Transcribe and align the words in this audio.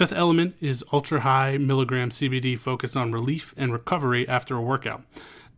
Fifth 0.00 0.12
Element 0.12 0.56
is 0.62 0.82
ultra 0.94 1.20
high 1.20 1.58
milligram 1.58 2.08
CBD 2.08 2.58
focused 2.58 2.96
on 2.96 3.12
relief 3.12 3.52
and 3.58 3.70
recovery 3.70 4.26
after 4.26 4.56
a 4.56 4.62
workout. 4.62 5.02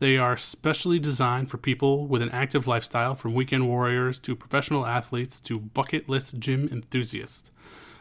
They 0.00 0.16
are 0.16 0.36
specially 0.36 0.98
designed 0.98 1.48
for 1.48 1.58
people 1.58 2.08
with 2.08 2.22
an 2.22 2.30
active 2.30 2.66
lifestyle, 2.66 3.14
from 3.14 3.34
weekend 3.34 3.68
warriors 3.68 4.18
to 4.18 4.34
professional 4.34 4.84
athletes 4.84 5.38
to 5.42 5.60
bucket 5.60 6.08
list 6.08 6.40
gym 6.40 6.68
enthusiasts. 6.72 7.52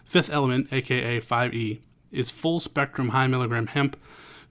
Fifth 0.04 0.32
Element, 0.32 0.74
aka 0.74 1.22
5E, 1.22 1.82
is 2.12 2.32
full 2.32 2.60
spectrum 2.60 3.10
high 3.10 3.28
milligram 3.28 3.68
hemp 3.68 3.96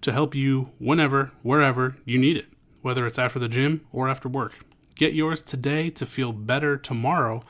to 0.03 0.13
help 0.13 0.33
you 0.33 0.71
whenever, 0.79 1.33
wherever 1.43 1.97
you 2.05 2.19
need 2.19 2.37
it, 2.37 2.47
whether 2.83 3.05
it's 3.05 3.19
after 3.19 3.41
the 3.41 3.49
gym 3.49 3.85
or 3.91 4.09
after 4.09 4.29
work. 4.29 4.65
Get 4.95 5.13
yours 5.13 5.43
today 5.43 5.91
to 5.91 6.07
feel 6.07 6.31
better 6.31 6.77
tomorrow 6.77 7.41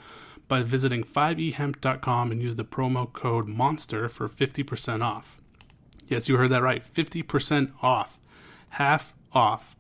by 0.50 0.62
visiting 0.62 1.04
5ehemp.com 1.04 2.32
and 2.32 2.43
use 2.43 2.56
the 2.56 2.65
promo 2.65 3.10
code 3.10 3.46
MONSTER 3.46 4.09
for 4.09 4.29
50% 4.29 5.02
off. 5.02 5.40
Yes, 6.09 6.29
you 6.29 6.37
heard 6.37 6.51
that 6.51 6.62
right 6.62 6.82
50% 6.82 7.70
off. 7.80 8.18
Half 8.70 9.15
off. 9.32 9.76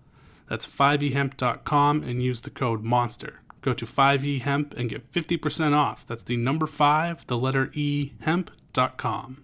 That's 0.48 0.66
5ehemp.com 0.66 2.04
and 2.04 2.22
use 2.22 2.42
the 2.42 2.50
code 2.50 2.84
MONSTER. 2.84 3.40
Go 3.62 3.74
to 3.74 3.84
5ehemp 3.84 4.72
and 4.78 4.88
get 4.88 5.10
50% 5.10 5.74
off. 5.74 6.06
That's 6.06 6.22
the 6.22 6.36
number 6.36 6.68
5, 6.68 7.26
the 7.26 7.36
letter 7.36 7.72
E, 7.74 8.12
hemp.com. 8.20 9.42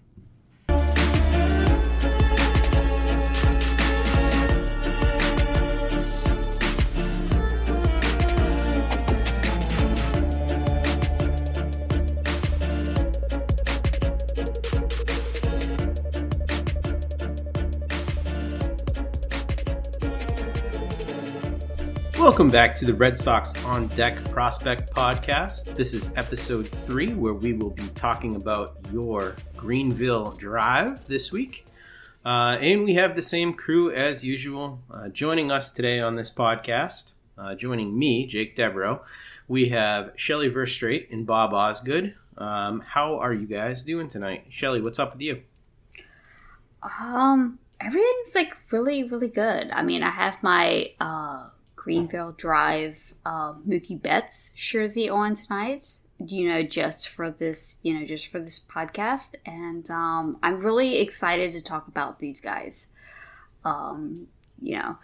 Welcome 22.19 22.49
back 22.49 22.75
to 22.77 22.87
the 22.87 22.95
Red 22.95 23.19
Sox 23.19 23.63
on 23.65 23.89
Deck 23.89 24.31
Prospect 24.31 24.93
Podcast. 24.93 25.75
This 25.77 25.93
is 25.93 26.17
episode 26.17 26.67
three, 26.67 27.13
where 27.13 27.35
we 27.35 27.53
will 27.53 27.71
be 27.71 27.87
talking 27.89 28.37
about 28.37 28.79
your 28.91 29.37
Greenville 29.55 30.33
Drive 30.33 31.07
this 31.07 31.31
week. 31.31 31.67
Uh, 32.25 32.57
and 32.61 32.85
we 32.85 32.95
have 32.95 33.17
the 33.17 33.23
same 33.23 33.53
crew 33.53 33.93
as 33.93 34.25
usual 34.25 34.81
uh, 34.91 35.09
joining 35.09 35.51
us 35.51 35.71
today 35.71 36.01
on 36.01 36.17
this 36.17 36.31
podcast. 36.31 37.13
Uh, 37.37 37.55
joining 37.55 37.97
me, 37.97 38.27
Jake 38.27 38.57
Devereaux, 38.57 39.03
we 39.47 39.69
have 39.69 40.13
Shelly 40.17 40.51
Verstrate 40.51 41.13
and 41.13 41.27
Bob 41.27 41.53
Osgood. 41.53 42.15
Um, 42.39 42.81
how 42.81 43.19
are 43.19 43.35
you 43.35 43.47
guys 43.47 43.83
doing 43.83 44.09
tonight? 44.09 44.47
Shelly, 44.49 44.81
what's 44.81 44.99
up 44.99 45.13
with 45.13 45.23
you? 45.23 45.43
Um, 46.83 47.59
everything's 47.79 48.35
like 48.35 48.57
really, 48.73 49.05
really 49.05 49.29
good. 49.29 49.71
I 49.71 49.83
mean, 49.83 50.03
I 50.03 50.11
have 50.11 50.43
my 50.43 50.91
uh 50.99 51.51
Greenville 51.87 52.33
Drive 52.33 53.15
uh, 53.25 53.53
Mookie 53.65 54.03
Betts 54.03 54.51
jersey 54.57 55.09
on 55.09 55.37
tonight. 55.37 56.01
You 56.19 56.49
know, 56.49 56.65
just 56.65 57.09
for 57.09 57.31
this, 57.31 57.79
you 57.85 57.95
know, 57.95 58.05
just 58.05 58.27
for 58.27 58.41
this 58.41 58.59
podcast, 58.59 59.37
and 59.47 59.89
um, 59.89 60.37
I'm 60.43 60.59
really 60.59 60.99
excited 60.99 61.53
to 61.53 61.61
talk 61.61 61.87
about 61.87 62.19
these 62.19 62.41
guys. 62.41 62.89
Um, 63.65 64.27
you 64.61 64.79
know, 64.79 64.99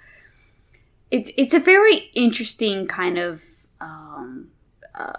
it's 1.12 1.30
it's 1.36 1.54
a 1.54 1.60
very 1.60 2.10
interesting 2.14 2.88
kind 2.88 3.16
of 3.16 3.44
um, 3.80 4.48
uh, 4.92 5.18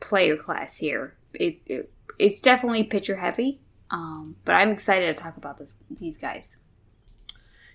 player 0.00 0.36
class 0.36 0.78
here. 0.78 1.14
It, 1.34 1.60
it 1.66 1.92
it's 2.18 2.40
definitely 2.40 2.82
pitcher 2.82 3.18
heavy, 3.18 3.60
um, 3.92 4.34
but 4.44 4.56
I'm 4.56 4.70
excited 4.70 5.16
to 5.16 5.22
talk 5.22 5.36
about 5.36 5.58
this 5.58 5.76
these 6.00 6.18
guys. 6.18 6.56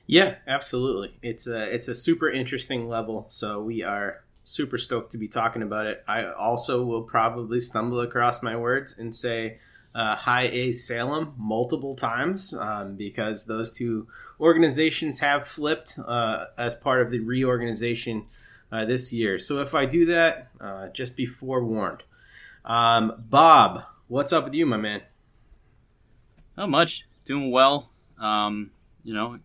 Yeah, 0.07 0.35
absolutely. 0.47 1.17
It's 1.21 1.47
a 1.47 1.63
it's 1.73 1.89
a 1.89 1.95
super 1.95 2.29
interesting 2.29 2.87
level. 2.87 3.25
So 3.27 3.61
we 3.61 3.83
are 3.83 4.23
super 4.45 4.77
stoked 4.77 5.11
to 5.11 5.17
be 5.17 5.27
talking 5.27 5.61
about 5.61 5.85
it. 5.85 6.03
I 6.07 6.31
also 6.31 6.83
will 6.83 7.03
probably 7.03 7.59
stumble 7.59 7.99
across 7.99 8.41
my 8.41 8.55
words 8.55 8.97
and 8.97 9.13
say 9.13 9.59
uh, 9.93 10.15
High 10.15 10.45
A 10.45 10.71
Salem 10.71 11.33
multiple 11.37 11.95
times 11.95 12.53
um, 12.53 12.95
because 12.95 13.45
those 13.45 13.73
two 13.73 14.07
organizations 14.39 15.19
have 15.19 15.45
flipped 15.45 15.99
uh, 15.99 16.45
as 16.57 16.73
part 16.75 17.01
of 17.01 17.11
the 17.11 17.19
reorganization 17.19 18.25
uh, 18.71 18.85
this 18.85 19.11
year. 19.11 19.37
So 19.37 19.59
if 19.59 19.75
I 19.75 19.85
do 19.85 20.05
that, 20.05 20.47
uh, 20.61 20.87
just 20.89 21.17
be 21.17 21.25
forewarned. 21.25 22.03
Um, 22.63 23.25
Bob, 23.29 23.83
what's 24.07 24.31
up 24.31 24.45
with 24.45 24.53
you, 24.53 24.65
my 24.65 24.77
man? 24.77 25.01
Not 26.55 26.69
much. 26.69 27.05
Doing 27.25 27.51
well. 27.51 27.89
Um, 28.17 28.71
you 29.03 29.13
know, 29.13 29.39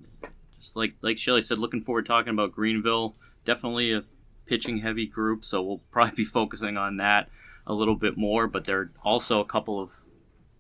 just 0.62 0.76
like 0.76 0.94
like 1.02 1.18
Shelly 1.18 1.42
said, 1.42 1.58
looking 1.58 1.82
forward 1.82 2.02
to 2.02 2.08
talking 2.08 2.32
about 2.32 2.52
Greenville. 2.52 3.16
Definitely 3.44 3.92
a 3.92 4.04
pitching 4.46 4.78
heavy 4.78 5.06
group, 5.06 5.44
so 5.44 5.60
we'll 5.60 5.78
probably 5.90 6.14
be 6.14 6.24
focusing 6.24 6.76
on 6.76 6.96
that 6.96 7.28
a 7.66 7.74
little 7.74 7.96
bit 7.96 8.16
more. 8.16 8.46
But 8.46 8.64
there 8.64 8.78
are 8.78 8.90
also 9.02 9.40
a 9.40 9.44
couple 9.44 9.80
of 9.80 9.90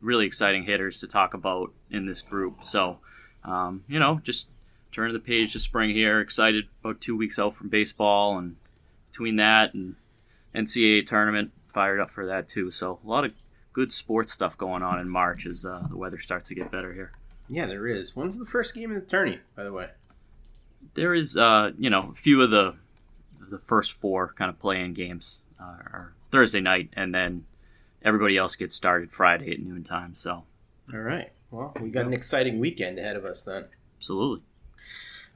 really 0.00 0.26
exciting 0.26 0.64
hitters 0.64 0.98
to 1.00 1.06
talk 1.06 1.32
about 1.32 1.72
in 1.90 2.06
this 2.06 2.20
group. 2.20 2.64
So, 2.64 2.98
um, 3.44 3.84
you 3.88 4.00
know, 4.00 4.20
just 4.24 4.48
turn 4.90 5.12
the 5.12 5.20
page 5.20 5.52
to 5.52 5.60
spring 5.60 5.90
here. 5.90 6.20
Excited 6.20 6.64
about 6.80 7.00
two 7.00 7.16
weeks 7.16 7.38
out 7.38 7.54
from 7.54 7.68
baseball, 7.68 8.36
and 8.36 8.56
between 9.12 9.36
that 9.36 9.72
and 9.72 9.94
NCAA 10.52 11.06
tournament, 11.06 11.52
fired 11.68 12.00
up 12.00 12.10
for 12.10 12.26
that 12.26 12.48
too. 12.48 12.72
So 12.72 12.98
a 13.04 13.08
lot 13.08 13.24
of 13.24 13.32
good 13.72 13.92
sports 13.92 14.32
stuff 14.32 14.58
going 14.58 14.82
on 14.82 14.98
in 14.98 15.08
March 15.08 15.46
as 15.46 15.64
uh, 15.64 15.86
the 15.88 15.96
weather 15.96 16.18
starts 16.18 16.48
to 16.48 16.56
get 16.56 16.72
better 16.72 16.92
here. 16.92 17.12
Yeah, 17.48 17.66
there 17.66 17.86
is. 17.86 18.16
When's 18.16 18.38
the 18.38 18.46
first 18.46 18.74
game 18.74 18.94
of 18.94 19.02
the 19.02 19.08
tourney, 19.08 19.40
by 19.56 19.64
the 19.64 19.72
way? 19.72 19.88
There 20.94 21.14
is, 21.14 21.36
uh, 21.36 21.70
you 21.78 21.90
know, 21.90 22.10
a 22.12 22.14
few 22.14 22.40
of 22.42 22.50
the 22.50 22.74
the 23.50 23.58
first 23.58 23.92
four 23.92 24.34
kind 24.38 24.48
of 24.48 24.58
play-in 24.58 24.94
games 24.94 25.40
uh, 25.60 25.64
are 25.64 26.14
Thursday 26.30 26.60
night, 26.60 26.88
and 26.94 27.14
then 27.14 27.44
everybody 28.02 28.36
else 28.36 28.56
gets 28.56 28.74
started 28.74 29.12
Friday 29.12 29.52
at 29.52 29.60
noon 29.60 29.84
time. 29.84 30.14
So, 30.14 30.44
all 30.92 31.00
right. 31.00 31.30
Well, 31.50 31.74
we 31.80 31.90
got 31.90 32.06
an 32.06 32.14
exciting 32.14 32.58
weekend 32.58 32.98
ahead 32.98 33.16
of 33.16 33.26
us 33.26 33.44
then. 33.44 33.66
Absolutely. 33.98 34.42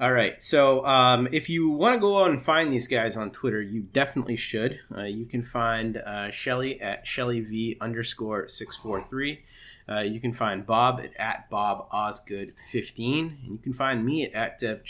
All 0.00 0.12
right. 0.12 0.40
So, 0.40 0.84
um, 0.84 1.28
if 1.32 1.48
you 1.48 1.70
want 1.70 1.94
to 1.94 2.00
go 2.00 2.18
out 2.22 2.30
and 2.30 2.42
find 2.42 2.72
these 2.72 2.88
guys 2.88 3.16
on 3.16 3.30
Twitter, 3.30 3.60
you 3.60 3.82
definitely 3.82 4.36
should. 4.36 4.78
Uh, 4.94 5.04
you 5.04 5.26
can 5.26 5.42
find 5.42 5.98
uh, 5.98 6.30
Shelly 6.30 6.80
at 6.80 7.06
Shelly 7.06 7.40
V 7.40 7.76
underscore 7.80 8.48
six 8.48 8.76
four 8.76 9.02
three. 9.02 9.44
Uh, 9.88 10.00
you 10.00 10.20
can 10.20 10.32
find 10.32 10.66
Bob 10.66 11.00
at, 11.00 11.12
at 11.18 11.50
Bob 11.50 11.86
Osgood 11.92 12.54
15, 12.70 13.38
and 13.42 13.52
you 13.52 13.58
can 13.58 13.72
find 13.72 14.04
me 14.04 14.24
at, 14.32 14.62
at. 14.62 14.82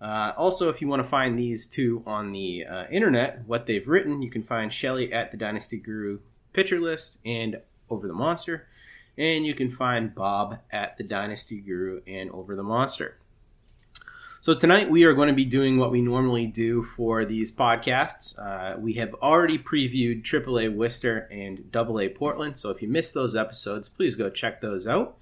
Uh, 0.00 0.32
also, 0.36 0.68
if 0.68 0.80
you 0.80 0.88
want 0.88 1.02
to 1.02 1.08
find 1.08 1.38
these 1.38 1.66
two 1.66 2.02
on 2.06 2.32
the 2.32 2.64
uh, 2.64 2.84
internet, 2.90 3.46
what 3.46 3.66
they've 3.66 3.86
written, 3.86 4.22
you 4.22 4.30
can 4.30 4.42
find 4.42 4.72
Shelly 4.72 5.12
at 5.12 5.30
the 5.30 5.36
Dynasty 5.36 5.76
Guru 5.76 6.20
Pitcher 6.52 6.80
List 6.80 7.18
and 7.24 7.60
Over 7.90 8.06
the 8.06 8.14
Monster, 8.14 8.66
and 9.16 9.44
you 9.44 9.54
can 9.54 9.70
find 9.70 10.14
Bob 10.14 10.58
at 10.70 10.96
the 10.98 11.04
Dynasty 11.04 11.60
Guru 11.60 12.00
and 12.06 12.30
Over 12.30 12.54
the 12.54 12.62
Monster. 12.62 13.18
So 14.40 14.54
tonight 14.54 14.88
we 14.88 15.02
are 15.02 15.14
going 15.14 15.26
to 15.28 15.34
be 15.34 15.44
doing 15.44 15.78
what 15.78 15.90
we 15.90 16.00
normally 16.00 16.46
do 16.46 16.84
for 16.84 17.24
these 17.24 17.50
podcasts. 17.50 18.38
Uh, 18.38 18.78
we 18.78 18.92
have 18.92 19.12
already 19.14 19.58
previewed 19.58 20.22
AAA 20.22 20.72
Worcester 20.72 21.28
and 21.32 21.64
AA 21.74 22.06
Portland, 22.16 22.56
so 22.56 22.70
if 22.70 22.80
you 22.80 22.86
missed 22.86 23.14
those 23.14 23.34
episodes, 23.34 23.88
please 23.88 24.14
go 24.14 24.30
check 24.30 24.60
those 24.60 24.86
out. 24.86 25.16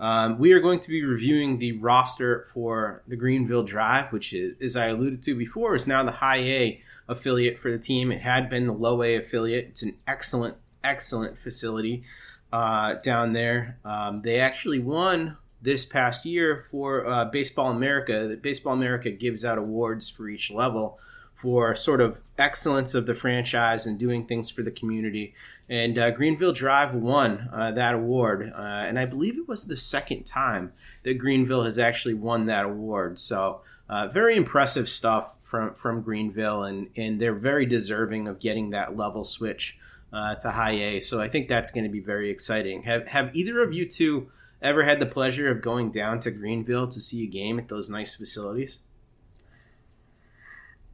Um, 0.00 0.38
we 0.38 0.52
are 0.52 0.60
going 0.60 0.80
to 0.80 0.88
be 0.88 1.04
reviewing 1.04 1.58
the 1.58 1.72
roster 1.72 2.48
for 2.54 3.02
the 3.06 3.14
Greenville 3.14 3.62
Drive, 3.62 4.10
which 4.10 4.32
is, 4.32 4.56
as 4.62 4.74
I 4.74 4.86
alluded 4.86 5.22
to 5.24 5.34
before, 5.34 5.74
is 5.74 5.86
now 5.86 6.02
the 6.02 6.10
High 6.10 6.38
A 6.38 6.82
affiliate 7.08 7.58
for 7.58 7.70
the 7.70 7.78
team. 7.78 8.10
It 8.10 8.22
had 8.22 8.48
been 8.48 8.66
the 8.66 8.72
Low 8.72 9.02
A 9.02 9.16
affiliate. 9.16 9.66
It's 9.66 9.82
an 9.82 9.98
excellent, 10.08 10.56
excellent 10.82 11.38
facility 11.38 12.04
uh, 12.50 12.94
down 12.94 13.34
there. 13.34 13.78
Um, 13.84 14.22
they 14.22 14.40
actually 14.40 14.78
won 14.78 15.36
this 15.62 15.84
past 15.84 16.26
year 16.26 16.66
for 16.70 17.06
uh, 17.06 17.24
Baseball 17.26 17.70
America. 17.70 18.36
Baseball 18.40 18.74
America 18.74 19.10
gives 19.10 19.44
out 19.44 19.58
awards 19.58 20.10
for 20.10 20.28
each 20.28 20.50
level 20.50 20.98
for 21.42 21.74
sort 21.74 22.00
of 22.00 22.18
excellence 22.38 22.94
of 22.94 23.06
the 23.06 23.14
franchise 23.14 23.86
and 23.86 23.98
doing 23.98 24.24
things 24.26 24.48
for 24.48 24.62
the 24.62 24.70
community. 24.70 25.34
And 25.68 25.98
uh, 25.98 26.10
Greenville 26.10 26.52
Drive 26.52 26.94
won 26.94 27.48
uh, 27.52 27.72
that 27.72 27.94
award, 27.94 28.52
uh, 28.54 28.60
and 28.60 28.98
I 28.98 29.06
believe 29.06 29.38
it 29.38 29.48
was 29.48 29.66
the 29.66 29.76
second 29.76 30.24
time 30.24 30.72
that 31.02 31.14
Greenville 31.14 31.64
has 31.64 31.78
actually 31.78 32.14
won 32.14 32.46
that 32.46 32.64
award. 32.64 33.18
So 33.18 33.62
uh, 33.88 34.08
very 34.08 34.36
impressive 34.36 34.88
stuff 34.88 35.30
from 35.42 35.74
from 35.74 36.02
Greenville, 36.02 36.64
and 36.64 36.88
and 36.96 37.20
they're 37.20 37.34
very 37.34 37.66
deserving 37.66 38.28
of 38.28 38.38
getting 38.38 38.70
that 38.70 38.96
level 38.96 39.24
switch 39.24 39.78
uh, 40.12 40.34
to 40.36 40.50
high 40.50 40.74
A. 40.74 41.00
So 41.00 41.20
I 41.20 41.28
think 41.28 41.48
that's 41.48 41.70
going 41.70 41.84
to 41.84 41.90
be 41.90 42.00
very 42.00 42.30
exciting. 42.30 42.82
Have 42.82 43.08
have 43.08 43.34
either 43.34 43.62
of 43.62 43.72
you 43.72 43.86
two 43.86 44.30
ever 44.62 44.84
had 44.84 45.00
the 45.00 45.06
pleasure 45.06 45.50
of 45.50 45.60
going 45.60 45.90
down 45.90 46.20
to 46.20 46.30
Greenville 46.30 46.88
to 46.88 47.00
see 47.00 47.22
a 47.24 47.26
game 47.26 47.58
at 47.58 47.68
those 47.68 47.90
nice 47.90 48.14
facilities? 48.14 48.80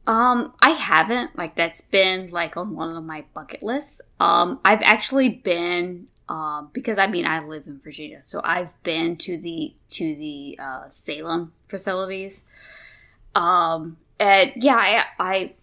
Um, 0.07 0.53
I 0.61 0.71
haven't. 0.71 1.37
Like 1.37 1.55
that's 1.55 1.81
been 1.81 2.31
like 2.31 2.57
on 2.57 2.75
one 2.75 2.95
of 2.95 3.03
my 3.03 3.25
bucket 3.33 3.61
lists. 3.61 4.01
Um, 4.19 4.59
I've 4.65 4.81
actually 4.81 5.29
been 5.29 6.07
um 6.27 6.69
because 6.73 6.97
I 6.97 7.07
mean 7.07 7.25
I 7.25 7.43
live 7.43 7.67
in 7.67 7.79
Virginia, 7.79 8.21
so 8.23 8.41
I've 8.43 8.81
been 8.83 9.17
to 9.17 9.37
the 9.37 9.73
to 9.91 10.15
the 10.15 10.57
uh, 10.59 10.89
Salem 10.89 11.53
facilities. 11.67 12.43
Um, 13.35 13.97
and 14.19 14.51
yeah, 14.55 14.77
I 14.77 15.03
I 15.19 15.53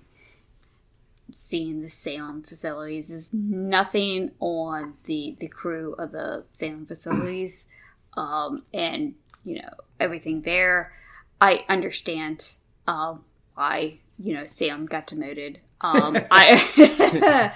seeing 1.33 1.83
the 1.83 1.91
Salem 1.91 2.43
facilities 2.43 3.11
is 3.11 3.33
nothing 3.33 4.31
on 4.41 4.95
the 5.05 5.37
the 5.41 5.49
crew 5.49 5.95
of 5.99 6.13
the 6.13 6.45
Salem 6.53 6.87
facilities, 6.87 7.69
um, 8.17 8.63
and 8.73 9.15
you 9.45 9.61
know 9.63 9.71
everything 10.01 10.43
there. 10.43 10.93
I 11.41 11.65
understand 11.69 12.57
um, 12.87 13.25
why 13.55 13.99
you 14.19 14.35
know 14.35 14.47
Salem 14.47 14.87
got 14.87 15.07
demoted. 15.07 15.61
Um, 15.81 16.17
I 16.31 17.53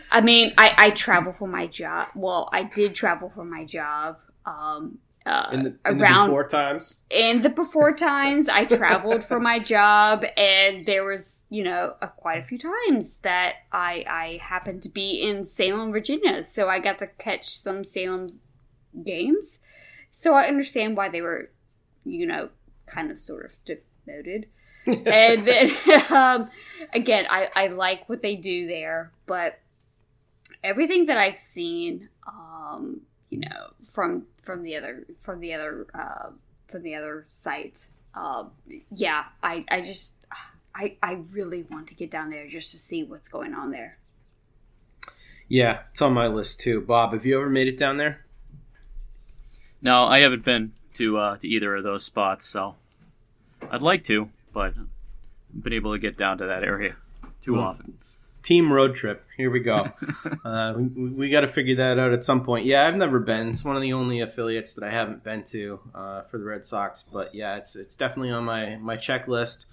I 0.10 0.20
mean 0.20 0.54
I 0.58 0.74
I 0.76 0.90
travel 0.90 1.32
for 1.32 1.48
my 1.48 1.66
job. 1.66 2.08
Well, 2.14 2.48
I 2.52 2.62
did 2.64 2.94
travel 2.94 3.30
for 3.34 3.44
my 3.44 3.64
job. 3.64 4.18
Um, 4.44 4.98
uh, 5.24 5.48
In 5.52 5.62
the, 5.64 5.76
in 5.90 5.98
the 5.98 6.04
around 6.04 6.28
before 6.28 6.46
times? 6.46 7.02
in 7.10 7.42
the 7.42 7.48
before 7.48 7.92
times 7.92 8.48
i 8.48 8.64
traveled 8.64 9.24
for 9.24 9.40
my 9.40 9.58
job 9.58 10.24
and 10.36 10.86
there 10.86 11.04
was 11.04 11.42
you 11.50 11.64
know 11.64 11.94
a, 12.00 12.06
quite 12.06 12.38
a 12.38 12.44
few 12.44 12.56
times 12.56 13.16
that 13.22 13.54
i 13.72 14.04
i 14.08 14.40
happened 14.40 14.84
to 14.84 14.88
be 14.88 15.20
in 15.20 15.42
salem 15.42 15.90
virginia 15.90 16.44
so 16.44 16.68
i 16.68 16.78
got 16.78 16.96
to 17.00 17.08
catch 17.18 17.48
some 17.48 17.82
salem 17.82 18.28
games 19.04 19.58
so 20.16 20.34
i 20.34 20.46
understand 20.46 20.96
why 20.96 21.08
they 21.08 21.20
were 21.20 21.50
you 22.04 22.26
know 22.26 22.48
kind 22.86 23.10
of 23.10 23.20
sort 23.20 23.44
of 23.44 23.56
demoted 23.64 24.46
and 24.86 25.46
then 25.46 25.70
um, 26.10 26.50
again 26.92 27.26
I, 27.28 27.48
I 27.54 27.66
like 27.68 28.08
what 28.08 28.22
they 28.22 28.34
do 28.34 28.66
there 28.66 29.12
but 29.26 29.58
everything 30.64 31.06
that 31.06 31.18
i've 31.18 31.36
seen 31.36 32.08
um, 32.26 33.02
you 33.30 33.40
know 33.40 33.72
from 33.90 34.26
from 34.42 34.62
the 34.62 34.76
other 34.76 35.04
from 35.18 35.40
the 35.40 35.52
other 35.54 35.86
uh, 35.94 36.30
from 36.66 36.82
the 36.82 36.94
other 36.94 37.26
site 37.30 37.88
um, 38.14 38.52
yeah 38.90 39.24
i 39.42 39.64
i 39.68 39.80
just 39.80 40.16
i 40.74 40.96
i 41.02 41.18
really 41.32 41.64
want 41.70 41.88
to 41.88 41.94
get 41.94 42.10
down 42.10 42.30
there 42.30 42.46
just 42.48 42.72
to 42.72 42.78
see 42.78 43.02
what's 43.04 43.28
going 43.28 43.54
on 43.54 43.70
there 43.70 43.98
Yeah, 45.48 45.82
it's 45.90 46.02
on 46.02 46.12
my 46.12 46.26
list 46.26 46.60
too. 46.60 46.80
Bob, 46.80 47.12
have 47.12 47.24
you 47.24 47.38
ever 47.38 47.48
made 47.48 47.68
it 47.68 47.78
down 47.78 47.98
there? 47.98 48.25
No, 49.82 50.04
I 50.04 50.20
haven't 50.20 50.44
been 50.44 50.72
to 50.94 51.18
uh, 51.18 51.36
to 51.38 51.48
either 51.48 51.76
of 51.76 51.84
those 51.84 52.04
spots, 52.04 52.44
so 52.46 52.74
I'd 53.70 53.82
like 53.82 54.04
to, 54.04 54.30
but 54.52 54.60
I 54.60 54.66
haven't 54.68 54.88
been 55.62 55.72
able 55.72 55.92
to 55.92 55.98
get 55.98 56.16
down 56.16 56.38
to 56.38 56.46
that 56.46 56.64
area 56.64 56.96
too 57.42 57.54
Hmm. 57.54 57.60
often. 57.60 57.98
Team 58.42 58.72
road 58.72 58.94
trip. 58.94 59.24
Here 59.36 59.50
we 59.50 59.58
go. 59.60 59.90
uh, 60.44 60.74
we 60.76 60.84
we 61.10 61.30
got 61.30 61.40
to 61.40 61.48
figure 61.48 61.74
that 61.76 61.98
out 61.98 62.12
at 62.12 62.24
some 62.24 62.44
point. 62.44 62.64
Yeah, 62.64 62.86
I've 62.86 62.94
never 62.96 63.18
been. 63.18 63.48
It's 63.48 63.64
one 63.64 63.74
of 63.76 63.82
the 63.82 63.92
only 63.92 64.20
affiliates 64.20 64.74
that 64.74 64.84
I 64.84 64.90
haven't 64.90 65.24
been 65.24 65.42
to 65.44 65.80
uh, 65.94 66.22
for 66.22 66.38
the 66.38 66.44
Red 66.44 66.64
Sox. 66.64 67.02
But 67.02 67.34
yeah, 67.34 67.56
it's 67.56 67.74
it's 67.74 67.96
definitely 67.96 68.30
on 68.30 68.44
my 68.44 68.76
my 68.76 68.96
checklist. 68.96 69.66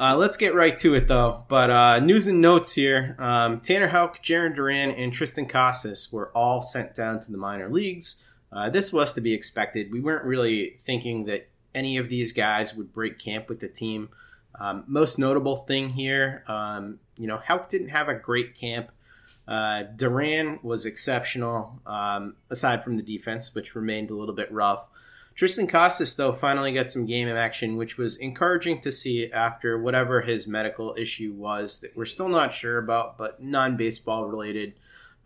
Uh, 0.00 0.16
let's 0.16 0.36
get 0.36 0.56
right 0.56 0.76
to 0.78 0.94
it 0.96 1.06
though. 1.06 1.44
But 1.48 1.70
uh, 1.70 2.00
news 2.00 2.26
and 2.26 2.40
notes 2.40 2.72
here: 2.72 3.14
um, 3.20 3.60
Tanner 3.60 3.86
Houck, 3.86 4.20
Jarren 4.24 4.56
Duran, 4.56 4.90
and 4.90 5.12
Triston 5.12 5.48
Casas 5.48 6.12
were 6.12 6.30
all 6.34 6.60
sent 6.60 6.96
down 6.96 7.20
to 7.20 7.30
the 7.30 7.38
minor 7.38 7.68
leagues. 7.68 8.20
Uh, 8.54 8.70
this 8.70 8.92
was 8.92 9.12
to 9.14 9.20
be 9.20 9.34
expected. 9.34 9.90
We 9.92 10.00
weren't 10.00 10.24
really 10.24 10.76
thinking 10.80 11.24
that 11.24 11.48
any 11.74 11.96
of 11.96 12.08
these 12.08 12.32
guys 12.32 12.74
would 12.74 12.92
break 12.92 13.18
camp 13.18 13.48
with 13.48 13.58
the 13.58 13.68
team. 13.68 14.08
Um, 14.58 14.84
most 14.86 15.18
notable 15.18 15.56
thing 15.56 15.90
here, 15.90 16.44
um, 16.46 17.00
you 17.18 17.26
know, 17.26 17.38
Houck 17.38 17.68
didn't 17.68 17.88
have 17.88 18.08
a 18.08 18.14
great 18.14 18.54
camp. 18.54 18.90
Uh, 19.48 19.82
Duran 19.82 20.60
was 20.62 20.86
exceptional, 20.86 21.80
um, 21.84 22.36
aside 22.48 22.84
from 22.84 22.96
the 22.96 23.02
defense, 23.02 23.54
which 23.54 23.74
remained 23.74 24.10
a 24.10 24.14
little 24.14 24.34
bit 24.34 24.50
rough. 24.52 24.84
Triston 25.36 25.68
Casas, 25.68 26.14
though, 26.14 26.32
finally 26.32 26.72
got 26.72 26.88
some 26.88 27.06
game 27.06 27.28
action, 27.28 27.76
which 27.76 27.98
was 27.98 28.16
encouraging 28.16 28.80
to 28.82 28.92
see 28.92 29.30
after 29.32 29.76
whatever 29.76 30.20
his 30.22 30.46
medical 30.46 30.94
issue 30.96 31.32
was 31.32 31.80
that 31.80 31.96
we're 31.96 32.04
still 32.04 32.28
not 32.28 32.54
sure 32.54 32.78
about, 32.78 33.18
but 33.18 33.42
non 33.42 33.76
baseball 33.76 34.26
related. 34.26 34.74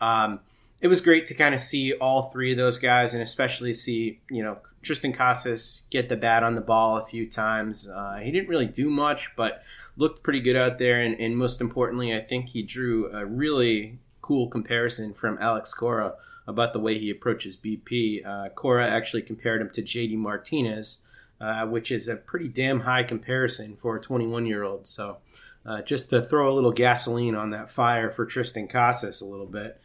Um, 0.00 0.40
it 0.80 0.88
was 0.88 1.00
great 1.00 1.26
to 1.26 1.34
kind 1.34 1.54
of 1.54 1.60
see 1.60 1.92
all 1.94 2.30
three 2.30 2.52
of 2.52 2.58
those 2.58 2.78
guys, 2.78 3.14
and 3.14 3.22
especially 3.22 3.74
see 3.74 4.20
you 4.30 4.42
know 4.42 4.58
Triston 4.82 5.14
Casas 5.14 5.82
get 5.90 6.08
the 6.08 6.16
bat 6.16 6.42
on 6.42 6.54
the 6.54 6.60
ball 6.60 6.98
a 6.98 7.04
few 7.04 7.28
times. 7.28 7.88
Uh, 7.88 8.18
he 8.22 8.30
didn't 8.30 8.48
really 8.48 8.66
do 8.66 8.88
much, 8.88 9.30
but 9.36 9.62
looked 9.96 10.22
pretty 10.22 10.40
good 10.40 10.56
out 10.56 10.78
there, 10.78 11.00
and, 11.00 11.18
and 11.18 11.36
most 11.36 11.60
importantly, 11.60 12.14
I 12.14 12.20
think 12.20 12.48
he 12.48 12.62
drew 12.62 13.12
a 13.12 13.26
really 13.26 13.98
cool 14.20 14.48
comparison 14.48 15.14
from 15.14 15.38
Alex 15.40 15.74
Cora 15.74 16.14
about 16.46 16.72
the 16.72 16.80
way 16.80 16.96
he 16.98 17.10
approaches 17.10 17.56
BP. 17.56 18.24
Uh, 18.24 18.48
Cora 18.50 18.86
actually 18.86 19.22
compared 19.22 19.60
him 19.60 19.70
to 19.70 19.82
JD 19.82 20.16
Martinez, 20.16 21.02
uh, 21.40 21.66
which 21.66 21.90
is 21.90 22.08
a 22.08 22.16
pretty 22.16 22.48
damn 22.48 22.80
high 22.80 23.02
comparison 23.02 23.76
for 23.76 23.96
a 23.96 24.00
21 24.00 24.46
year 24.46 24.62
old. 24.62 24.86
So. 24.86 25.18
Uh, 25.66 25.82
just 25.82 26.08
to 26.08 26.22
throw 26.22 26.50
a 26.50 26.54
little 26.54 26.72
gasoline 26.72 27.34
on 27.34 27.50
that 27.50 27.68
fire 27.68 28.10
for 28.10 28.24
Triston 28.24 28.70
Casas 28.70 29.20
a 29.20 29.26
little 29.26 29.44
bit. 29.44 29.78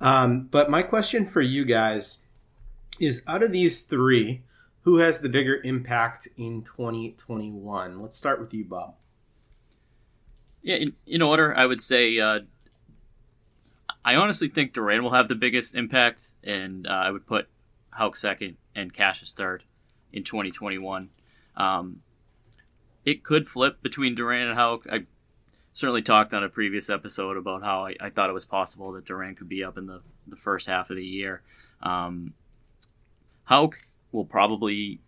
Um, 0.00 0.48
but 0.50 0.70
my 0.70 0.82
question 0.82 1.26
for 1.26 1.40
you 1.40 1.64
guys 1.64 2.18
is 3.00 3.24
out 3.26 3.42
of 3.42 3.52
these 3.52 3.82
three, 3.82 4.42
who 4.82 4.98
has 4.98 5.20
the 5.20 5.28
bigger 5.28 5.60
impact 5.62 6.28
in 6.36 6.62
2021? 6.62 8.00
Let's 8.00 8.16
start 8.16 8.40
with 8.40 8.54
you, 8.54 8.64
Bob. 8.64 8.94
Yeah, 10.62 10.76
in, 10.76 10.94
in 11.06 11.22
order, 11.22 11.54
I 11.56 11.66
would 11.66 11.80
say 11.80 12.18
uh, 12.18 12.40
I 14.04 14.14
honestly 14.14 14.48
think 14.48 14.72
Duran 14.72 15.02
will 15.02 15.12
have 15.12 15.28
the 15.28 15.34
biggest 15.34 15.74
impact, 15.74 16.28
and 16.42 16.86
uh, 16.86 16.90
I 16.90 17.10
would 17.10 17.26
put 17.26 17.48
Houck 17.90 18.16
second 18.16 18.56
and 18.74 18.94
Casas 18.94 19.32
third 19.32 19.64
in 20.12 20.24
2021. 20.24 21.10
Um, 21.56 22.02
it 23.04 23.22
could 23.24 23.48
flip 23.48 23.82
between 23.82 24.14
Duran 24.14 24.48
and 24.48 24.58
Houck. 24.58 24.86
I 24.90 25.06
certainly 25.78 26.02
talked 26.02 26.34
on 26.34 26.42
a 26.42 26.48
previous 26.48 26.90
episode 26.90 27.36
about 27.36 27.62
how 27.62 27.86
I, 27.86 27.94
I 28.00 28.10
thought 28.10 28.28
it 28.28 28.32
was 28.32 28.44
possible 28.44 28.90
that 28.92 29.04
Duran 29.04 29.36
could 29.36 29.48
be 29.48 29.62
up 29.62 29.78
in 29.78 29.86
the, 29.86 30.00
the 30.26 30.34
first 30.34 30.66
half 30.66 30.90
of 30.90 30.96
the 30.96 31.04
year. 31.04 31.40
Um, 31.80 32.34
Houck 33.44 33.78
will 34.10 34.24
probably, 34.24 34.98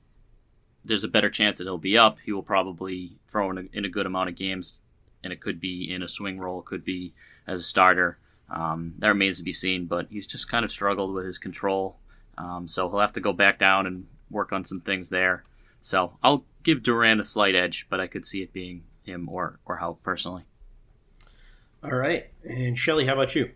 there's 0.84 1.02
a 1.02 1.08
better 1.08 1.28
chance 1.28 1.58
that 1.58 1.64
he'll 1.64 1.76
be 1.76 1.98
up. 1.98 2.18
He 2.24 2.30
will 2.30 2.44
probably 2.44 3.18
throw 3.26 3.50
in 3.50 3.58
a, 3.58 3.62
in 3.72 3.84
a 3.84 3.88
good 3.88 4.06
amount 4.06 4.28
of 4.28 4.36
games, 4.36 4.78
and 5.24 5.32
it 5.32 5.40
could 5.40 5.58
be 5.58 5.92
in 5.92 6.04
a 6.04 6.08
swing 6.08 6.38
role, 6.38 6.62
could 6.62 6.84
be 6.84 7.14
as 7.48 7.58
a 7.58 7.64
starter. 7.64 8.18
Um, 8.48 8.94
that 8.98 9.08
remains 9.08 9.38
to 9.38 9.42
be 9.42 9.52
seen, 9.52 9.86
but 9.86 10.06
he's 10.08 10.28
just 10.28 10.48
kind 10.48 10.64
of 10.64 10.70
struggled 10.70 11.12
with 11.12 11.26
his 11.26 11.38
control. 11.38 11.96
Um, 12.38 12.68
so 12.68 12.88
he'll 12.88 13.00
have 13.00 13.14
to 13.14 13.20
go 13.20 13.32
back 13.32 13.58
down 13.58 13.88
and 13.88 14.06
work 14.30 14.52
on 14.52 14.62
some 14.62 14.80
things 14.80 15.10
there. 15.10 15.42
So 15.80 16.12
I'll 16.22 16.44
give 16.62 16.84
Duran 16.84 17.18
a 17.18 17.24
slight 17.24 17.56
edge, 17.56 17.88
but 17.90 17.98
I 17.98 18.06
could 18.06 18.24
see 18.24 18.42
it 18.42 18.52
being 18.52 18.84
him 19.02 19.28
or 19.28 19.58
or 19.66 19.78
Houck 19.78 20.00
personally. 20.04 20.44
All 21.82 21.90
right. 21.90 22.26
And 22.44 22.76
Shelly, 22.76 23.06
how 23.06 23.14
about 23.14 23.34
you? 23.34 23.50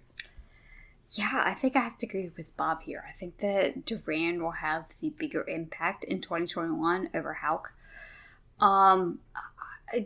Yeah, 1.11 1.43
I 1.45 1.55
think 1.55 1.77
I 1.77 1.81
have 1.81 1.99
to 1.99 2.07
agree 2.07 2.31
with 2.37 2.57
Bob 2.57 2.83
here. 2.83 3.05
I 3.09 3.17
think 3.17 3.39
that 3.39 3.85
Duran 3.85 4.43
will 4.43 4.53
have 4.53 4.87
the 5.01 5.11
bigger 5.11 5.47
impact 5.47 6.05
in 6.05 6.21
2021 6.21 7.11
over 7.15 7.35
Houck. 7.35 7.73
Um, 8.59 9.19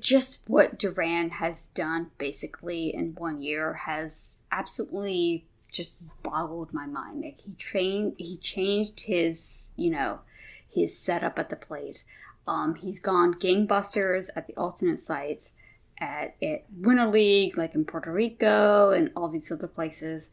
just 0.00 0.40
what 0.46 0.78
Duran 0.78 1.30
has 1.30 1.68
done 1.68 2.10
basically 2.18 2.92
in 2.92 3.14
one 3.14 3.40
year 3.40 3.74
has 3.74 4.38
absolutely 4.50 5.46
just 5.70 5.96
boggled 6.22 6.72
my 6.72 6.86
mind. 6.86 7.22
Like 7.22 7.40
he 7.42 7.52
trained, 7.52 8.14
he 8.18 8.36
changed 8.36 9.02
his, 9.02 9.70
you 9.76 9.90
know, 9.90 10.20
his 10.68 10.98
setup 10.98 11.38
at 11.38 11.50
the 11.50 11.56
plate. 11.56 12.04
Um, 12.46 12.74
he's 12.76 12.98
gone 12.98 13.34
gangbusters 13.34 14.30
at 14.34 14.46
the 14.46 14.56
alternate 14.56 15.00
sites, 15.00 15.52
at, 16.00 16.36
at 16.42 16.64
Winter 16.76 17.06
League, 17.06 17.56
like 17.56 17.74
in 17.74 17.84
Puerto 17.84 18.12
Rico 18.12 18.90
and 18.90 19.10
all 19.16 19.28
these 19.28 19.50
other 19.50 19.66
places 19.66 20.30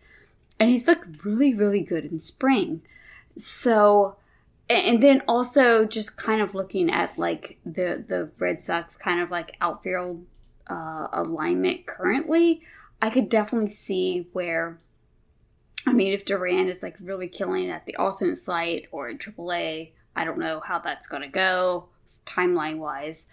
and 0.59 0.69
he's 0.69 0.87
looked 0.87 1.25
really 1.25 1.53
really 1.53 1.81
good 1.81 2.05
in 2.05 2.17
spring 2.17 2.81
so 3.35 4.15
and 4.69 5.03
then 5.03 5.21
also 5.27 5.85
just 5.85 6.17
kind 6.17 6.41
of 6.41 6.55
looking 6.55 6.89
at 6.89 7.17
like 7.17 7.57
the 7.65 8.03
the 8.07 8.29
red 8.39 8.61
sox 8.61 8.97
kind 8.97 9.21
of 9.21 9.29
like 9.29 9.55
outfield 9.61 10.25
uh, 10.67 11.07
alignment 11.13 11.85
currently, 11.85 12.61
I 13.01 13.09
could 13.09 13.29
definitely 13.29 13.69
see 13.69 14.27
where. 14.33 14.79
I 15.87 15.93
mean, 15.93 16.13
if 16.13 16.25
Duran 16.25 16.67
is 16.67 16.81
like 16.81 16.95
really 16.99 17.27
killing 17.27 17.69
at 17.69 17.85
the 17.85 17.95
alternate 17.97 18.37
site 18.37 18.87
or 18.91 19.07
in 19.07 19.19
AAA, 19.19 19.91
I 20.15 20.25
don't 20.25 20.39
know 20.39 20.59
how 20.59 20.79
that's 20.79 21.07
going 21.07 21.21
to 21.21 21.27
go 21.27 21.89
timeline 22.25 22.77
wise. 22.77 23.29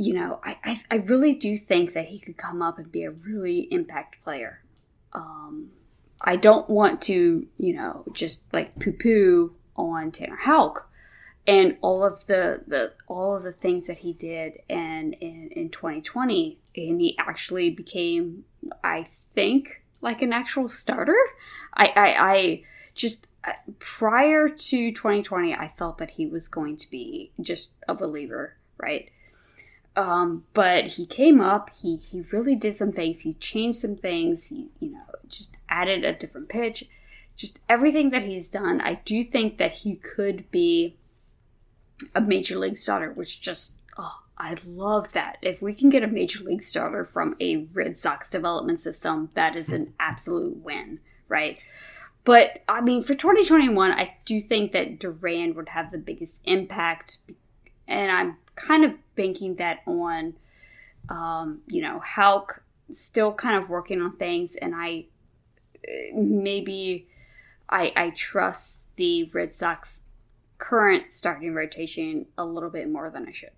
You 0.00 0.14
know, 0.14 0.38
I, 0.44 0.58
I, 0.62 0.80
I 0.92 0.96
really 0.98 1.34
do 1.34 1.56
think 1.56 1.92
that 1.94 2.06
he 2.06 2.20
could 2.20 2.36
come 2.36 2.62
up 2.62 2.78
and 2.78 2.90
be 2.90 3.02
a 3.02 3.10
really 3.10 3.66
impact 3.72 4.22
player. 4.22 4.62
Um, 5.12 5.70
I 6.20 6.36
don't 6.36 6.70
want 6.70 7.02
to, 7.02 7.48
you 7.58 7.74
know, 7.74 8.04
just 8.12 8.52
like 8.52 8.78
poo 8.78 8.92
poo 8.92 9.54
on 9.76 10.12
Tanner 10.12 10.36
Houck 10.36 10.88
and 11.48 11.78
all 11.80 12.04
of 12.04 12.26
the, 12.26 12.62
the 12.68 12.92
all 13.08 13.34
of 13.34 13.42
the 13.42 13.52
things 13.52 13.88
that 13.88 13.98
he 13.98 14.12
did 14.12 14.60
and 14.70 15.14
in, 15.14 15.50
in 15.56 15.70
2020 15.70 16.58
and 16.76 17.00
he 17.00 17.16
actually 17.18 17.70
became 17.70 18.44
I 18.84 19.04
think 19.34 19.82
like 20.00 20.22
an 20.22 20.32
actual 20.32 20.68
starter. 20.68 21.18
I 21.74 21.86
I, 21.86 22.32
I 22.32 22.62
just 22.94 23.26
uh, 23.42 23.54
prior 23.80 24.48
to 24.48 24.92
2020 24.92 25.54
I 25.54 25.66
thought 25.66 25.98
that 25.98 26.12
he 26.12 26.26
was 26.26 26.46
going 26.46 26.76
to 26.76 26.88
be 26.88 27.32
just 27.40 27.72
a 27.88 27.94
believer, 27.94 28.56
right? 28.76 29.10
Um, 29.96 30.44
but 30.52 30.86
he 30.86 31.06
came 31.06 31.40
up, 31.40 31.70
he 31.80 31.96
he 31.96 32.20
really 32.32 32.54
did 32.54 32.76
some 32.76 32.92
things, 32.92 33.22
he 33.22 33.32
changed 33.34 33.78
some 33.78 33.96
things, 33.96 34.46
he 34.46 34.68
you 34.78 34.92
know, 34.92 35.02
just 35.28 35.56
added 35.68 36.04
a 36.04 36.12
different 36.12 36.48
pitch. 36.48 36.84
Just 37.36 37.60
everything 37.68 38.10
that 38.10 38.24
he's 38.24 38.48
done, 38.48 38.80
I 38.80 38.94
do 39.04 39.22
think 39.22 39.58
that 39.58 39.72
he 39.72 39.96
could 39.96 40.50
be 40.50 40.96
a 42.14 42.20
major 42.20 42.58
league 42.58 42.78
starter, 42.78 43.12
which 43.12 43.40
just 43.40 43.82
oh, 43.96 44.22
I 44.36 44.56
love 44.64 45.12
that. 45.12 45.38
If 45.42 45.60
we 45.60 45.74
can 45.74 45.90
get 45.90 46.02
a 46.02 46.08
major 46.08 46.44
league 46.44 46.62
starter 46.62 47.04
from 47.04 47.36
a 47.40 47.66
Red 47.72 47.96
Sox 47.96 48.30
development 48.30 48.80
system, 48.80 49.30
that 49.34 49.56
is 49.56 49.72
an 49.72 49.94
absolute 49.98 50.58
win, 50.58 51.00
right? 51.28 51.62
But 52.24 52.62
I 52.68 52.80
mean, 52.80 53.02
for 53.02 53.14
2021, 53.14 53.90
I 53.90 54.16
do 54.24 54.40
think 54.40 54.72
that 54.72 54.98
Duran 55.00 55.54
would 55.54 55.70
have 55.70 55.90
the 55.90 55.98
biggest 55.98 56.40
impact, 56.44 57.18
and 57.86 58.12
I'm 58.12 58.36
kind 58.58 58.84
of 58.84 58.92
banking 59.14 59.54
that 59.56 59.80
on, 59.86 60.34
um, 61.08 61.60
you 61.66 61.80
know, 61.80 62.00
Houck 62.00 62.62
still 62.90 63.32
kind 63.32 63.62
of 63.62 63.68
working 63.68 64.02
on 64.02 64.16
things, 64.16 64.56
and 64.56 64.74
I 64.74 65.06
maybe 66.12 67.08
I 67.68 67.92
I 67.96 68.10
trust 68.10 68.84
the 68.96 69.24
Red 69.24 69.54
Sox 69.54 70.02
current 70.58 71.12
starting 71.12 71.54
rotation 71.54 72.26
a 72.36 72.44
little 72.44 72.70
bit 72.70 72.90
more 72.90 73.10
than 73.10 73.26
I 73.28 73.32
should. 73.32 73.50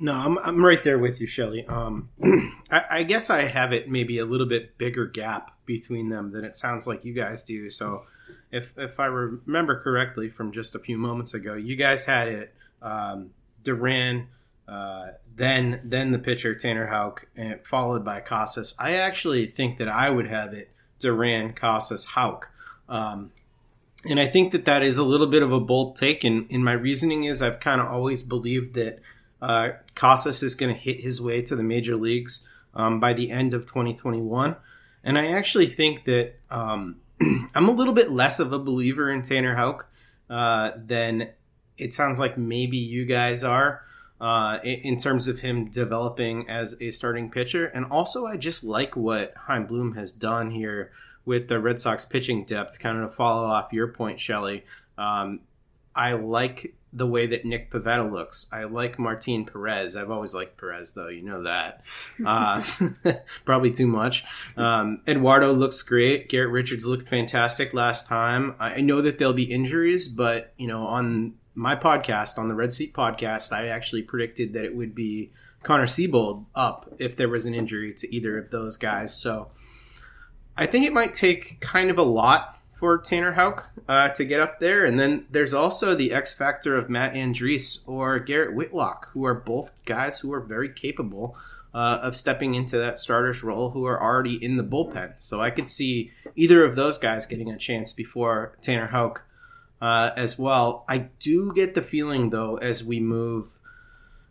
No, 0.00 0.12
I'm, 0.12 0.38
I'm 0.38 0.64
right 0.64 0.82
there 0.82 0.98
with 0.98 1.20
you, 1.20 1.26
Shelly. 1.26 1.66
Um, 1.66 2.08
I, 2.70 2.84
I, 2.88 3.02
guess 3.02 3.30
I 3.30 3.42
have 3.42 3.72
it 3.72 3.88
maybe 3.88 4.18
a 4.18 4.24
little 4.24 4.46
bit 4.46 4.78
bigger 4.78 5.06
gap 5.06 5.50
between 5.66 6.08
them 6.08 6.30
than 6.30 6.44
it 6.44 6.56
sounds 6.56 6.86
like 6.86 7.04
you 7.04 7.12
guys 7.12 7.42
do. 7.42 7.68
So, 7.68 8.06
if 8.52 8.72
if 8.78 9.00
I 9.00 9.06
remember 9.06 9.80
correctly 9.82 10.30
from 10.30 10.52
just 10.52 10.74
a 10.74 10.78
few 10.78 10.96
moments 10.96 11.34
ago, 11.34 11.54
you 11.54 11.76
guys 11.76 12.04
had 12.04 12.28
it 12.28 12.54
um, 12.80 13.30
Duran, 13.62 14.28
uh, 14.66 15.08
then 15.34 15.80
then 15.84 16.12
the 16.12 16.18
pitcher 16.18 16.54
Tanner 16.54 16.86
Houck, 16.86 17.26
and 17.36 17.64
followed 17.64 18.04
by 18.04 18.20
Casas. 18.20 18.74
I 18.78 18.94
actually 18.94 19.46
think 19.46 19.78
that 19.78 19.88
I 19.88 20.10
would 20.10 20.26
have 20.26 20.52
it 20.52 20.70
Duran, 20.98 21.52
Casas, 21.52 22.06
Houck. 22.06 22.50
Um, 22.88 23.32
and 24.08 24.20
I 24.20 24.26
think 24.26 24.52
that 24.52 24.64
that 24.64 24.82
is 24.82 24.98
a 24.98 25.04
little 25.04 25.26
bit 25.26 25.42
of 25.42 25.52
a 25.52 25.60
bold 25.60 25.96
take. 25.96 26.24
And, 26.24 26.46
and 26.50 26.64
my 26.64 26.72
reasoning 26.72 27.24
is 27.24 27.42
I've 27.42 27.60
kind 27.60 27.80
of 27.80 27.88
always 27.88 28.22
believed 28.22 28.74
that 28.74 29.00
uh, 29.42 29.70
Casas 29.94 30.42
is 30.42 30.54
going 30.54 30.74
to 30.74 30.80
hit 30.80 31.00
his 31.00 31.20
way 31.20 31.42
to 31.42 31.56
the 31.56 31.62
major 31.62 31.96
leagues 31.96 32.48
um, 32.74 33.00
by 33.00 33.12
the 33.12 33.30
end 33.30 33.54
of 33.54 33.66
2021. 33.66 34.56
And 35.04 35.18
I 35.18 35.28
actually 35.28 35.66
think 35.66 36.04
that 36.04 36.34
um, 36.50 36.96
I'm 37.54 37.68
a 37.68 37.72
little 37.72 37.94
bit 37.94 38.10
less 38.10 38.40
of 38.40 38.52
a 38.52 38.58
believer 38.58 39.10
in 39.10 39.22
Tanner 39.22 39.54
Houck 39.54 39.86
uh, 40.30 40.72
than 40.76 41.30
it 41.78 41.92
sounds 41.92 42.18
like 42.18 42.36
maybe 42.36 42.76
you 42.76 43.06
guys 43.06 43.44
are 43.44 43.82
uh, 44.20 44.58
in, 44.64 44.96
terms 44.96 45.28
of 45.28 45.40
him 45.40 45.70
developing 45.70 46.48
as 46.48 46.76
a 46.80 46.90
starting 46.90 47.30
pitcher. 47.30 47.66
And 47.66 47.86
also, 47.86 48.26
I 48.26 48.36
just 48.36 48.64
like 48.64 48.96
what 48.96 49.34
Chaim 49.36 49.66
Bloom 49.66 49.94
has 49.94 50.12
done 50.12 50.50
here 50.50 50.90
with 51.24 51.48
the 51.48 51.60
Red 51.60 51.78
Sox 51.78 52.04
pitching 52.04 52.44
depth. 52.44 52.78
Kind 52.78 52.98
of 52.98 53.10
to 53.10 53.16
follow 53.16 53.46
off 53.46 53.72
your 53.72 53.88
point, 53.88 54.18
Shelly. 54.18 54.64
Um, 54.96 55.40
I 55.94 56.12
like 56.12 56.74
the 56.92 57.06
way 57.06 57.26
that 57.26 57.44
Nick 57.44 57.70
Pivetta 57.70 58.10
looks. 58.10 58.46
I 58.50 58.64
like 58.64 58.98
Martin 58.98 59.44
Perez. 59.44 59.94
I've 59.94 60.10
always 60.10 60.34
liked 60.34 60.56
Perez, 60.56 60.94
though. 60.94 61.08
You 61.08 61.22
know 61.22 61.42
that. 61.42 61.82
Uh, 62.24 62.64
probably 63.44 63.70
too 63.70 63.86
much. 63.86 64.24
Um, 64.56 65.02
Eduardo 65.06 65.52
looks 65.52 65.82
great. 65.82 66.28
Garrett 66.28 66.50
Richards 66.50 66.86
looked 66.86 67.08
fantastic 67.08 67.74
last 67.74 68.06
time. 68.06 68.56
I 68.58 68.80
know 68.80 69.02
that 69.02 69.18
there'll 69.18 69.34
be 69.34 69.52
injuries, 69.52 70.08
but 70.08 70.54
you 70.56 70.66
know, 70.66 70.86
on 70.86 71.34
my 71.58 71.74
podcast, 71.74 72.38
on 72.38 72.48
the 72.48 72.54
Red 72.54 72.72
Seat 72.72 72.94
podcast, 72.94 73.52
I 73.52 73.66
actually 73.66 74.02
predicted 74.02 74.52
that 74.52 74.64
it 74.64 74.76
would 74.76 74.94
be 74.94 75.32
Connor 75.64 75.86
Seabold 75.86 76.44
up 76.54 76.94
if 77.00 77.16
there 77.16 77.28
was 77.28 77.46
an 77.46 77.54
injury 77.54 77.92
to 77.94 78.14
either 78.14 78.38
of 78.38 78.50
those 78.50 78.76
guys. 78.76 79.12
So 79.12 79.48
I 80.56 80.66
think 80.66 80.86
it 80.86 80.92
might 80.92 81.12
take 81.12 81.58
kind 81.60 81.90
of 81.90 81.98
a 81.98 82.04
lot 82.04 82.60
for 82.74 82.96
Tanner 82.96 83.32
Houck 83.32 83.68
uh, 83.88 84.10
to 84.10 84.24
get 84.24 84.38
up 84.38 84.60
there. 84.60 84.84
And 84.84 85.00
then 85.00 85.26
there's 85.32 85.52
also 85.52 85.96
the 85.96 86.12
X 86.12 86.32
factor 86.32 86.76
of 86.76 86.88
Matt 86.88 87.14
Andriese 87.14 87.86
or 87.88 88.20
Garrett 88.20 88.54
Whitlock, 88.54 89.10
who 89.10 89.24
are 89.24 89.34
both 89.34 89.72
guys 89.84 90.20
who 90.20 90.32
are 90.32 90.40
very 90.40 90.68
capable 90.68 91.36
uh, 91.74 91.98
of 92.02 92.16
stepping 92.16 92.54
into 92.54 92.78
that 92.78 93.00
starter's 93.00 93.42
role, 93.42 93.70
who 93.70 93.84
are 93.84 94.00
already 94.00 94.42
in 94.42 94.58
the 94.58 94.62
bullpen. 94.62 95.14
So 95.18 95.40
I 95.40 95.50
could 95.50 95.68
see 95.68 96.12
either 96.36 96.64
of 96.64 96.76
those 96.76 96.98
guys 96.98 97.26
getting 97.26 97.50
a 97.50 97.58
chance 97.58 97.92
before 97.92 98.56
Tanner 98.62 98.86
Houck 98.86 99.24
uh, 99.80 100.10
as 100.16 100.38
well. 100.38 100.84
I 100.88 101.08
do 101.18 101.52
get 101.54 101.74
the 101.74 101.82
feeling, 101.82 102.30
though, 102.30 102.56
as 102.56 102.84
we 102.84 103.00
move 103.00 103.48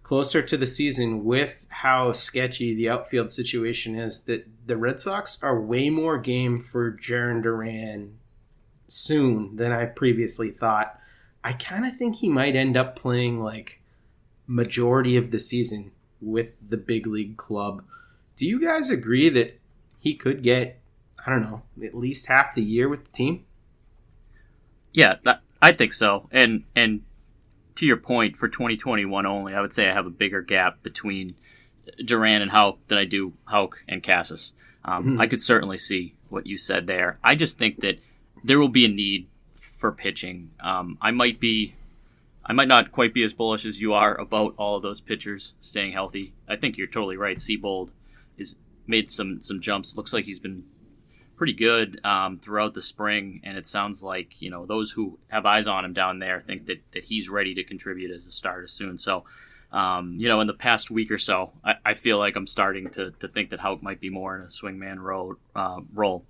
closer 0.03 0.41
to 0.41 0.55
the 0.55 0.67
season 0.67 1.25
with 1.25 1.65
how 1.69 2.13
sketchy 2.13 2.73
the 2.73 2.89
outfield 2.89 3.29
situation 3.29 3.95
is 3.95 4.21
that 4.23 4.47
the 4.65 4.77
Red 4.77 4.99
Sox 4.99 5.41
are 5.43 5.59
way 5.59 5.89
more 5.89 6.17
game 6.17 6.63
for 6.63 6.93
Jarren 6.93 7.43
Duran 7.43 8.17
soon 8.87 9.57
than 9.57 9.73
I 9.73 9.85
previously 9.85 10.49
thought. 10.49 10.97
I 11.43 11.53
kind 11.53 11.85
of 11.85 11.97
think 11.97 12.15
he 12.15 12.29
might 12.29 12.55
end 12.55 12.77
up 12.77 12.95
playing 12.95 13.41
like 13.41 13.81
majority 14.47 15.17
of 15.17 15.31
the 15.31 15.39
season 15.39 15.91
with 16.21 16.55
the 16.69 16.77
big 16.77 17.05
league 17.05 17.35
club. 17.35 17.83
Do 18.37 18.47
you 18.47 18.61
guys 18.61 18.89
agree 18.89 19.27
that 19.29 19.59
he 19.99 20.15
could 20.15 20.41
get 20.41 20.79
I 21.25 21.31
don't 21.31 21.41
know, 21.41 21.63
at 21.83 21.93
least 21.93 22.27
half 22.27 22.55
the 22.55 22.61
year 22.61 22.87
with 22.87 23.03
the 23.03 23.11
team? 23.11 23.45
Yeah, 24.97 25.17
I 25.61 25.73
think 25.73 25.93
so. 25.93 26.27
And 26.31 26.63
and 26.75 27.03
to 27.75 27.85
your 27.85 27.97
point, 27.97 28.35
for 28.35 28.47
2021 28.47 29.27
only, 29.27 29.53
I 29.53 29.61
would 29.61 29.71
say 29.71 29.87
I 29.87 29.93
have 29.93 30.07
a 30.07 30.09
bigger 30.09 30.41
gap 30.41 30.81
between 30.81 31.35
Duran 32.03 32.41
and 32.41 32.49
Houck 32.49 32.79
than 32.87 32.97
I 32.97 33.05
do 33.05 33.33
Houck 33.45 33.83
and 33.87 34.01
Casas. 34.01 34.53
Um, 34.83 35.03
mm-hmm. 35.03 35.21
I 35.21 35.27
could 35.27 35.39
certainly 35.39 35.77
see 35.77 36.15
what 36.29 36.47
you 36.47 36.57
said 36.57 36.87
there. 36.87 37.19
I 37.23 37.35
just 37.35 37.59
think 37.59 37.81
that 37.81 37.99
there 38.43 38.57
will 38.57 38.69
be 38.69 38.85
a 38.85 38.87
need 38.87 39.27
for 39.77 39.91
pitching. 39.91 40.49
Um, 40.61 40.97
I 40.99 41.11
might 41.11 41.39
be, 41.39 41.75
I 42.43 42.53
might 42.53 42.67
not 42.67 42.91
quite 42.91 43.13
be 43.13 43.21
as 43.21 43.33
bullish 43.33 43.67
as 43.67 43.79
you 43.79 43.93
are 43.93 44.19
about 44.19 44.55
all 44.57 44.77
of 44.77 44.81
those 44.81 44.99
pitchers 44.99 45.53
staying 45.59 45.91
healthy. 45.91 46.33
I 46.49 46.55
think 46.55 46.75
you're 46.75 46.87
totally 46.87 47.17
right. 47.17 47.37
Seabold 47.37 47.89
is 48.35 48.55
made 48.87 49.11
some 49.11 49.43
some 49.43 49.61
jumps. 49.61 49.95
Looks 49.95 50.11
like 50.11 50.25
he's 50.25 50.39
been 50.39 50.63
pretty 51.37 51.53
good 51.53 52.03
um, 52.03 52.39
throughout 52.39 52.73
the 52.73 52.81
spring, 52.81 53.41
and 53.43 53.57
it 53.57 53.67
sounds 53.67 54.03
like 54.03 54.41
you 54.41 54.49
know 54.49 54.65
those 54.65 54.91
who 54.91 55.19
have 55.29 55.45
eyes 55.45 55.67
on 55.67 55.85
him 55.85 55.93
down 55.93 56.19
there 56.19 56.41
think 56.41 56.65
that 56.65 56.81
that 56.93 57.05
he's 57.05 57.29
ready 57.29 57.53
to 57.55 57.63
contribute 57.63 58.11
as 58.11 58.25
a 58.25 58.31
starter 58.31 58.67
soon. 58.67 58.97
So. 58.97 59.23
Um, 59.69 60.15
you 60.17 60.29
know, 60.29 60.39
in 60.39 60.47
the 60.47 60.53
past 60.53 60.89
week 60.89 61.11
or 61.11 61.17
so, 61.17 61.51
I, 61.61 61.73
I, 61.85 61.93
feel 61.93 62.17
like 62.17 62.37
I'm 62.37 62.47
starting 62.47 62.89
to, 62.91 63.11
to 63.19 63.27
think 63.27 63.49
that 63.49 63.59
Houck 63.59 63.83
might 63.83 63.99
be 63.99 64.09
more 64.09 64.33
in 64.33 64.41
a 64.41 64.45
swingman 64.45 64.97
role. 64.97 65.35
Uh, 65.53 65.81
role. 65.93 66.23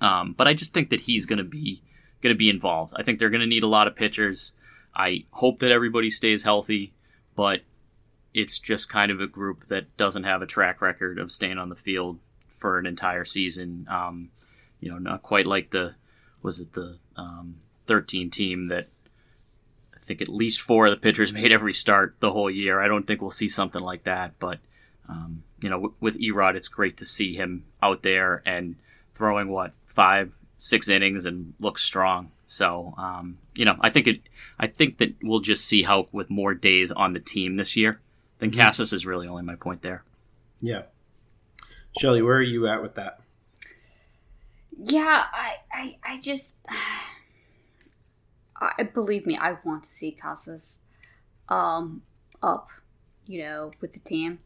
Um, 0.00 0.34
but 0.36 0.48
I 0.48 0.54
just 0.54 0.74
think 0.74 0.90
that 0.90 1.02
he's 1.02 1.24
going 1.24 1.38
to 1.38 1.44
be 1.44 1.82
going 2.20 2.34
to 2.34 2.38
be 2.38 2.50
involved. 2.50 2.94
I 2.96 3.04
think 3.04 3.18
they're 3.18 3.30
going 3.30 3.42
to 3.42 3.46
need 3.46 3.62
a 3.62 3.68
lot 3.68 3.86
of 3.86 3.94
pitchers. 3.94 4.54
I 4.94 5.24
hope 5.30 5.60
that 5.60 5.70
everybody 5.70 6.10
stays 6.10 6.42
healthy, 6.42 6.94
but 7.36 7.60
it's 8.34 8.58
just 8.58 8.88
kind 8.88 9.10
of 9.10 9.20
a 9.20 9.26
group 9.26 9.68
that 9.68 9.96
doesn't 9.96 10.24
have 10.24 10.42
a 10.42 10.46
track 10.46 10.80
record 10.80 11.18
of 11.18 11.32
staying 11.32 11.58
on 11.58 11.68
the 11.68 11.76
field 11.76 12.18
for 12.58 12.78
an 12.78 12.86
entire 12.86 13.24
season. 13.24 13.86
Um, 13.90 14.30
you 14.80 14.90
know, 14.90 14.98
not 14.98 15.22
quite 15.22 15.46
like 15.46 15.70
the 15.70 15.94
was 16.42 16.60
it 16.60 16.72
the 16.72 16.98
um, 17.16 17.56
13 17.86 18.30
team 18.30 18.68
that 18.68 18.86
I 19.94 19.98
think 20.06 20.20
at 20.22 20.28
least 20.28 20.60
four 20.60 20.86
of 20.86 20.92
the 20.92 21.00
pitchers 21.00 21.32
made 21.32 21.52
every 21.52 21.74
start 21.74 22.16
the 22.20 22.32
whole 22.32 22.50
year. 22.50 22.80
I 22.80 22.88
don't 22.88 23.06
think 23.06 23.20
we'll 23.20 23.30
see 23.30 23.48
something 23.48 23.82
like 23.82 24.04
that, 24.04 24.38
but 24.38 24.58
um, 25.08 25.42
you 25.60 25.70
know, 25.70 25.76
w- 25.76 25.94
with 26.00 26.20
Erod, 26.20 26.54
it's 26.54 26.68
great 26.68 26.98
to 26.98 27.04
see 27.04 27.34
him 27.34 27.64
out 27.82 28.02
there 28.02 28.42
and 28.44 28.76
throwing 29.14 29.48
what 29.48 29.72
five, 29.86 30.32
six 30.58 30.88
innings 30.88 31.24
and 31.24 31.54
looks 31.58 31.82
strong. 31.82 32.30
So, 32.44 32.94
um, 32.98 33.38
you 33.54 33.64
know, 33.64 33.76
I 33.80 33.90
think 33.90 34.06
it. 34.06 34.20
I 34.60 34.66
think 34.66 34.98
that 34.98 35.14
we'll 35.22 35.40
just 35.40 35.64
see 35.64 35.82
how 35.82 36.08
with 36.12 36.30
more 36.30 36.52
days 36.52 36.90
on 36.90 37.12
the 37.12 37.20
team 37.20 37.54
this 37.54 37.76
year 37.76 38.00
then 38.38 38.52
Casas 38.52 38.92
is 38.92 39.06
really 39.06 39.26
only 39.26 39.42
my 39.42 39.56
point 39.56 39.82
there. 39.82 40.04
Yeah. 40.60 40.82
Shelly, 41.98 42.22
where 42.22 42.36
are 42.36 42.42
you 42.42 42.66
at 42.68 42.82
with 42.82 42.94
that? 42.94 43.20
Yeah, 44.80 45.24
I, 45.32 45.56
I, 45.72 45.96
I 46.04 46.20
just, 46.20 46.56
I 48.60 48.82
believe 48.82 49.26
me, 49.26 49.36
I 49.36 49.56
want 49.64 49.84
to 49.84 49.90
see 49.90 50.12
Casas, 50.12 50.80
um, 51.48 52.02
up, 52.42 52.68
you 53.26 53.42
know, 53.42 53.72
with 53.80 53.92
the 53.92 54.00
team. 54.00 54.38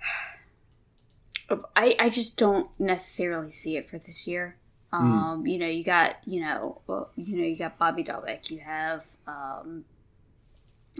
I, 1.74 1.96
I 1.98 2.08
just 2.10 2.36
don't 2.36 2.68
necessarily 2.78 3.50
see 3.50 3.76
it 3.76 3.88
for 3.88 3.98
this 3.98 4.26
year. 4.26 4.56
Um, 4.92 5.46
you 5.46 5.58
know, 5.58 5.66
you 5.66 5.84
got, 5.84 6.16
you 6.26 6.40
know, 6.40 6.80
well, 6.86 7.10
you 7.16 7.36
know, 7.36 7.44
you 7.44 7.56
got 7.56 7.78
Bobby 7.78 8.02
Dalbec. 8.02 8.50
You 8.50 8.60
have 8.60 9.04
um, 9.26 9.84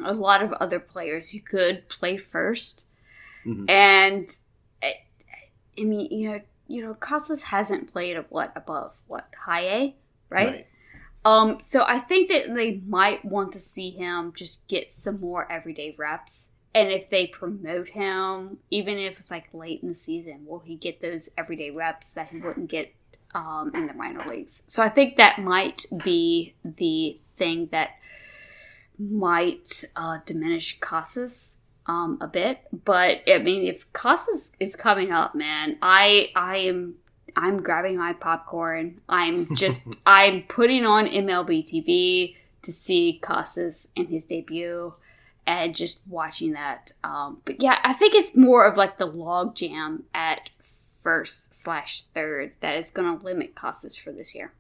a 0.05 0.13
lot 0.13 0.43
of 0.43 0.53
other 0.55 0.79
players 0.79 1.31
who 1.31 1.41
could 1.41 1.89
play 1.89 2.17
1st 2.17 2.85
Mhm. 3.47 3.71
and 3.71 4.39
I, 5.79 5.85
mean, 5.85 6.09
you 6.11 6.31
know, 6.31 6.41
you 6.67 6.83
know, 6.83 6.95
Casas 6.95 7.45
hasn't 7.45 7.93
played 7.93 8.17
at 8.17 8.31
what 8.31 8.53
above 8.55 9.01
what 9.07 9.29
high 9.39 9.65
A, 9.65 9.97
right? 10.29 10.67
Um, 11.25 11.61
so 11.61 11.85
I 11.87 11.99
think 11.99 12.29
that 12.29 12.55
they 12.55 12.81
might 12.87 13.25
want 13.25 13.53
to 13.53 13.61
see 13.61 13.91
him 13.91 14.33
just 14.35 14.67
get 14.69 14.93
some 14.93 15.21
more 15.21 15.51
everyday 15.51 15.95
reps. 15.99 16.49
And 16.75 16.91
if 16.91 17.11
they 17.11 17.27
promote 17.27 17.89
him, 17.89 18.59
even 18.71 18.99
if 18.99 19.19
it's 19.19 19.31
like 19.31 19.53
late 19.53 19.83
in 19.83 19.89
the 19.89 19.95
season, 19.95 20.45
will 20.47 20.61
he 20.61 20.77
get 20.77 21.01
those 21.01 21.29
everyday 21.37 21.71
reps 21.71 22.13
that 22.13 22.29
he 22.29 22.39
wouldn't 22.39 22.71
get 22.71 22.95
um, 23.35 23.73
in 23.75 23.87
the 23.87 23.95
minor 23.95 24.25
leagues? 24.29 24.63
So 24.67 24.83
I 24.83 24.89
think 24.89 25.17
that 25.17 25.39
might 25.39 25.87
be 26.05 26.55
the 26.65 27.19
thing 27.37 27.69
that 27.73 27.91
might 28.99 29.85
uh, 29.97 30.19
diminish 30.25 30.79
Casas 30.81 31.57
um, 31.89 32.19
a 32.21 32.29
bit. 32.29 32.61
But 32.85 33.23
I 33.27 33.39
mean, 33.39 33.67
if 33.67 33.93
Casas 33.93 34.53
is 34.61 34.77
coming 34.77 35.11
up, 35.11 35.35
man, 35.35 35.79
I 35.83 36.31
I 36.37 36.59
am 36.59 36.97
I'm 37.37 37.63
grabbing 37.63 37.97
my 37.97 38.13
popcorn. 38.13 39.01
I'm 39.09 39.55
just 39.57 39.87
I'm 40.07 40.43
putting 40.43 40.85
on 40.85 41.07
MLB 41.07 41.65
TV 41.65 42.37
to 42.63 42.73
see 42.73 43.19
Casas 43.21 43.89
in 43.97 44.07
his 44.07 44.27
debut 44.27 44.95
and 45.47 45.75
just 45.75 46.01
watching 46.07 46.53
that. 46.53 46.93
Um, 47.03 47.41
but 47.45 47.63
yeah, 47.63 47.79
I 47.83 47.95
think 47.95 48.15
it's 48.15 48.37
more 48.37 48.67
of 48.67 48.77
like 48.77 48.99
the 48.99 49.07
log 49.07 49.57
jam 49.57 50.05
at 50.13 50.51
first 51.01 51.55
slash 51.55 52.03
third 52.03 52.53
that 52.61 52.77
is 52.77 52.91
going 52.91 53.19
to 53.19 53.25
limit 53.25 53.55
Casas 53.55 53.97
for 53.97 54.13
this 54.13 54.35
year. 54.35 54.53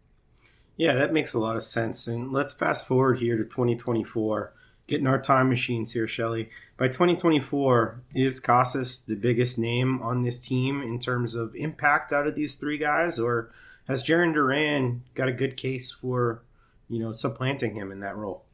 Yeah, 0.79 0.95
that 0.95 1.13
makes 1.13 1.35
a 1.35 1.41
lot 1.41 1.57
of 1.57 1.63
sense. 1.63 2.07
And 2.07 2.33
let's 2.33 2.53
fast 2.53 2.87
forward 2.87 3.19
here 3.19 3.37
to 3.37 3.43
2024, 3.43 4.53
getting 4.89 5.07
our 5.07 5.21
time 5.21 5.49
machines 5.49 5.93
here, 5.93 6.09
Shelly. 6.09 6.49
By 6.77 6.89
2024, 6.89 8.03
is 8.15 8.41
Casas 8.41 9.05
the 9.05 9.15
biggest 9.15 9.59
name 9.59 10.03
on 10.03 10.23
this 10.23 10.41
team 10.41 10.83
in 10.83 10.99
terms 10.99 11.35
of 11.35 11.55
impact 11.55 12.13
out 12.13 12.27
of 12.27 12.35
these 12.35 12.57
three 12.57 12.79
guys, 12.79 13.19
or 13.19 13.53
has 13.87 14.03
Jarren 14.03 14.35
Duran 14.35 15.05
got 15.15 15.29
a 15.29 15.33
good 15.33 15.57
case 15.57 15.93
for, 15.93 16.43
you 16.89 16.99
know, 16.99 17.13
supplanting 17.13 17.75
him 17.75 17.93
in 17.93 18.01
that 18.01 18.17
role? 18.17 18.45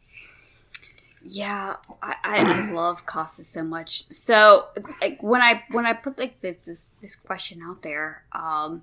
Yeah, 1.26 1.76
I, 2.02 2.16
I, 2.22 2.70
love 2.72 3.06
Casas 3.06 3.48
so 3.48 3.62
much. 3.62 4.08
So 4.10 4.66
like 5.00 5.22
when 5.22 5.40
I 5.40 5.64
when 5.70 5.86
I 5.86 5.94
put 5.94 6.18
like 6.18 6.42
this 6.42 6.66
this, 6.66 6.90
this 7.00 7.16
question 7.16 7.62
out 7.64 7.80
there, 7.80 8.24
um, 8.32 8.82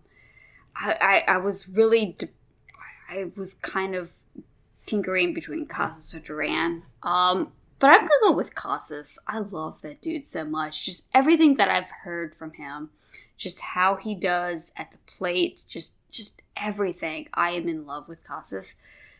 I, 0.76 1.24
I 1.28 1.36
I 1.36 1.38
was 1.38 1.70
really 1.70 2.16
de- 2.18 2.30
I 3.12 3.32
was 3.36 3.54
kind 3.54 3.94
of 3.94 4.10
tinkering 4.92 5.34
between 5.34 5.66
Casas 5.66 6.14
or 6.14 6.20
Duran. 6.20 6.84
Um, 7.02 7.54
but 7.80 7.92
I'm 7.92 8.02
gonna 8.02 8.10
go 8.24 8.36
with 8.36 8.54
Casas. 8.54 9.18
I 9.26 9.40
love 9.40 9.82
that 9.82 10.02
dude 10.02 10.28
so 10.28 10.44
much. 10.44 10.86
Just 10.86 11.10
everything 11.14 11.56
that 11.56 11.70
I've 11.70 11.90
heard 11.90 12.36
from 12.36 12.52
him, 12.52 12.90
just 13.38 13.62
how 13.62 13.96
he 13.96 14.14
does 14.14 14.72
at 14.76 14.92
the 14.92 14.98
plate, 15.08 15.64
just 15.68 15.96
just 16.12 16.42
everything. 16.58 17.30
I 17.34 17.52
am 17.52 17.70
in 17.70 17.86
love 17.86 18.08
with 18.10 18.24
Casas. 18.24 18.76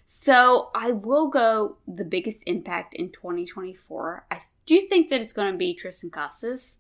So 0.06 0.72
I 0.76 0.92
will 0.92 1.30
go 1.30 1.78
the 1.88 2.04
biggest 2.04 2.44
impact 2.46 2.94
in 2.94 3.12
2024. 3.12 4.26
I 4.30 4.42
do 4.66 4.82
think 4.82 5.10
that 5.10 5.22
it's 5.22 5.32
to 5.54 5.58
be 5.58 5.74
Triston 5.74 6.12
Casas, 6.12 6.80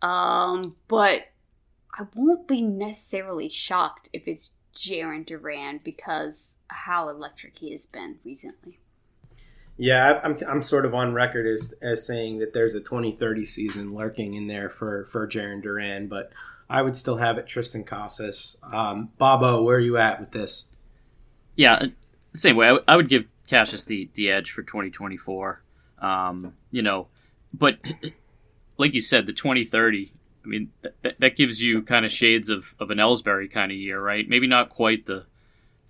um, 0.00 0.74
but 0.88 1.28
I 1.94 2.06
won't 2.14 2.48
be 2.48 2.62
necessarily 2.62 3.50
shocked 3.50 4.08
if 4.14 4.26
it's 4.26 4.54
Jarren 4.74 5.24
Duran 5.24 5.80
because 5.82 6.56
how 6.68 7.08
electric 7.08 7.58
he 7.58 7.72
has 7.72 7.86
been 7.86 8.18
recently. 8.24 8.78
Yeah, 9.76 10.20
I'm, 10.22 10.38
I'm 10.46 10.62
sort 10.62 10.84
of 10.84 10.94
on 10.94 11.14
record 11.14 11.46
as, 11.46 11.74
as 11.82 12.06
saying 12.06 12.38
that 12.38 12.52
there's 12.52 12.74
a 12.74 12.80
2030 12.80 13.44
season 13.44 13.94
lurking 13.94 14.34
in 14.34 14.46
there 14.46 14.68
for, 14.68 15.06
for 15.10 15.26
Jarren 15.26 15.62
Duran, 15.62 16.08
but 16.08 16.30
I 16.68 16.82
would 16.82 16.96
still 16.96 17.16
have 17.16 17.38
it 17.38 17.46
Triston 17.46 17.84
Casas. 17.84 18.58
Um, 18.62 19.10
Bobo, 19.18 19.62
where 19.62 19.76
are 19.76 19.80
you 19.80 19.96
at 19.96 20.20
with 20.20 20.32
this? 20.32 20.66
Yeah, 21.56 21.86
same 22.34 22.56
way. 22.56 22.66
I, 22.66 22.70
w- 22.70 22.84
I 22.88 22.96
would 22.96 23.08
give 23.08 23.24
Casas 23.48 23.84
the, 23.84 24.10
the 24.14 24.30
edge 24.30 24.50
for 24.50 24.62
2024. 24.62 25.62
Um, 25.98 26.54
you 26.70 26.82
know, 26.82 27.08
but 27.52 27.78
like 28.78 28.94
you 28.94 29.00
said, 29.00 29.26
the 29.26 29.32
2030. 29.32 30.12
I 30.44 30.48
mean, 30.48 30.72
that, 31.02 31.18
that 31.20 31.36
gives 31.36 31.62
you 31.62 31.82
kind 31.82 32.04
of 32.04 32.12
shades 32.12 32.48
of, 32.48 32.74
of 32.80 32.90
an 32.90 32.98
Ellsbury 32.98 33.50
kind 33.50 33.70
of 33.70 33.78
year, 33.78 33.98
right? 33.98 34.28
Maybe 34.28 34.46
not 34.46 34.70
quite 34.70 35.06
the 35.06 35.24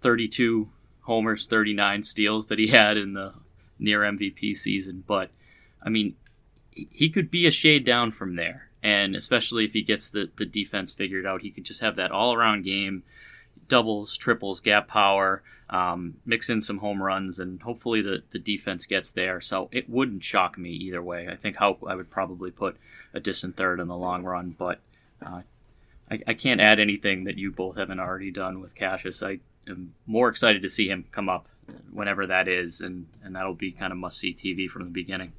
32 0.02 0.68
homers, 1.02 1.46
39 1.46 2.02
steals 2.02 2.48
that 2.48 2.58
he 2.58 2.66
had 2.68 2.96
in 2.96 3.14
the 3.14 3.34
near 3.78 4.00
MVP 4.00 4.56
season, 4.56 5.04
but 5.06 5.30
I 5.82 5.88
mean, 5.88 6.14
he- 6.70 6.88
he 6.92 7.08
could 7.10 7.30
be 7.30 7.46
a 7.46 7.50
shade 7.50 7.84
down 7.84 8.12
from 8.12 8.36
there. 8.36 8.68
And 8.84 9.14
especially 9.14 9.64
if 9.64 9.72
he 9.74 9.82
gets 9.82 10.10
the, 10.10 10.30
the 10.36 10.44
defense 10.44 10.92
figured 10.92 11.24
out, 11.24 11.42
he 11.42 11.50
could 11.50 11.64
just 11.64 11.80
have 11.80 11.94
that 11.96 12.10
all 12.10 12.34
around 12.34 12.64
game 12.64 13.04
doubles, 13.68 14.16
triples, 14.16 14.58
gap 14.60 14.88
power, 14.88 15.42
um, 15.72 16.18
mix 16.26 16.50
in 16.50 16.61
some 16.61 16.78
home 16.78 17.02
runs, 17.02 17.38
and 17.38 17.61
hopefully 17.62 18.02
the, 18.02 18.22
the 18.30 18.38
defense 18.38 18.85
gets 18.85 19.11
there. 19.11 19.40
So 19.40 19.70
it 19.72 19.88
wouldn't 19.88 20.22
shock 20.22 20.58
me 20.58 20.70
either 20.70 21.02
way. 21.02 21.28
I 21.28 21.35
think 21.35 21.56
I 21.61 21.94
would 21.94 22.11
probably 22.11 22.50
put 22.50 22.76
a 23.14 23.20
distant 23.20 23.56
third 23.56 23.80
in 23.80 23.88
the 23.88 23.96
long 23.96 24.22
run, 24.22 24.54
but 24.56 24.80
uh, 25.24 25.40
I, 26.11 26.20
I 26.26 26.35
can't 26.35 26.61
add 26.61 26.78
anything 26.78 27.24
that 27.24 27.38
you 27.38 27.50
both 27.50 27.78
haven't 27.78 28.00
already 28.00 28.30
done 28.30 28.61
with 28.61 28.76
Casas. 28.76 29.22
I 29.22 29.38
am 29.66 29.94
more 30.06 30.28
excited 30.28 30.61
to 30.61 30.68
see 30.68 30.88
him 30.88 31.06
come 31.11 31.30
up 31.30 31.48
whenever 31.90 32.26
that 32.26 32.48
is, 32.48 32.82
and, 32.82 33.06
and 33.24 33.35
that'll 33.35 33.54
be 33.54 33.72
kind 33.72 33.92
of 33.92 33.98
must 33.98 34.18
see 34.18 34.35
TV 34.35 34.68
from 34.68 34.85
the 34.85 34.90
beginning. 34.90 35.32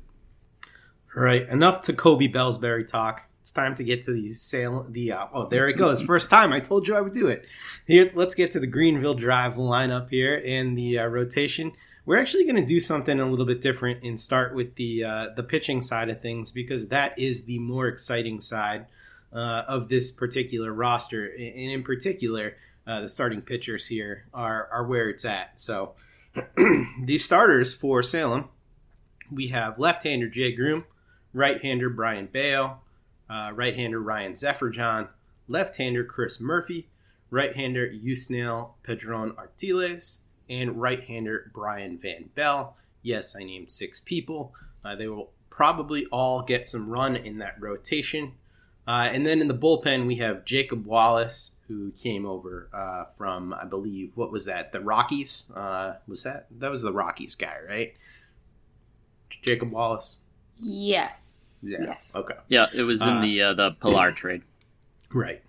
All 1.15 1.21
right, 1.21 1.47
enough 1.47 1.83
to 1.83 1.93
Kobe 1.93 2.27
Bellsbury 2.27 2.87
talk. 2.87 3.21
It's 3.43 3.51
time 3.51 3.75
to 3.75 3.83
get 3.83 4.03
to 4.03 4.13
the 4.13 4.31
sale. 4.31 4.85
The 4.89 5.11
uh, 5.11 5.27
oh, 5.33 5.47
there 5.47 5.67
it 5.67 5.73
goes. 5.73 6.01
First 6.01 6.29
time. 6.29 6.53
I 6.53 6.61
told 6.61 6.87
you 6.87 6.95
I 6.95 7.01
would 7.01 7.11
do 7.11 7.27
it. 7.27 7.43
Here, 7.85 8.09
let's 8.15 8.35
get 8.35 8.51
to 8.51 8.59
the 8.61 8.67
Greenville 8.67 9.15
Drive 9.15 9.55
lineup 9.55 10.09
here 10.09 10.41
and 10.45 10.77
the 10.77 10.99
uh, 10.99 11.07
rotation. 11.07 11.73
We're 12.05 12.21
actually 12.21 12.45
going 12.45 12.55
to 12.55 12.65
do 12.65 12.79
something 12.79 13.19
a 13.19 13.29
little 13.29 13.45
bit 13.45 13.59
different 13.59 14.01
and 14.01 14.17
start 14.17 14.55
with 14.55 14.75
the 14.75 15.03
uh, 15.03 15.27
the 15.35 15.43
pitching 15.43 15.81
side 15.81 16.07
of 16.07 16.21
things 16.21 16.53
because 16.53 16.87
that 16.87 17.19
is 17.19 17.43
the 17.43 17.59
more 17.59 17.89
exciting 17.89 18.39
side 18.39 18.85
uh, 19.33 19.63
of 19.67 19.89
this 19.89 20.09
particular 20.09 20.71
roster, 20.71 21.25
and 21.27 21.69
in 21.69 21.83
particular, 21.83 22.55
uh, 22.87 23.01
the 23.01 23.09
starting 23.09 23.41
pitchers 23.41 23.87
here 23.87 24.23
are 24.33 24.69
are 24.71 24.85
where 24.85 25.09
it's 25.09 25.25
at. 25.25 25.59
So, 25.59 25.95
the 26.55 27.17
starters 27.17 27.73
for 27.73 28.03
Salem, 28.03 28.47
we 29.29 29.49
have 29.49 29.79
left-hander 29.79 30.29
Jay 30.29 30.53
Groome, 30.53 30.85
right-hander 31.33 31.89
Brayan 31.89 32.27
Bello, 32.27 32.79
uh, 33.33 33.51
right-hander 33.53 33.99
Ryan 33.99 34.33
Zeferjahn, 34.33 35.07
left-hander 35.47 36.03
Chris 36.03 36.39
Murphy, 36.39 36.87
right-hander 37.31 37.89
Yusnail 37.89 38.73
Pedron 38.85 39.35
Artiles, 39.35 40.19
and 40.49 40.79
right-hander 40.79 41.51
Brian 41.53 41.97
Van 41.97 42.29
Belle. 42.35 42.75
Yes, 43.01 43.35
I 43.35 43.43
named 43.43 43.71
six 43.71 43.99
people. 43.99 44.53
Uh, 44.85 44.95
they 44.95 45.07
will 45.07 45.31
probably 45.49 46.05
all 46.11 46.43
get 46.43 46.67
some 46.67 46.89
run 46.89 47.15
in 47.15 47.39
that 47.39 47.59
rotation. 47.59 48.33
Uh, 48.87 49.09
and 49.11 49.25
then 49.25 49.41
in 49.41 49.47
the 49.47 49.53
bullpen, 49.53 50.05
we 50.05 50.17
have 50.17 50.45
Jacob 50.45 50.85
Wallace, 50.85 51.51
who 51.67 51.91
came 51.91 52.25
over 52.25 52.69
uh, 52.73 53.05
from, 53.17 53.53
I 53.53 53.65
believe, 53.65 54.11
what 54.15 54.31
was 54.31 54.45
that? 54.45 54.71
The 54.71 54.81
Rockies? 54.81 55.49
Uh, 55.55 55.95
was 56.07 56.23
that? 56.23 56.47
That 56.51 56.69
was 56.69 56.81
the 56.81 56.91
Rockies 56.93 57.35
guy, 57.35 57.55
right? 57.67 57.95
Jacob 59.41 59.71
Wallace. 59.71 60.17
Yes. 60.57 61.65
Yeah. 61.67 61.85
Yes. 61.87 62.13
Okay. 62.15 62.35
Yeah, 62.47 62.67
it 62.75 62.83
was 62.83 63.01
in 63.01 63.09
Uh, 63.09 63.21
the 63.21 63.41
uh, 63.41 63.53
the 63.53 63.71
Pillar 63.71 64.11
trade. 64.11 64.43
Right. 65.11 65.41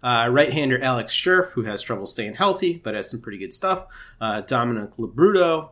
Uh, 0.00 0.28
right-hander 0.30 0.80
Alex 0.80 1.12
Scherff, 1.12 1.50
who 1.52 1.64
has 1.64 1.82
trouble 1.82 2.06
staying 2.06 2.34
healthy, 2.34 2.80
but 2.84 2.94
has 2.94 3.10
some 3.10 3.20
pretty 3.20 3.38
good 3.38 3.52
stuff. 3.52 3.86
Uh, 4.20 4.40
Dominic 4.42 4.92
Labruto. 4.96 5.70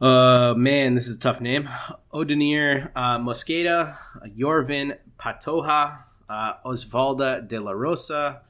Uh, 0.00 0.54
man, 0.56 0.94
this 0.94 1.06
is 1.06 1.16
a 1.16 1.20
tough 1.20 1.40
name. 1.42 1.68
Oddanier 2.14 2.90
uh, 2.96 3.18
Mosqueda, 3.18 3.98
uh, 4.16 4.26
Yorvin 4.34 4.96
Pantoja, 5.18 6.04
uh, 6.30 6.54
Osvaldo 6.64 7.46
De 7.46 7.58
La 7.58 7.72
Rosa, 7.72 8.40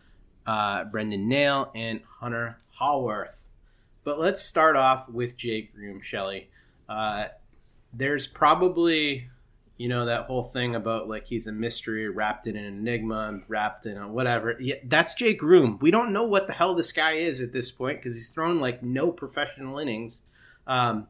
uh, 0.47 0.85
Brendan 0.85 1.29
Nail, 1.29 1.73
and 1.75 2.01
Hunter 2.21 2.57
Haworth. 2.79 3.49
But 4.05 4.21
let's 4.21 4.40
start 4.40 4.77
off 4.77 5.09
with 5.09 5.37
Jay 5.37 5.62
Groome, 5.75 6.01
Shelley. 6.01 6.49
There's 7.92 8.26
probably, 8.26 9.29
You 9.76 9.88
know 9.88 10.05
that 10.05 10.26
whole 10.26 10.44
thing 10.44 10.74
about 10.74 11.09
like 11.09 11.26
he's 11.26 11.46
a 11.46 11.53
mystery 11.53 12.07
wrapped 12.07 12.46
in 12.46 12.55
an 12.55 12.66
enigma 12.66 13.40
wrapped 13.48 13.87
in 13.87 13.96
a 13.96 14.07
whatever. 14.07 14.55
Yeah, 14.61 14.74
that's 14.85 15.14
Jake 15.14 15.38
Groome. 15.38 15.79
We 15.81 15.90
don't 15.90 16.12
know 16.12 16.24
what 16.24 16.46
the 16.46 16.53
hell 16.53 16.74
this 16.74 16.92
guy 16.92 17.12
is 17.12 17.40
at 17.40 17.55
this 17.55 17.70
point 17.70 17.98
because 17.98 18.14
he's 18.14 18.29
thrown 18.29 18.61
like 18.61 18.83
no 18.83 19.11
professional 19.11 19.79
innings. 19.79 20.24
Um, 20.66 21.07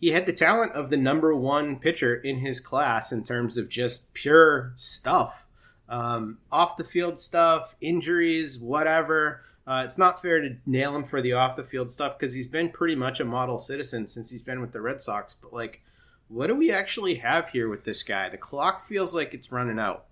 he 0.00 0.10
had 0.10 0.26
the 0.26 0.32
talent 0.32 0.72
of 0.72 0.90
the 0.90 0.96
number 0.96 1.34
one 1.36 1.78
pitcher 1.78 2.16
in 2.16 2.38
his 2.38 2.58
class 2.58 3.12
in 3.12 3.22
terms 3.22 3.56
of 3.56 3.68
just 3.68 4.12
pure 4.12 4.74
stuff, 4.76 5.46
um, 5.88 6.38
off 6.50 6.76
the 6.76 6.84
field 6.84 7.16
stuff, 7.16 7.76
injuries, 7.80 8.58
whatever. 8.58 9.42
Uh, 9.66 9.82
it's 9.84 9.96
not 9.96 10.20
fair 10.20 10.40
to 10.40 10.56
nail 10.66 10.94
him 10.96 11.04
for 11.04 11.22
the 11.22 11.32
off 11.32 11.56
the 11.56 11.62
field 11.62 11.90
stuff 11.90 12.18
because 12.18 12.34
he's 12.34 12.48
been 12.48 12.70
pretty 12.70 12.96
much 12.96 13.20
a 13.20 13.24
model 13.24 13.56
citizen 13.56 14.06
since 14.06 14.30
he's 14.30 14.42
been 14.42 14.60
with 14.60 14.72
the 14.72 14.80
Red 14.80 15.00
Sox. 15.00 15.32
But 15.32 15.54
like 15.54 15.80
what 16.28 16.46
do 16.46 16.54
we 16.54 16.70
actually 16.70 17.16
have 17.16 17.50
here 17.50 17.68
with 17.68 17.84
this 17.84 18.02
guy? 18.02 18.28
The 18.28 18.36
clock 18.36 18.88
feels 18.88 19.14
like 19.14 19.34
it's 19.34 19.52
running 19.52 19.78
out. 19.78 20.06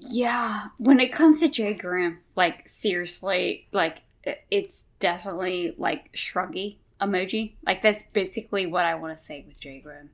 Yeah, 0.00 0.68
when 0.78 1.00
it 1.00 1.12
comes 1.12 1.40
to 1.40 1.48
Jay 1.48 1.74
Groome, 1.74 2.18
like 2.36 2.68
seriously, 2.68 3.68
like 3.72 4.02
it's 4.50 4.86
definitely 4.98 5.74
like 5.78 6.12
shruggy 6.12 6.76
emoji. 7.00 7.52
Like 7.66 7.82
that's 7.82 8.02
basically 8.02 8.66
what 8.66 8.84
I 8.84 8.94
want 8.94 9.16
to 9.16 9.22
say 9.22 9.44
with 9.46 9.60
Jay 9.60 9.80
Groome. 9.80 10.10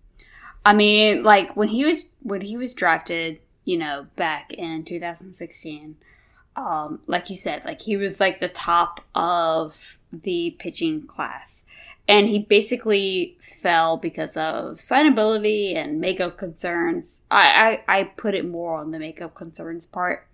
I 0.64 0.74
mean, 0.74 1.22
like 1.22 1.56
when 1.56 1.68
he 1.68 1.84
was 1.84 2.10
when 2.22 2.42
he 2.42 2.56
was 2.56 2.74
drafted, 2.74 3.40
you 3.64 3.78
know, 3.78 4.06
back 4.16 4.52
in 4.52 4.84
2016, 4.84 5.96
um, 6.56 7.00
like 7.06 7.30
you 7.30 7.36
said, 7.36 7.62
like 7.64 7.80
he 7.80 7.96
was 7.96 8.20
like 8.20 8.40
the 8.40 8.48
top 8.48 9.00
of 9.14 9.98
the 10.12 10.56
pitching 10.58 11.06
class 11.06 11.64
and 12.08 12.28
he 12.28 12.40
basically 12.40 13.36
fell 13.40 13.96
because 13.96 14.36
of 14.36 14.76
signability 14.76 15.76
and 15.76 16.00
makeup 16.00 16.36
concerns. 16.36 17.22
I, 17.30 17.82
I, 17.86 18.00
I 18.00 18.04
put 18.04 18.34
it 18.34 18.48
more 18.48 18.78
on 18.78 18.90
the 18.90 18.98
makeup 18.98 19.34
concerns 19.34 19.86
part. 19.86 20.26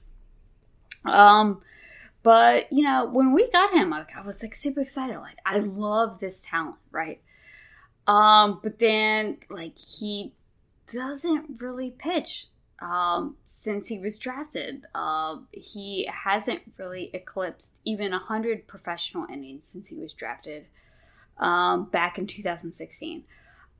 Um, 1.04 1.62
but 2.22 2.72
you 2.72 2.82
know, 2.82 3.06
when 3.06 3.32
we 3.32 3.50
got 3.50 3.72
him, 3.72 3.90
like 3.90 4.08
I 4.16 4.22
was 4.22 4.42
like 4.42 4.54
super 4.54 4.80
excited. 4.80 5.18
Like 5.18 5.38
I 5.44 5.58
love 5.58 6.18
this 6.18 6.44
talent, 6.44 6.76
right? 6.90 7.20
Um, 8.06 8.60
but 8.62 8.78
then 8.78 9.38
like 9.50 9.78
he 9.78 10.32
doesn't 10.92 11.60
really 11.60 11.90
pitch 11.90 12.46
um, 12.80 13.36
since 13.44 13.88
he 13.88 13.98
was 13.98 14.18
drafted. 14.18 14.86
Uh, 14.94 15.36
he 15.52 16.08
hasn't 16.12 16.62
really 16.78 17.10
eclipsed 17.12 17.74
even 17.84 18.12
100 18.12 18.66
professional 18.66 19.26
innings 19.32 19.66
since 19.66 19.88
he 19.88 19.96
was 19.96 20.12
drafted 20.12 20.66
um, 21.38 21.84
back 21.84 22.18
in 22.18 22.26
2016. 22.26 23.24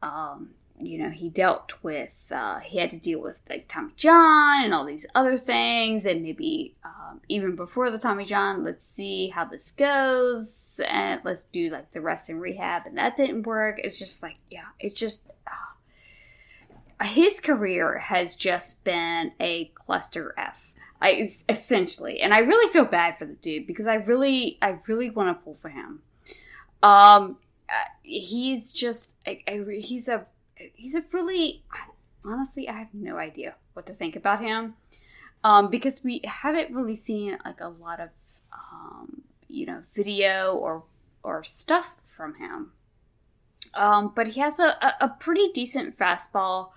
Um, 0.02 0.50
you 0.78 0.98
know, 0.98 1.10
he 1.10 1.28
dealt 1.28 1.72
with, 1.82 2.30
uh, 2.30 2.58
he 2.60 2.78
had 2.78 2.90
to 2.90 2.98
deal 2.98 3.20
with 3.20 3.40
like 3.48 3.66
Tommy 3.66 3.92
John 3.96 4.64
and 4.64 4.74
all 4.74 4.84
these 4.84 5.06
other 5.14 5.38
things. 5.38 6.04
And 6.04 6.22
maybe 6.22 6.74
um, 6.84 7.20
even 7.28 7.56
before 7.56 7.90
the 7.90 7.98
Tommy 7.98 8.24
John, 8.24 8.62
let's 8.62 8.84
see 8.84 9.28
how 9.28 9.44
this 9.44 9.70
goes. 9.70 10.80
And 10.86 11.20
let's 11.24 11.44
do 11.44 11.70
like 11.70 11.92
the 11.92 12.00
rest 12.00 12.28
and 12.28 12.40
rehab. 12.40 12.82
And 12.86 12.98
that 12.98 13.16
didn't 13.16 13.44
work. 13.44 13.80
It's 13.82 13.98
just 13.98 14.22
like, 14.22 14.36
yeah, 14.50 14.66
it's 14.78 14.94
just, 14.94 15.26
uh, 15.46 17.04
his 17.04 17.40
career 17.40 17.98
has 17.98 18.34
just 18.34 18.84
been 18.84 19.32
a 19.40 19.70
cluster 19.74 20.34
F. 20.36 20.72
I, 21.00 21.28
essentially, 21.48 22.20
and 22.20 22.32
I 22.32 22.38
really 22.38 22.72
feel 22.72 22.86
bad 22.86 23.18
for 23.18 23.26
the 23.26 23.34
dude 23.34 23.66
because 23.66 23.86
I 23.86 23.96
really, 23.96 24.56
I 24.62 24.78
really 24.86 25.10
want 25.10 25.28
to 25.28 25.44
pull 25.44 25.54
for 25.54 25.68
him. 25.68 26.00
Um, 26.82 27.36
uh, 27.68 27.90
he's 28.02 28.70
just 28.70 29.14
a, 29.26 29.42
a, 29.48 29.81
he's 29.81 30.09
a 30.09 30.26
he's 30.57 30.94
a 30.94 31.05
really 31.12 31.62
honestly 32.24 32.68
I 32.68 32.79
have 32.79 32.94
no 32.94 33.18
idea 33.18 33.55
what 33.74 33.87
to 33.87 33.92
think 33.92 34.16
about 34.16 34.40
him 34.40 34.74
um, 35.44 35.70
because 35.70 36.02
we 36.02 36.20
haven't 36.24 36.74
really 36.74 36.96
seen 36.96 37.38
like 37.44 37.61
a 37.61 37.68
lot 37.68 38.00
of 38.00 38.09
um, 38.52 39.22
you 39.48 39.66
know 39.66 39.83
video 39.94 40.55
or 40.55 40.85
or 41.22 41.42
stuff 41.44 41.96
from 42.05 42.37
him. 42.37 42.72
Um, 43.74 44.12
but 44.14 44.29
he 44.29 44.40
has 44.40 44.59
a, 44.59 44.68
a, 44.81 44.94
a 45.02 45.09
pretty 45.09 45.50
decent 45.52 45.98
fastball. 45.98 46.70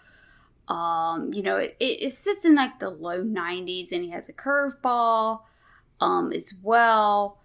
Um, 0.67 1.33
you 1.33 1.41
know, 1.41 1.55
it, 1.57 1.77
it 1.79 2.13
sits 2.13 2.43
in 2.43 2.55
like 2.55 2.79
the 2.79 2.89
low 2.89 3.23
90s, 3.23 3.91
and 3.91 4.03
he 4.03 4.09
has 4.09 4.27
a 4.27 4.33
curveball 4.33 5.41
um, 6.01 6.33
as 6.33 6.53
well 6.61 7.37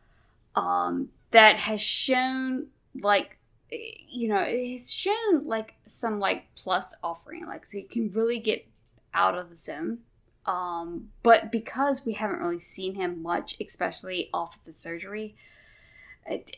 um, 0.57 1.11
that 1.31 1.57
has 1.57 1.81
shown 1.81 2.67
like 3.01 3.39
you 3.71 4.29
know 4.29 4.45
it's 4.47 4.93
shown 4.93 5.47
like 5.47 5.75
some 5.85 6.19
like 6.21 6.45
plus 6.55 6.95
offering 7.03 7.47
like 7.47 7.67
they 7.73 7.83
can 7.83 8.11
really 8.13 8.39
get 8.39 8.67
out 9.13 9.37
of 9.37 9.51
the 9.51 9.57
sim. 9.57 10.01
Um 10.47 11.11
but 11.23 11.51
because 11.51 12.05
we 12.05 12.13
haven't 12.13 12.41
really 12.41 12.59
seen 12.59 12.95
him 12.95 13.23
much 13.23 13.57
especially 13.61 14.29
off 14.33 14.57
of 14.57 14.65
the 14.65 14.73
surgery 14.73 15.35
it, 16.27 16.57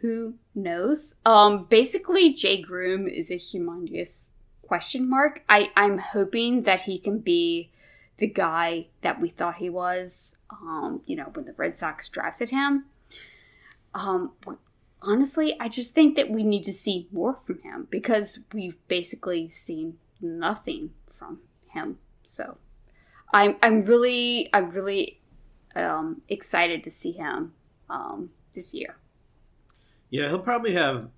who 0.00 0.34
knows? 0.54 1.14
Um 1.24 1.64
basically 1.64 2.32
jay 2.32 2.60
groome 2.60 3.08
is 3.08 3.30
a 3.30 3.36
humongous 3.36 4.30
question 4.62 5.08
mark. 5.08 5.42
I 5.48 5.70
i'm 5.76 5.98
hoping 5.98 6.62
that 6.62 6.82
he 6.82 6.98
can 6.98 7.18
be 7.18 7.70
the 8.18 8.26
guy 8.26 8.86
that 9.02 9.20
we 9.20 9.28
thought 9.28 9.56
he 9.56 9.70
was 9.70 10.38
um 10.50 11.02
you 11.06 11.16
know 11.16 11.30
when 11.34 11.44
the 11.44 11.54
red 11.54 11.76
sox 11.76 12.08
drafted 12.08 12.50
him. 12.50 12.84
Um 13.94 14.32
honestly, 15.02 15.56
I 15.60 15.68
just 15.68 15.94
think 15.94 16.16
that 16.16 16.30
we 16.30 16.42
need 16.42 16.64
to 16.64 16.72
see 16.72 17.08
more 17.12 17.38
from 17.44 17.60
him 17.62 17.88
because 17.90 18.40
we've 18.52 18.76
basically 18.88 19.50
seen 19.50 19.98
nothing 20.20 20.90
from 21.12 21.40
him. 21.68 21.98
So 22.22 22.58
I'm 23.32 23.56
I'm 23.62 23.80
really 23.80 24.48
I'm 24.52 24.68
really 24.70 25.20
um, 25.74 26.22
excited 26.28 26.84
to 26.84 26.90
see 26.90 27.12
him 27.12 27.52
um, 27.90 28.30
this 28.54 28.74
year. 28.74 28.96
Yeah, 30.10 30.28
he'll 30.28 30.38
probably 30.38 30.74
have 30.74 31.08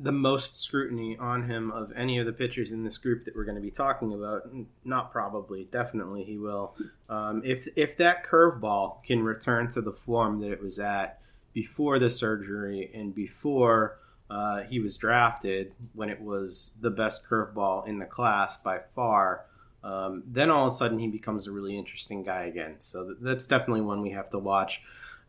the 0.00 0.12
most 0.12 0.62
scrutiny 0.62 1.16
on 1.18 1.48
him 1.48 1.72
of 1.72 1.92
any 1.96 2.18
of 2.18 2.26
the 2.26 2.32
pitchers 2.32 2.72
in 2.72 2.84
this 2.84 2.98
group 2.98 3.24
that 3.24 3.34
we're 3.34 3.44
going 3.44 3.56
to 3.56 3.60
be 3.62 3.70
talking 3.70 4.14
about. 4.14 4.48
Not 4.84 5.10
probably, 5.10 5.64
definitely 5.64 6.24
he 6.24 6.38
will. 6.38 6.76
Um, 7.08 7.42
if 7.44 7.66
if 7.74 7.96
that 7.98 8.24
curveball 8.24 9.02
can 9.04 9.22
return 9.22 9.68
to 9.70 9.80
the 9.80 9.92
form 9.92 10.40
that 10.40 10.52
it 10.52 10.62
was 10.62 10.78
at 10.78 11.17
before 11.58 11.98
the 11.98 12.08
surgery 12.08 12.88
and 12.94 13.12
before 13.12 13.98
uh, 14.30 14.62
he 14.70 14.78
was 14.78 14.96
drafted, 14.96 15.72
when 15.92 16.08
it 16.08 16.20
was 16.20 16.76
the 16.80 16.88
best 16.88 17.28
curveball 17.28 17.88
in 17.88 17.98
the 17.98 18.06
class 18.06 18.58
by 18.58 18.78
far, 18.94 19.44
um, 19.82 20.22
then 20.24 20.50
all 20.50 20.66
of 20.66 20.68
a 20.68 20.70
sudden 20.70 21.00
he 21.00 21.08
becomes 21.08 21.48
a 21.48 21.50
really 21.50 21.76
interesting 21.76 22.22
guy 22.22 22.44
again. 22.44 22.76
So 22.78 23.06
th- 23.06 23.16
that's 23.20 23.48
definitely 23.48 23.80
one 23.80 24.02
we 24.02 24.12
have 24.12 24.30
to 24.30 24.38
watch. 24.38 24.80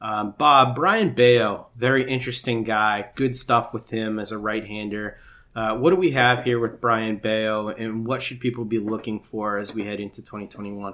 Um, 0.01 0.35
Bob, 0.37 0.75
Brayan 0.75 1.15
Bello, 1.15 1.69
very 1.75 2.07
interesting 2.07 2.63
guy. 2.63 3.09
Good 3.15 3.35
stuff 3.35 3.73
with 3.73 3.89
him 3.89 4.19
as 4.19 4.31
a 4.31 4.37
right 4.37 4.67
hander. 4.67 5.17
Uh, 5.55 5.77
what 5.77 5.89
do 5.89 5.95
we 5.95 6.11
have 6.11 6.43
here 6.43 6.59
with 6.59 6.79
Brayan 6.79 7.17
Bello, 7.17 7.69
and 7.69 8.05
what 8.05 8.21
should 8.21 8.39
people 8.39 8.65
be 8.65 8.77
looking 8.77 9.19
for 9.19 9.57
as 9.57 9.73
we 9.73 9.83
head 9.83 9.99
into 9.99 10.21
2021? 10.21 10.93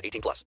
18 0.03 0.21
plus. 0.21 0.43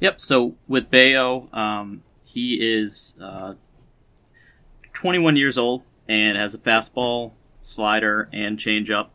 Yep. 0.00 0.20
So 0.20 0.54
with 0.68 0.90
Bello, 0.90 1.48
um, 1.52 2.02
he 2.24 2.54
is 2.54 3.14
uh, 3.20 3.54
21 4.92 5.36
years 5.36 5.58
old 5.58 5.82
and 6.08 6.36
has 6.36 6.54
a 6.54 6.58
fastball 6.58 7.32
slider 7.60 8.28
and 8.32 8.58
changeup. 8.58 9.08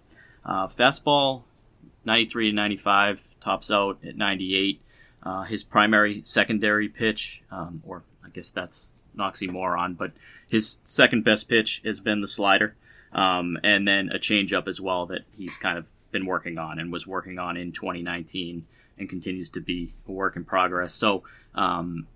Uh, 0.45 0.67
fastball, 0.67 1.43
93 2.05 2.49
to 2.49 2.55
95, 2.55 3.19
tops 3.41 3.71
out 3.71 3.97
at 4.05 4.17
98. 4.17 4.81
Uh, 5.21 5.43
his 5.43 5.63
primary 5.63 6.21
secondary 6.25 6.89
pitch, 6.89 7.43
um, 7.49 7.81
or 7.85 8.03
I 8.25 8.29
guess 8.29 8.51
that's 8.51 8.91
an 9.13 9.19
oxymoron, 9.19 9.97
but 9.97 10.11
his 10.51 10.79
second 10.83 11.23
best 11.23 11.47
pitch 11.47 11.81
has 11.85 12.01
been 12.01 12.19
the 12.19 12.27
slider, 12.27 12.75
um, 13.13 13.57
and 13.63 13.87
then 13.87 14.09
a 14.09 14.19
changeup 14.19 14.67
as 14.67 14.81
well 14.81 15.05
that 15.05 15.21
he's 15.37 15.57
kind 15.57 15.77
of 15.77 15.85
been 16.13 16.25
working 16.25 16.57
on 16.57 16.79
and 16.79 16.93
was 16.93 17.05
working 17.05 17.37
on 17.37 17.57
in 17.57 17.73
2019 17.73 18.65
and 18.97 19.09
continues 19.09 19.49
to 19.49 19.59
be 19.59 19.93
a 20.07 20.11
work 20.11 20.37
in 20.37 20.45
progress. 20.45 20.93
So, 20.93 21.23
um, 21.55 22.07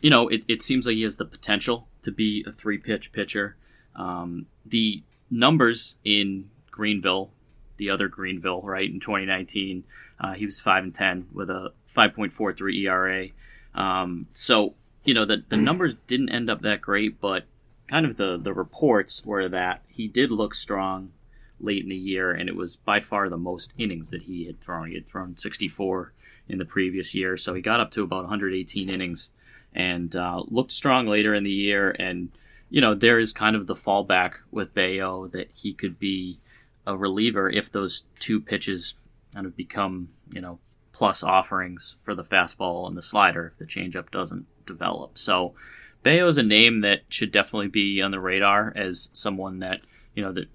you 0.00 0.10
know, 0.10 0.28
it, 0.28 0.42
it 0.46 0.62
seems 0.62 0.86
like 0.86 0.94
he 0.94 1.02
has 1.02 1.16
the 1.16 1.24
potential 1.24 1.88
to 2.02 2.12
be 2.12 2.44
a 2.46 2.52
three 2.52 2.78
pitch 2.78 3.10
pitcher. 3.12 3.56
Um, 3.96 4.46
the 4.64 5.02
numbers 5.30 5.96
in 6.04 6.50
Greenville, 6.70 7.32
the 7.78 7.90
other 7.90 8.06
Greenville, 8.06 8.62
right, 8.62 8.88
in 8.88 9.00
2019, 9.00 9.84
uh, 10.20 10.34
he 10.34 10.46
was 10.46 10.60
5 10.60 10.84
and 10.84 10.94
10 10.94 11.28
with 11.32 11.50
a 11.50 11.72
5.43 11.94 12.84
ERA. 12.84 13.28
Um, 13.74 14.28
so, 14.34 14.74
you 15.04 15.14
know, 15.14 15.24
the, 15.24 15.42
the 15.48 15.56
numbers 15.56 15.94
didn't 16.06 16.28
end 16.28 16.50
up 16.50 16.62
that 16.62 16.80
great, 16.80 17.20
but 17.20 17.44
kind 17.88 18.06
of 18.06 18.16
the, 18.16 18.38
the 18.40 18.52
reports 18.52 19.24
were 19.24 19.48
that 19.48 19.82
he 19.88 20.08
did 20.08 20.30
look 20.30 20.54
strong 20.54 21.12
late 21.60 21.82
in 21.82 21.88
the 21.88 21.96
year, 21.96 22.32
and 22.32 22.48
it 22.48 22.56
was 22.56 22.76
by 22.76 23.00
far 23.00 23.28
the 23.28 23.36
most 23.36 23.72
innings 23.78 24.10
that 24.10 24.22
he 24.22 24.46
had 24.46 24.60
thrown. 24.60 24.88
He 24.88 24.94
had 24.94 25.06
thrown 25.06 25.36
64 25.36 26.12
in 26.48 26.58
the 26.58 26.64
previous 26.64 27.14
year, 27.14 27.36
so 27.36 27.54
he 27.54 27.62
got 27.62 27.80
up 27.80 27.90
to 27.92 28.02
about 28.02 28.24
118 28.24 28.88
innings 28.88 29.30
and 29.74 30.14
uh, 30.14 30.42
looked 30.48 30.72
strong 30.72 31.06
later 31.06 31.34
in 31.34 31.44
the 31.44 31.50
year. 31.50 31.90
And 31.90 32.30
you 32.70 32.80
know, 32.80 32.94
there 32.94 33.18
is 33.18 33.32
kind 33.32 33.56
of 33.56 33.66
the 33.66 33.74
fallback 33.74 34.34
with 34.50 34.74
Bello 34.74 35.28
that 35.28 35.50
he 35.54 35.72
could 35.72 35.98
be 35.98 36.38
a 36.86 36.96
reliever 36.96 37.48
if 37.48 37.70
those 37.70 38.04
two 38.18 38.40
pitches 38.40 38.94
kind 39.34 39.46
of 39.46 39.56
become 39.56 40.08
you 40.32 40.40
know 40.40 40.58
plus 40.92 41.22
offerings 41.22 41.96
for 42.04 42.14
the 42.14 42.24
fastball 42.24 42.86
and 42.86 42.96
the 42.96 43.02
slider 43.02 43.52
if 43.52 43.58
the 43.58 43.64
changeup 43.64 44.10
doesn't 44.10 44.46
develop. 44.66 45.18
So. 45.18 45.54
Bello 46.02 46.28
is 46.28 46.38
a 46.38 46.42
name 46.44 46.82
that 46.82 47.00
should 47.08 47.32
definitely 47.32 47.66
be 47.66 48.00
on 48.00 48.12
the 48.12 48.20
radar 48.20 48.72
as 48.76 49.10
someone 49.12 49.58
that 49.58 49.80
you 50.16 50.22
know 50.22 50.32
that, 50.32 50.48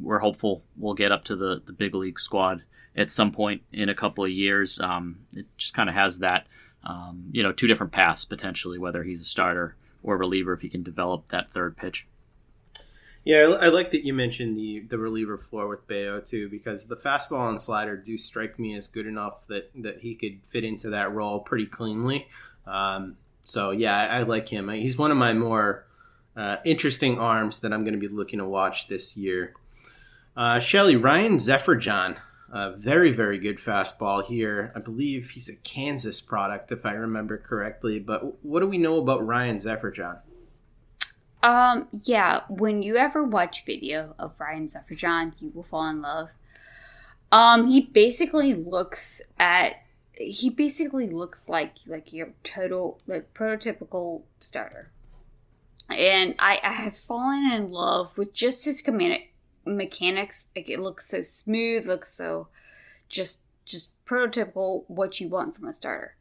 we're 0.00 0.18
hopeful 0.18 0.64
we'll 0.76 0.94
get 0.94 1.12
up 1.12 1.24
to 1.24 1.36
the, 1.36 1.62
the 1.64 1.72
big 1.72 1.94
league 1.94 2.18
squad 2.18 2.62
at 2.96 3.10
some 3.10 3.30
point 3.30 3.62
in 3.72 3.88
a 3.88 3.94
couple 3.94 4.24
of 4.24 4.30
years. 4.30 4.80
Um, 4.80 5.20
it 5.34 5.46
just 5.56 5.74
kind 5.74 5.88
of 5.88 5.94
has 5.94 6.18
that, 6.18 6.46
um, 6.82 7.26
you 7.30 7.42
know, 7.42 7.52
two 7.52 7.68
different 7.68 7.92
paths 7.92 8.24
potentially, 8.24 8.78
whether 8.78 9.04
he's 9.04 9.20
a 9.20 9.24
starter 9.24 9.76
or 10.02 10.16
reliever 10.16 10.52
if 10.54 10.62
he 10.62 10.68
can 10.68 10.82
develop 10.82 11.28
that 11.30 11.52
third 11.52 11.76
pitch. 11.76 12.06
Yeah, 13.24 13.36
I, 13.36 13.66
I 13.66 13.68
like 13.68 13.92
that 13.92 14.04
you 14.04 14.14
mentioned 14.14 14.56
the 14.56 14.80
the 14.80 14.98
reliever 14.98 15.38
floor 15.38 15.68
with 15.68 15.86
Bello 15.86 16.20
too, 16.20 16.48
because 16.48 16.86
the 16.86 16.96
fastball 16.96 17.48
and 17.48 17.60
slider 17.60 17.96
do 17.96 18.18
strike 18.18 18.58
me 18.58 18.74
as 18.74 18.88
good 18.88 19.06
enough 19.06 19.46
that 19.48 19.70
that 19.76 20.00
he 20.00 20.14
could 20.14 20.40
fit 20.48 20.64
into 20.64 20.90
that 20.90 21.12
role 21.12 21.38
pretty 21.40 21.66
cleanly. 21.66 22.26
Um, 22.66 23.16
so 23.44 23.70
yeah, 23.70 23.96
I, 23.96 24.20
I, 24.20 24.22
like 24.22 24.48
him. 24.48 24.68
He's 24.68 24.96
one 24.96 25.10
of 25.10 25.16
my 25.16 25.32
more 25.32 25.84
uh, 26.36 26.56
interesting 26.64 27.18
arms 27.18 27.60
that 27.60 27.72
I'm 27.72 27.84
going 27.84 27.94
to 27.94 28.00
be 28.00 28.08
looking 28.08 28.38
to 28.38 28.46
watch 28.46 28.88
this 28.88 29.16
year. 29.16 29.54
Uh, 30.36 30.58
Shelly 30.58 30.96
Ryan 30.96 31.36
Zeferjahn 31.36 32.16
a 32.52 32.72
very, 32.72 33.12
very 33.12 33.38
good 33.38 33.56
fastball 33.56 34.22
here. 34.24 34.72
I 34.76 34.80
believe 34.80 35.30
he's 35.30 35.48
a 35.48 35.56
Kansas 35.56 36.20
product, 36.20 36.70
if 36.70 36.84
I 36.84 36.92
remember 36.92 37.38
correctly. 37.38 37.98
But 37.98 38.44
what 38.44 38.60
do 38.60 38.66
we 38.66 38.76
know 38.76 38.98
about 38.98 39.26
Ryan 39.26 39.56
Zeferjahn? 39.56 40.18
Um, 41.42 41.88
yeah, 41.92 42.42
when 42.48 42.82
you 42.82 42.96
ever 42.96 43.24
watch 43.24 43.64
video 43.64 44.14
of 44.18 44.34
Ryan 44.38 44.66
Zeferjahn, 44.66 45.32
you 45.40 45.50
will 45.54 45.62
fall 45.62 45.88
in 45.88 46.02
love. 46.02 46.28
Um, 47.32 47.68
he 47.68 47.80
basically 47.80 48.52
looks 48.54 49.22
at 49.38 49.76
he 50.14 50.50
basically 50.50 51.08
looks 51.08 51.48
like 51.48 51.76
like 51.86 52.12
your 52.12 52.34
total 52.44 53.00
like 53.06 53.32
prototypical 53.32 54.22
starter. 54.40 54.90
And 55.92 56.34
I, 56.38 56.60
I 56.62 56.72
have 56.72 56.96
fallen 56.96 57.50
in 57.52 57.70
love 57.70 58.16
with 58.16 58.32
just 58.32 58.64
his 58.64 58.82
command 58.82 59.22
mechanics. 59.64 60.48
Like 60.54 60.68
it 60.68 60.80
looks 60.80 61.06
so 61.06 61.22
smooth 61.22 61.86
looks 61.86 62.12
so 62.12 62.48
just 63.08 63.42
just 63.64 63.92
prototypical 64.04 64.84
what 64.88 65.20
you 65.20 65.28
want 65.28 65.54
from 65.54 65.68
a 65.68 65.72
starter. 65.72 66.16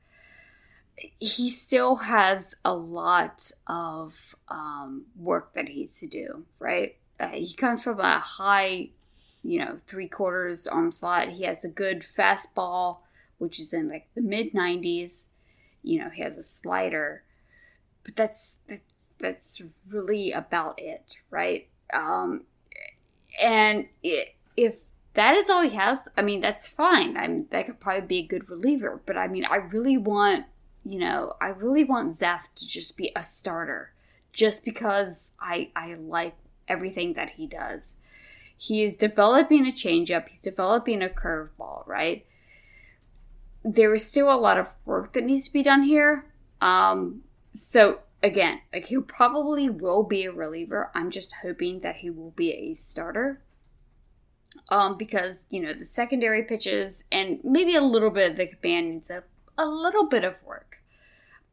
He 1.19 1.49
still 1.49 1.95
has 1.97 2.55
a 2.63 2.75
lot 2.75 3.49
of 3.65 4.35
um, 4.49 5.05
work 5.15 5.53
that 5.53 5.69
he 5.69 5.81
needs 5.81 5.99
to 6.01 6.07
do 6.07 6.45
right? 6.59 6.95
Uh, 7.19 7.29
he 7.29 7.53
comes 7.53 7.83
from 7.83 7.99
a 7.99 8.19
high 8.19 8.89
you 9.43 9.59
know 9.59 9.79
three 9.87 10.07
quarters 10.07 10.67
arm 10.67 10.91
slot. 10.91 11.29
He 11.29 11.43
has 11.45 11.63
a 11.63 11.69
good 11.69 12.01
fastball 12.01 12.97
which 13.37 13.59
is 13.59 13.73
in 13.73 13.89
like 13.89 14.07
the 14.13 14.21
mid 14.21 14.53
90s 14.53 15.25
you 15.83 15.99
know 15.99 16.09
he 16.09 16.21
has 16.21 16.37
a 16.37 16.43
slider. 16.43 17.23
But 18.03 18.15
that's 18.15 18.59
that's 18.67 19.00
that's 19.21 19.61
really 19.89 20.31
about 20.31 20.79
it 20.81 21.17
right 21.29 21.67
um 21.93 22.43
and 23.41 23.87
it, 24.03 24.35
if 24.57 24.83
that 25.13 25.35
is 25.35 25.49
all 25.49 25.61
he 25.61 25.75
has, 25.75 26.07
I 26.15 26.21
mean, 26.21 26.41
that's 26.41 26.67
fine. 26.67 27.17
I 27.17 27.27
mean, 27.27 27.47
that 27.51 27.65
could 27.65 27.79
probably 27.79 28.07
be 28.07 28.19
a 28.19 28.27
good 28.27 28.49
reliever. 28.49 29.01
But 29.05 29.17
I 29.17 29.27
mean, 29.27 29.45
I 29.45 29.57
really 29.57 29.97
want, 29.97 30.45
you 30.85 30.99
know, 30.99 31.35
I 31.41 31.47
really 31.47 31.83
want 31.83 32.15
Zeph 32.15 32.53
to 32.55 32.67
just 32.67 32.95
be 32.95 33.11
a 33.15 33.23
starter, 33.23 33.93
just 34.31 34.63
because 34.63 35.33
I 35.39 35.69
I 35.75 35.95
like 35.95 36.35
everything 36.67 37.13
that 37.13 37.31
he 37.31 37.45
does. 37.45 37.95
He 38.57 38.83
is 38.83 38.95
developing 38.95 39.67
a 39.67 39.71
changeup. 39.71 40.29
He's 40.29 40.39
developing 40.39 41.01
a 41.01 41.09
curveball, 41.09 41.85
right? 41.87 42.25
There 43.63 43.93
is 43.93 44.05
still 44.05 44.31
a 44.31 44.37
lot 44.37 44.57
of 44.57 44.73
work 44.85 45.13
that 45.13 45.23
needs 45.23 45.47
to 45.47 45.53
be 45.53 45.63
done 45.63 45.83
here. 45.83 46.25
Um, 46.61 47.23
so 47.53 47.99
again, 48.23 48.61
like 48.73 48.85
he 48.85 48.99
probably 48.99 49.69
will 49.69 50.03
be 50.03 50.25
a 50.25 50.31
reliever. 50.31 50.91
I'm 50.93 51.11
just 51.11 51.33
hoping 51.41 51.81
that 51.81 51.97
he 51.97 52.09
will 52.09 52.31
be 52.31 52.51
a 52.51 52.73
starter. 52.73 53.41
Um, 54.67 54.97
because 54.97 55.45
you 55.49 55.61
know 55.61 55.73
the 55.73 55.85
secondary 55.85 56.43
pitches 56.43 57.05
and 57.09 57.39
maybe 57.43 57.75
a 57.75 57.81
little 57.81 58.09
bit 58.09 58.31
of 58.31 58.37
the 58.37 58.47
command 58.47 58.89
needs 58.89 59.09
a, 59.09 59.23
a 59.57 59.65
little 59.65 60.07
bit 60.07 60.23
of 60.23 60.43
work. 60.43 60.81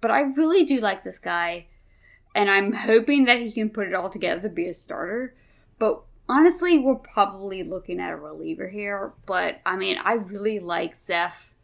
But 0.00 0.10
I 0.10 0.20
really 0.20 0.64
do 0.64 0.80
like 0.80 1.02
this 1.02 1.18
guy, 1.18 1.66
and 2.34 2.50
I'm 2.50 2.72
hoping 2.72 3.24
that 3.24 3.40
he 3.40 3.52
can 3.52 3.70
put 3.70 3.88
it 3.88 3.94
all 3.94 4.10
together 4.10 4.42
to 4.42 4.48
be 4.48 4.68
a 4.68 4.74
starter. 4.74 5.34
But 5.78 6.02
honestly, 6.28 6.78
we're 6.78 6.96
probably 6.96 7.62
looking 7.62 8.00
at 8.00 8.12
a 8.12 8.16
reliever 8.16 8.68
here. 8.68 9.12
But 9.26 9.60
I 9.64 9.76
mean, 9.76 9.98
I 10.02 10.14
really 10.14 10.58
like 10.58 10.96
Zeph 10.96 11.54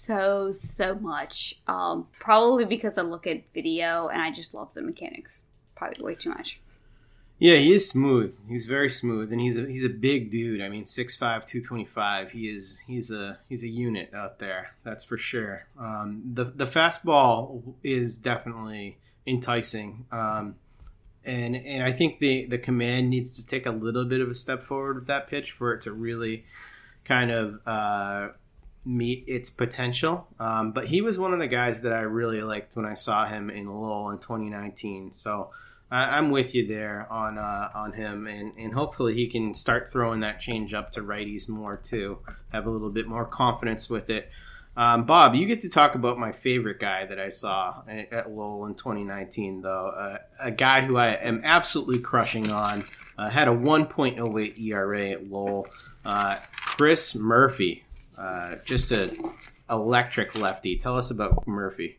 so 0.00 0.50
so 0.52 0.94
much. 0.94 1.60
Um, 1.66 2.08
probably 2.18 2.64
because 2.64 2.98
I 2.98 3.02
look 3.02 3.26
at 3.26 3.42
video 3.52 4.08
and 4.08 4.20
I 4.20 4.30
just 4.30 4.54
love 4.54 4.72
the 4.74 4.82
mechanics. 4.82 5.44
Probably 5.74 6.04
way 6.04 6.14
too 6.14 6.30
much. 6.30 6.60
Yeah, 7.38 7.56
he 7.56 7.72
is 7.72 7.88
smooth. 7.88 8.36
He's 8.48 8.66
very 8.66 8.90
smooth, 8.90 9.32
and 9.32 9.40
he's 9.40 9.56
a 9.56 9.66
he's 9.66 9.84
a 9.84 9.88
big 9.88 10.30
dude. 10.30 10.60
I 10.60 10.68
mean, 10.68 10.84
6'5", 10.84 11.18
225. 11.18 12.32
He 12.32 12.50
is 12.50 12.80
he's 12.86 13.10
a 13.10 13.38
he's 13.48 13.64
a 13.64 13.68
unit 13.68 14.12
out 14.12 14.38
there. 14.38 14.74
That's 14.84 15.04
for 15.04 15.16
sure. 15.16 15.66
Um, 15.78 16.22
the 16.34 16.44
the 16.44 16.66
fastball 16.66 17.62
is 17.82 18.18
definitely 18.18 18.98
enticing, 19.26 20.04
um, 20.12 20.56
and 21.24 21.56
and 21.56 21.82
I 21.82 21.92
think 21.92 22.18
the 22.18 22.44
the 22.44 22.58
command 22.58 23.08
needs 23.08 23.32
to 23.32 23.46
take 23.46 23.64
a 23.64 23.70
little 23.70 24.04
bit 24.04 24.20
of 24.20 24.28
a 24.28 24.34
step 24.34 24.62
forward 24.62 24.96
with 24.96 25.06
that 25.06 25.28
pitch 25.28 25.52
for 25.52 25.72
it 25.72 25.80
to 25.82 25.92
really 25.92 26.44
kind 27.04 27.30
of 27.30 27.60
uh, 27.66 28.28
meet 28.84 29.24
its 29.26 29.50
potential. 29.50 30.26
Um, 30.38 30.72
but 30.72 30.86
he 30.86 31.02
was 31.02 31.18
one 31.18 31.32
of 31.32 31.38
the 31.38 31.48
guys 31.48 31.82
that 31.82 31.92
I 31.92 32.00
really 32.00 32.42
liked 32.42 32.76
when 32.76 32.86
I 32.86 32.94
saw 32.94 33.26
him 33.26 33.50
in 33.50 33.66
Lowell 33.66 34.10
in 34.10 34.18
2019. 34.18 35.12
So 35.12 35.50
I, 35.90 36.18
am 36.18 36.30
with 36.30 36.54
you 36.54 36.66
there 36.66 37.06
on 37.10 37.36
uh, 37.36 37.70
on 37.74 37.92
him, 37.92 38.26
and, 38.26 38.52
and 38.56 38.72
hopefully 38.72 39.14
he 39.14 39.26
can 39.26 39.54
start 39.54 39.90
throwing 39.90 40.20
that 40.20 40.40
change 40.40 40.72
up 40.72 40.92
to 40.92 41.00
righties 41.00 41.48
more 41.48 41.76
too. 41.76 42.18
Have 42.52 42.66
a 42.66 42.70
little 42.70 42.90
bit 42.90 43.08
more 43.08 43.24
confidence 43.24 43.90
with 43.90 44.08
it. 44.08 44.30
Um, 44.76 45.04
Bob, 45.04 45.34
you 45.34 45.46
get 45.46 45.60
to 45.62 45.68
talk 45.68 45.96
about 45.96 46.16
my 46.16 46.30
favorite 46.30 46.78
guy 46.78 47.04
that 47.06 47.18
I 47.18 47.28
saw 47.28 47.82
at 47.88 48.30
Lowell 48.30 48.66
in 48.66 48.74
2019, 48.74 49.62
though. 49.62 49.88
Uh, 49.88 50.18
a 50.38 50.52
guy 50.52 50.82
who 50.82 50.96
I 50.96 51.14
am 51.14 51.42
absolutely 51.44 51.98
crushing 51.98 52.50
on. 52.50 52.84
Uh, 53.18 53.28
had 53.28 53.48
a 53.48 53.50
1.08 53.50 54.58
ERA 54.58 55.10
at 55.10 55.28
Lowell. 55.28 55.66
Uh, 56.04 56.38
Chris 56.52 57.14
Murphy, 57.14 57.84
uh, 58.20 58.56
just 58.64 58.92
a 58.92 59.16
electric 59.70 60.34
lefty. 60.34 60.76
Tell 60.76 60.96
us 60.96 61.10
about 61.10 61.46
Murphy. 61.48 61.98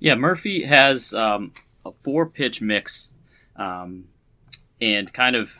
Yeah, 0.00 0.16
Murphy 0.16 0.64
has 0.64 1.14
um, 1.14 1.52
a 1.84 1.92
four 2.02 2.26
pitch 2.26 2.60
mix, 2.60 3.10
um, 3.56 4.08
and 4.80 5.12
kind 5.12 5.36
of, 5.36 5.52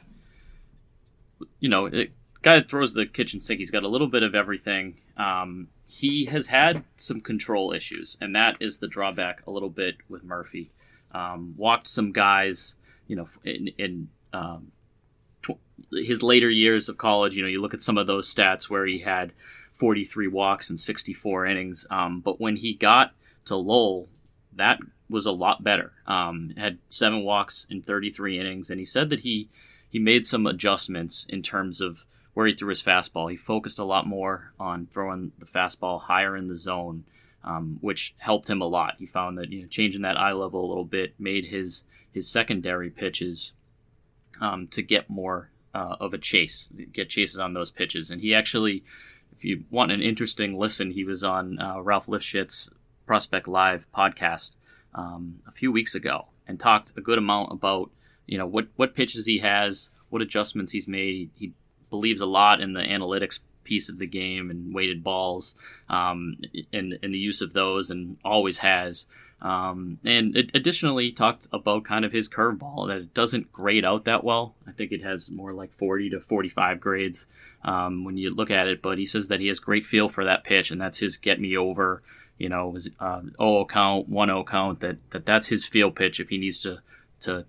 you 1.61 1.69
know, 1.69 1.87
it, 1.87 2.11
guy 2.43 2.63
throws 2.63 2.95
the 2.95 3.07
kitchen 3.07 3.39
sink. 3.39 3.61
He's 3.61 3.71
got 3.71 3.85
a 3.85 3.89
little 3.89 4.09
bit 4.09 4.23
of 4.23 4.35
everything. 4.35 4.97
Um, 5.17 5.69
he 5.87 6.25
has 6.27 6.47
had 6.47 6.85
some 6.97 7.21
control 7.21 7.73
issues, 7.73 8.17
and 8.21 8.35
that 8.35 8.57
is 8.61 8.79
the 8.79 8.89
drawback 8.89 9.47
a 9.47 9.51
little 9.51 9.69
bit 9.71 9.97
with 10.09 10.25
Murphy. 10.25 10.71
Um, 11.13 11.55
walked 11.57 11.89
some 11.89 12.13
guys, 12.13 12.77
you 13.07 13.17
know, 13.17 13.29
in, 13.45 13.69
in 13.77 14.09
um, 14.33 14.73
his 15.93 16.23
later 16.23 16.51
years 16.51 16.89
of 16.89 16.99
college, 16.99 17.35
you 17.35 17.43
know, 17.43 17.49
you 17.49 17.61
look 17.61 17.75
at 17.75 17.83
some 17.83 17.99
of 17.99 18.07
those 18.07 18.33
stats 18.33 18.69
where 18.69 18.87
he 18.87 19.01
had 19.01 19.33
43 19.75 20.29
walks 20.29 20.69
and 20.69 20.79
64 20.79 21.47
innings. 21.47 21.87
Um, 21.91 22.21
but 22.21 22.41
when 22.41 22.57
he 22.57 22.75
got 22.75 23.13
to 23.47 23.57
Lowell, 23.57 24.09
that 24.55 24.79
was 25.09 25.27
a 25.27 25.33
lot 25.33 25.65
better. 25.65 25.93
Um, 26.07 26.53
had 26.57 26.79
seven 26.89 27.25
walks 27.25 27.67
in 27.71 27.83
33 27.83 28.39
innings, 28.39 28.71
and 28.71 28.79
he 28.79 28.87
said 28.87 29.11
that 29.11 29.21
he 29.21 29.49
he 29.89 29.99
made 29.99 30.25
some 30.25 30.47
adjustments 30.47 31.27
in 31.29 31.43
terms 31.43 31.81
of 31.81 32.05
where 32.33 32.47
he 32.47 32.55
threw 32.55 32.69
his 32.69 32.83
fastball. 32.83 33.31
He 33.31 33.37
focused 33.37 33.79
a 33.79 33.85
lot 33.85 34.07
more 34.07 34.53
on 34.61 34.87
throwing 34.87 35.33
the 35.39 35.47
fastball 35.47 36.01
higher 36.01 36.37
in 36.37 36.47
the 36.47 36.57
zone, 36.57 37.05
um, 37.43 37.79
which 37.81 38.15
helped 38.19 38.49
him 38.49 38.61
a 38.61 38.67
lot. 38.67 38.95
He 38.99 39.07
found 39.07 39.37
that 39.39 39.51
you 39.51 39.63
know 39.63 39.69
changing 39.69 40.03
that 40.03 40.17
eye 40.17 40.33
level 40.33 40.65
a 40.65 40.69
little 40.69 40.85
bit 40.85 41.15
made 41.19 41.47
his 41.47 41.85
his 42.13 42.29
secondary 42.29 42.91
pitches 42.91 43.53
um, 44.41 44.67
to 44.69 44.83
get 44.83 45.11
more 45.11 45.51
uh, 45.75 45.97
of 46.01 46.15
a 46.15 46.19
chase, 46.19 46.69
get 46.93 47.09
chases 47.09 47.39
on 47.39 47.55
those 47.55 47.71
pitches, 47.71 48.11
and 48.11 48.21
he 48.21 48.35
actually. 48.35 48.85
If 49.33 49.45
you 49.45 49.65
want 49.71 49.91
an 49.91 50.03
interesting 50.03 50.59
listen, 50.59 50.91
he 50.91 51.03
was 51.03 51.25
on 51.25 51.59
uh, 51.59 51.81
Ralph 51.81 52.09
Lifshitz 52.09 52.69
Prospect 53.07 53.49
Live 53.49 53.87
podcast 53.97 54.53
um, 54.95 55.41
a 55.47 55.53
few 55.53 55.73
weeks 55.73 55.95
ago 55.95 56.27
and 56.47 56.61
talked 56.61 56.93
a 56.97 57.01
good 57.01 57.17
amount 57.17 57.53
about 57.53 57.91
you 58.27 58.37
know 58.37 58.47
what 58.47 58.69
what 58.77 58.95
pitches 58.95 59.27
he 59.27 59.39
has, 59.39 59.91
what 60.11 60.21
adjustments 60.21 60.73
he's 60.73 60.87
made. 60.87 61.31
He 61.35 61.53
believes 61.89 62.21
a 62.21 62.27
lot 62.27 62.61
in 62.61 62.75
the 62.75 62.81
analytics 62.81 63.41
piece 63.65 63.89
of 63.89 63.99
the 63.99 64.07
game 64.07 64.51
and 64.51 64.75
weighted 64.75 65.03
balls 65.03 65.55
um, 65.89 66.37
and, 66.73 66.99
and 67.03 67.15
the 67.15 67.19
use 67.19 67.41
of 67.41 67.53
those, 67.53 67.91
and 67.91 68.19
always 68.25 68.59
has. 68.59 69.07
Um, 69.43 69.99
and 70.05 70.37
it 70.37 70.51
additionally 70.55 71.13
talked 71.13 71.47
about 71.53 71.85
kind 71.85 72.05
of 72.05 72.13
his 72.13 72.29
curveball 72.29 72.89
that 72.89 72.99
it 72.99 73.15
doesn't 73.15 73.53
grade 73.53 73.85
out 73.85 74.05
that 74.05 74.23
well. 74.23 74.55
I 74.67 74.73
think 74.73 74.93
it 74.93 75.03
has 75.03 75.31
more 75.31 75.55
like 75.55 75.77
40 75.79 76.11
to 76.11 76.21
45 76.21 76.81
grades 76.81 77.27
um, 77.65 78.05
when 78.05 78.19
you 78.19 78.35
look 78.35 78.51
at 78.51 78.67
it. 78.67 78.83
But 78.83 78.99
he 78.99 79.07
says 79.07 79.29
that 79.29 79.41
he 79.41 79.49
has 79.49 79.59
great 79.59 79.87
feel 79.87 80.09
for 80.09 80.25
that 80.25 80.45
pitch, 80.45 80.71
and 80.71 80.81
that's 80.81 80.99
his 80.99 81.17
get 81.17 81.41
me 81.41 81.57
over 81.57 82.03
you 82.41 82.49
know, 82.49 82.73
his 82.73 82.89
uh, 82.99 83.21
0 83.37 83.67
count, 83.67 84.09
1 84.09 84.29
0 84.29 84.45
count, 84.45 84.81
that, 84.81 84.97
that 85.11 85.27
that's 85.27 85.49
his 85.49 85.67
feel 85.67 85.91
pitch 85.91 86.19
if 86.19 86.31
he 86.31 86.39
needs 86.39 86.59
to, 86.61 86.79
to 87.21 87.45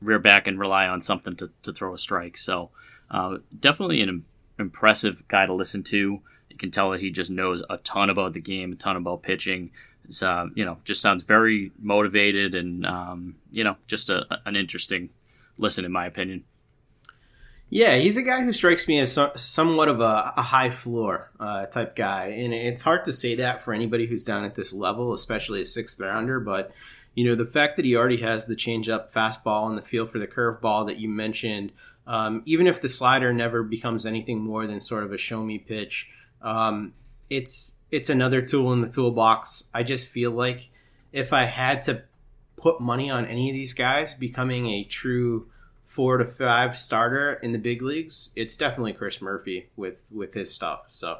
rear 0.00 0.18
back 0.18 0.46
and 0.46 0.58
rely 0.58 0.88
on 0.88 1.02
something 1.02 1.36
to, 1.36 1.50
to 1.62 1.72
throw 1.72 1.94
a 1.94 1.98
strike. 1.98 2.38
So 2.38 2.70
uh, 3.10 3.38
definitely 3.60 4.00
an 4.00 4.24
impressive 4.58 5.28
guy 5.28 5.44
to 5.44 5.52
listen 5.52 5.82
to. 5.84 6.22
You 6.48 6.56
can 6.56 6.70
tell 6.70 6.90
that 6.92 7.02
he 7.02 7.10
just 7.10 7.30
knows 7.30 7.62
a 7.68 7.76
ton 7.76 8.08
about 8.08 8.32
the 8.32 8.40
game, 8.40 8.72
a 8.72 8.76
ton 8.76 8.96
about 8.96 9.22
pitching. 9.22 9.70
Uh, 10.22 10.46
you 10.54 10.64
know, 10.64 10.78
just 10.84 11.00
sounds 11.00 11.22
very 11.22 11.72
motivated 11.80 12.54
and, 12.54 12.84
um, 12.84 13.36
you 13.50 13.64
know, 13.64 13.76
just 13.86 14.10
a, 14.10 14.26
an 14.44 14.56
interesting 14.56 15.08
listen, 15.58 15.84
in 15.84 15.92
my 15.92 16.06
opinion. 16.06 16.44
Yeah, 17.74 17.96
he's 17.96 18.18
a 18.18 18.22
guy 18.22 18.42
who 18.42 18.52
strikes 18.52 18.86
me 18.86 18.98
as 18.98 19.12
so, 19.12 19.32
somewhat 19.34 19.88
of 19.88 20.00
a, 20.00 20.34
a 20.36 20.42
high 20.42 20.68
floor 20.68 21.30
uh, 21.40 21.64
type 21.64 21.96
guy, 21.96 22.26
and 22.26 22.52
it's 22.52 22.82
hard 22.82 23.06
to 23.06 23.14
say 23.14 23.36
that 23.36 23.62
for 23.62 23.72
anybody 23.72 24.06
who's 24.06 24.24
down 24.24 24.44
at 24.44 24.54
this 24.54 24.74
level, 24.74 25.14
especially 25.14 25.62
a 25.62 25.64
sixth 25.64 25.98
rounder. 25.98 26.38
But 26.38 26.72
you 27.14 27.24
know, 27.24 27.34
the 27.34 27.46
fact 27.46 27.76
that 27.76 27.86
he 27.86 27.96
already 27.96 28.18
has 28.18 28.44
the 28.44 28.56
changeup, 28.56 29.10
fastball, 29.10 29.68
and 29.70 29.78
the 29.78 29.82
feel 29.82 30.04
for 30.04 30.18
the 30.18 30.26
curveball 30.26 30.86
that 30.88 30.98
you 30.98 31.08
mentioned, 31.08 31.72
um, 32.06 32.42
even 32.44 32.66
if 32.66 32.82
the 32.82 32.90
slider 32.90 33.32
never 33.32 33.62
becomes 33.62 34.04
anything 34.04 34.40
more 34.40 34.66
than 34.66 34.82
sort 34.82 35.04
of 35.04 35.12
a 35.12 35.16
show 35.16 35.42
me 35.42 35.56
pitch, 35.56 36.08
um, 36.42 36.92
it's 37.30 37.72
it's 37.92 38.08
another 38.08 38.42
tool 38.42 38.72
in 38.72 38.80
the 38.80 38.88
toolbox. 38.88 39.68
I 39.72 39.84
just 39.84 40.08
feel 40.08 40.32
like 40.32 40.70
if 41.12 41.32
I 41.32 41.44
had 41.44 41.82
to 41.82 42.02
put 42.56 42.80
money 42.80 43.10
on 43.10 43.26
any 43.26 43.50
of 43.50 43.54
these 43.54 43.74
guys 43.74 44.14
becoming 44.14 44.68
a 44.68 44.84
true 44.84 45.46
four 45.84 46.16
to 46.16 46.24
five 46.24 46.78
starter 46.78 47.34
in 47.34 47.52
the 47.52 47.58
big 47.58 47.82
leagues, 47.82 48.30
it's 48.34 48.56
definitely 48.56 48.94
Chris 48.94 49.20
Murphy 49.20 49.68
with 49.76 50.02
with 50.10 50.32
his 50.32 50.52
stuff. 50.52 50.86
So, 50.88 51.18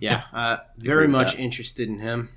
yeah, 0.00 0.22
uh, 0.32 0.56
very 0.78 1.06
much 1.06 1.36
interested 1.36 1.88
in 1.88 1.98
him. 1.98 2.30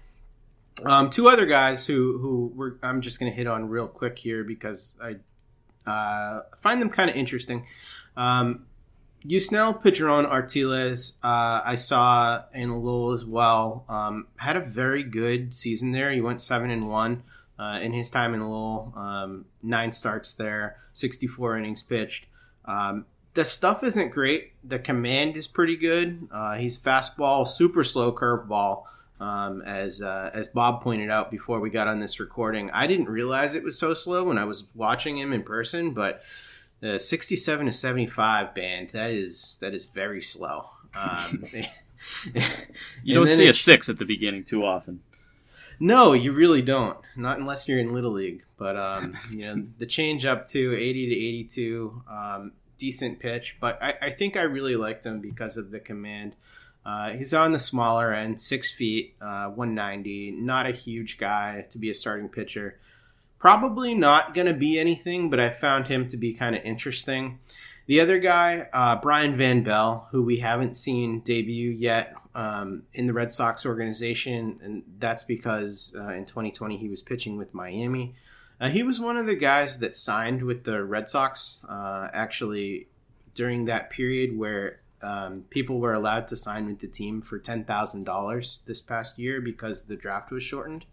Um, 0.83 1.09
two 1.09 1.29
other 1.29 1.45
guys 1.45 1.87
who 1.87 2.17
who 2.17 2.51
we're, 2.53 2.73
I'm 2.83 3.01
just 3.01 3.19
going 3.19 3.31
to 3.31 3.35
hit 3.35 3.47
on 3.47 3.69
real 3.69 3.87
quick 3.87 4.19
here 4.19 4.43
because 4.43 4.99
I 5.01 5.15
uh, 5.89 6.43
find 6.59 6.81
them 6.81 6.89
kind 6.89 7.09
of 7.09 7.15
interesting. 7.15 7.65
Um, 8.17 8.65
Yusniel 9.25 9.81
Padron 9.81 10.25
Artilles, 10.25 11.17
uh, 11.23 11.61
I 11.65 11.75
saw 11.75 12.43
in 12.53 12.71
Lowell 12.71 13.13
as 13.13 13.25
well. 13.25 13.83
Um, 13.89 14.27
had 14.37 14.55
a 14.55 14.61
very 14.61 15.03
good 15.03 15.53
season 15.53 15.91
there. 15.91 16.11
He 16.11 16.21
went 16.21 16.41
seven 16.41 16.69
and 16.69 16.87
one 16.87 17.23
uh, 17.59 17.79
in 17.81 17.93
his 17.93 18.09
time 18.09 18.33
in 18.33 18.41
Lowell. 18.41 18.93
Um, 18.95 19.45
nine 19.63 19.91
starts 19.91 20.33
there, 20.33 20.77
64 20.93 21.57
innings 21.57 21.81
pitched. 21.81 22.25
Um, 22.65 23.05
the 23.33 23.45
stuff 23.45 23.83
isn't 23.83 24.09
great. 24.09 24.53
The 24.63 24.79
command 24.79 25.37
is 25.37 25.47
pretty 25.47 25.75
good. 25.75 26.27
Uh, 26.31 26.55
he's 26.55 26.77
fastball, 26.77 27.45
super 27.45 27.83
slow 27.83 28.11
curveball. 28.11 28.83
Um, 29.19 29.63
as 29.63 30.01
uh, 30.01 30.29
as 30.33 30.47
Bob 30.47 30.83
pointed 30.83 31.09
out 31.09 31.31
before 31.31 31.59
we 31.59 31.71
got 31.71 31.87
on 31.87 31.99
this 31.99 32.19
recording, 32.19 32.69
I 32.69 32.85
didn't 32.85 33.09
realize 33.09 33.55
it 33.55 33.63
was 33.63 33.77
so 33.77 33.95
slow 33.95 34.23
when 34.23 34.37
I 34.37 34.45
was 34.45 34.67
watching 34.75 35.17
him 35.17 35.33
in 35.33 35.41
person. 35.41 35.91
But 35.91 36.21
the 36.79 36.99
67 36.99 37.65
to 37.65 37.71
75 37.71 38.53
band 38.53 38.89
that 38.89 39.09
is 39.11 39.57
that 39.61 39.73
is 39.73 39.85
very 39.85 40.21
slow. 40.21 40.69
Um, 40.95 41.43
You 43.03 43.15
don't 43.15 43.29
see 43.29 43.47
a 43.47 43.53
six 43.53 43.89
at 43.89 43.99
the 43.99 44.05
beginning 44.05 44.43
too 44.43 44.63
often. 44.63 45.01
No, 45.79 46.13
you 46.13 46.31
really 46.31 46.61
don't. 46.61 46.97
Not 47.15 47.37
unless 47.37 47.67
you're 47.67 47.79
in 47.79 47.93
Little 47.93 48.11
League. 48.11 48.43
But 48.57 48.77
um, 48.77 49.15
you 49.31 49.45
know, 49.45 49.63
the 49.77 49.85
change 49.85 50.25
up 50.25 50.45
to 50.47 50.75
80 50.75 51.09
to 51.09 51.15
82, 51.15 52.01
um, 52.09 52.51
decent 52.77 53.19
pitch. 53.19 53.57
But 53.59 53.81
I, 53.81 53.95
I 54.01 54.09
think 54.09 54.35
I 54.35 54.41
really 54.41 54.75
liked 54.75 55.05
him 55.05 55.19
because 55.19 55.57
of 55.57 55.71
the 55.71 55.79
command. 55.79 56.33
Uh, 56.85 57.11
he's 57.11 57.33
on 57.33 57.51
the 57.51 57.59
smaller 57.59 58.13
end, 58.13 58.39
six 58.39 58.71
feet, 58.71 59.15
uh, 59.21 59.47
190. 59.47 60.31
Not 60.31 60.67
a 60.67 60.71
huge 60.71 61.17
guy 61.17 61.65
to 61.69 61.77
be 61.77 61.89
a 61.89 61.93
starting 61.93 62.29
pitcher. 62.29 62.79
Probably 63.39 63.93
not 63.93 64.33
going 64.33 64.47
to 64.47 64.53
be 64.53 64.79
anything, 64.79 65.29
but 65.29 65.39
I 65.39 65.49
found 65.49 65.87
him 65.87 66.07
to 66.09 66.17
be 66.17 66.33
kind 66.33 66.55
of 66.55 66.63
interesting. 66.63 67.39
The 67.85 68.01
other 68.01 68.19
guy, 68.19 68.67
uh, 68.73 68.97
Brian 68.97 69.35
Van 69.35 69.63
Belle, 69.63 70.07
who 70.11 70.23
we 70.23 70.37
haven't 70.37 70.75
seen 70.75 71.21
debut 71.21 71.71
yet 71.71 72.15
um, 72.35 72.83
in 72.93 73.07
the 73.07 73.13
Red 73.13 73.31
Sox 73.31 73.65
organization, 73.65 74.59
and 74.61 74.83
that's 74.99 75.23
because 75.23 75.95
uh, 75.97 76.09
in 76.09 76.25
2020 76.25 76.77
he 76.77 76.89
was 76.89 77.01
pitching 77.01 77.37
with 77.37 77.53
Miami. 77.53 78.13
Uh, 78.59 78.69
he 78.69 78.83
was 78.83 78.99
one 78.99 79.17
of 79.17 79.25
the 79.25 79.35
guys 79.35 79.79
that 79.79 79.95
signed 79.95 80.43
with 80.43 80.63
the 80.63 80.83
Red 80.83 81.07
Sox 81.07 81.59
uh, 81.69 82.09
actually 82.13 82.87
during 83.35 83.65
that 83.65 83.89
period 83.89 84.37
where 84.37 84.79
um, 85.01 85.45
people 85.49 85.79
were 85.79 85.93
allowed 85.93 86.27
to 86.27 86.35
sign 86.35 86.65
with 86.65 86.79
the 86.79 86.87
team 86.87 87.21
for 87.21 87.39
$10,000 87.39 88.65
this 88.65 88.81
past 88.81 89.19
year 89.19 89.39
because 89.39 89.83
the 89.83 89.95
draft 89.95 90.31
was 90.31 90.43
shortened. 90.43 90.85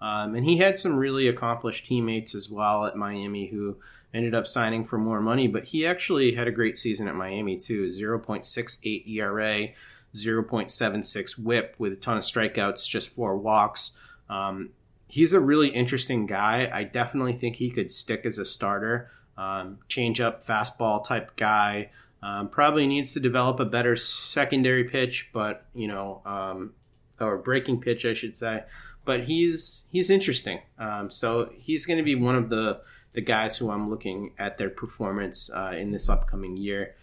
Um, 0.00 0.34
and 0.34 0.44
he 0.44 0.58
had 0.58 0.78
some 0.78 0.96
really 0.96 1.28
accomplished 1.28 1.86
teammates 1.86 2.34
as 2.34 2.48
well 2.48 2.86
at 2.86 2.96
Miami 2.96 3.48
who 3.48 3.76
ended 4.14 4.34
up 4.34 4.46
signing 4.46 4.84
for 4.84 4.98
more 4.98 5.20
money. 5.20 5.48
But 5.48 5.64
he 5.64 5.86
actually 5.86 6.32
had 6.32 6.48
a 6.48 6.52
great 6.52 6.78
season 6.78 7.08
at 7.08 7.14
Miami 7.14 7.56
too 7.56 7.84
0.68 7.86 9.08
ERA, 9.08 9.68
0.76 10.14 11.38
whip 11.38 11.74
with 11.78 11.92
a 11.92 11.96
ton 11.96 12.16
of 12.16 12.22
strikeouts, 12.22 12.88
just 12.88 13.10
four 13.10 13.36
walks. 13.36 13.92
Um, 14.30 14.70
he's 15.08 15.32
a 15.32 15.40
really 15.40 15.68
interesting 15.68 16.26
guy. 16.26 16.70
I 16.72 16.84
definitely 16.84 17.34
think 17.34 17.56
he 17.56 17.70
could 17.70 17.90
stick 17.90 18.24
as 18.24 18.38
a 18.38 18.44
starter. 18.44 19.10
Um, 19.36 19.78
change 19.88 20.20
up 20.20 20.44
fastball 20.44 21.02
type 21.02 21.36
guy. 21.36 21.90
Um, 22.22 22.48
probably 22.48 22.86
needs 22.86 23.14
to 23.14 23.20
develop 23.20 23.60
a 23.60 23.64
better 23.64 23.94
secondary 23.94 24.84
pitch, 24.84 25.28
but 25.32 25.64
you 25.74 25.86
know, 25.86 26.20
um, 26.24 26.72
or 27.20 27.38
breaking 27.38 27.80
pitch, 27.80 28.04
I 28.04 28.14
should 28.14 28.36
say. 28.36 28.64
But 29.08 29.24
he's 29.24 29.88
he's 29.90 30.10
interesting. 30.10 30.60
Um, 30.78 31.10
so 31.10 31.50
he's 31.56 31.86
going 31.86 31.96
to 31.96 32.02
be 32.02 32.14
one 32.14 32.36
of 32.36 32.50
the 32.50 32.82
the 33.12 33.22
guys 33.22 33.56
who 33.56 33.70
I'm 33.70 33.88
looking 33.88 34.32
at 34.38 34.58
their 34.58 34.68
performance 34.68 35.48
uh, 35.50 35.72
in 35.74 35.92
this 35.92 36.10
upcoming 36.10 36.58
year. 36.58 36.94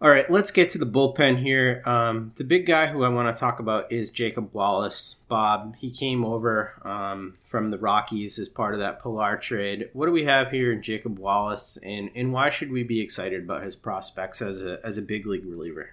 All 0.00 0.10
right, 0.10 0.28
let's 0.28 0.50
get 0.50 0.70
to 0.70 0.78
the 0.78 0.84
bullpen 0.84 1.40
here. 1.40 1.80
Um, 1.86 2.32
the 2.34 2.42
big 2.42 2.66
guy 2.66 2.88
who 2.88 3.04
I 3.04 3.08
want 3.08 3.34
to 3.34 3.38
talk 3.38 3.60
about 3.60 3.92
is 3.92 4.10
Jacob 4.10 4.52
Wallace. 4.52 5.14
Bob, 5.28 5.76
he 5.76 5.92
came 5.92 6.24
over 6.24 6.72
um, 6.82 7.36
from 7.44 7.70
the 7.70 7.78
Rockies 7.78 8.40
as 8.40 8.48
part 8.48 8.74
of 8.74 8.80
that 8.80 9.00
Pillar 9.00 9.36
trade. 9.36 9.90
What 9.92 10.06
do 10.06 10.12
we 10.12 10.24
have 10.24 10.50
here 10.50 10.72
in 10.72 10.82
Jacob 10.82 11.20
Wallace, 11.20 11.78
and, 11.84 12.10
and 12.16 12.32
why 12.32 12.50
should 12.50 12.72
we 12.72 12.82
be 12.82 13.00
excited 13.00 13.44
about 13.44 13.62
his 13.62 13.76
prospects 13.76 14.42
as 14.42 14.60
a, 14.60 14.84
as 14.84 14.98
a 14.98 15.02
big 15.02 15.24
league 15.24 15.46
reliever? 15.46 15.90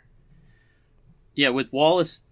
Yeah, 1.36 1.50
with 1.50 1.72
Wallace, 1.72 2.24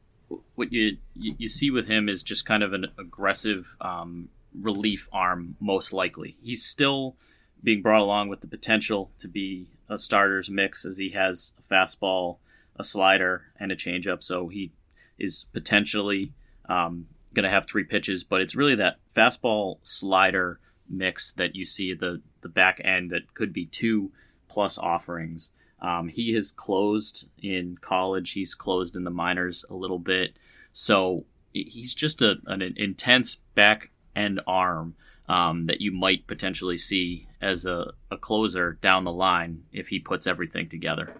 what 0.55 0.71
you 0.71 0.97
you, 1.15 1.49
see 1.49 1.71
with 1.71 1.87
him 1.87 2.09
is 2.09 2.23
just 2.23 2.45
kind 2.45 2.63
of 2.63 2.73
an 2.73 2.87
aggressive 2.97 3.75
um, 3.81 4.29
relief 4.53 5.07
arm, 5.11 5.55
most 5.59 5.93
likely. 5.93 6.37
He's 6.41 6.65
still 6.65 7.15
being 7.63 7.81
brought 7.81 8.01
along 8.01 8.29
with 8.29 8.41
the 8.41 8.47
potential 8.47 9.11
to 9.19 9.27
be 9.27 9.67
a 9.89 9.97
starter's 9.97 10.49
mix 10.49 10.85
as 10.85 10.97
he 10.97 11.09
has 11.11 11.53
a 11.57 11.73
fastball, 11.73 12.37
a 12.75 12.83
slider, 12.83 13.45
and 13.59 13.71
a 13.71 13.75
changeup. 13.75 14.23
So 14.23 14.47
he 14.47 14.71
is 15.17 15.45
potentially 15.51 16.33
um, 16.67 17.07
going 17.33 17.43
to 17.43 17.49
have 17.49 17.65
three 17.65 17.83
pitches, 17.83 18.23
but 18.23 18.41
it's 18.41 18.55
really 18.55 18.75
that 18.75 18.97
fastball 19.15 19.79
slider 19.83 20.59
mix 20.89 21.33
that 21.33 21.55
you 21.55 21.65
see 21.65 21.93
the 21.93 22.21
the 22.41 22.49
back 22.49 22.81
end 22.83 23.11
that 23.11 23.33
could 23.33 23.53
be 23.53 23.65
two 23.65 24.11
plus 24.47 24.77
offerings. 24.77 25.51
Um, 25.81 26.09
he 26.09 26.33
has 26.33 26.51
closed 26.51 27.27
in 27.41 27.77
college. 27.79 28.31
He's 28.31 28.55
closed 28.55 28.95
in 28.95 29.03
the 29.03 29.11
minors 29.11 29.65
a 29.69 29.75
little 29.75 29.99
bit. 29.99 30.37
So 30.71 31.25
he's 31.53 31.95
just 31.95 32.21
a, 32.21 32.35
an 32.45 32.61
intense 32.61 33.35
back 33.55 33.89
end 34.15 34.41
arm 34.45 34.95
um, 35.27 35.67
that 35.67 35.81
you 35.81 35.91
might 35.91 36.27
potentially 36.27 36.77
see 36.77 37.27
as 37.41 37.65
a, 37.65 37.93
a 38.11 38.17
closer 38.17 38.77
down 38.81 39.03
the 39.03 39.11
line 39.11 39.63
if 39.71 39.87
he 39.87 39.99
puts 39.99 40.27
everything 40.27 40.67
together. 40.69 41.13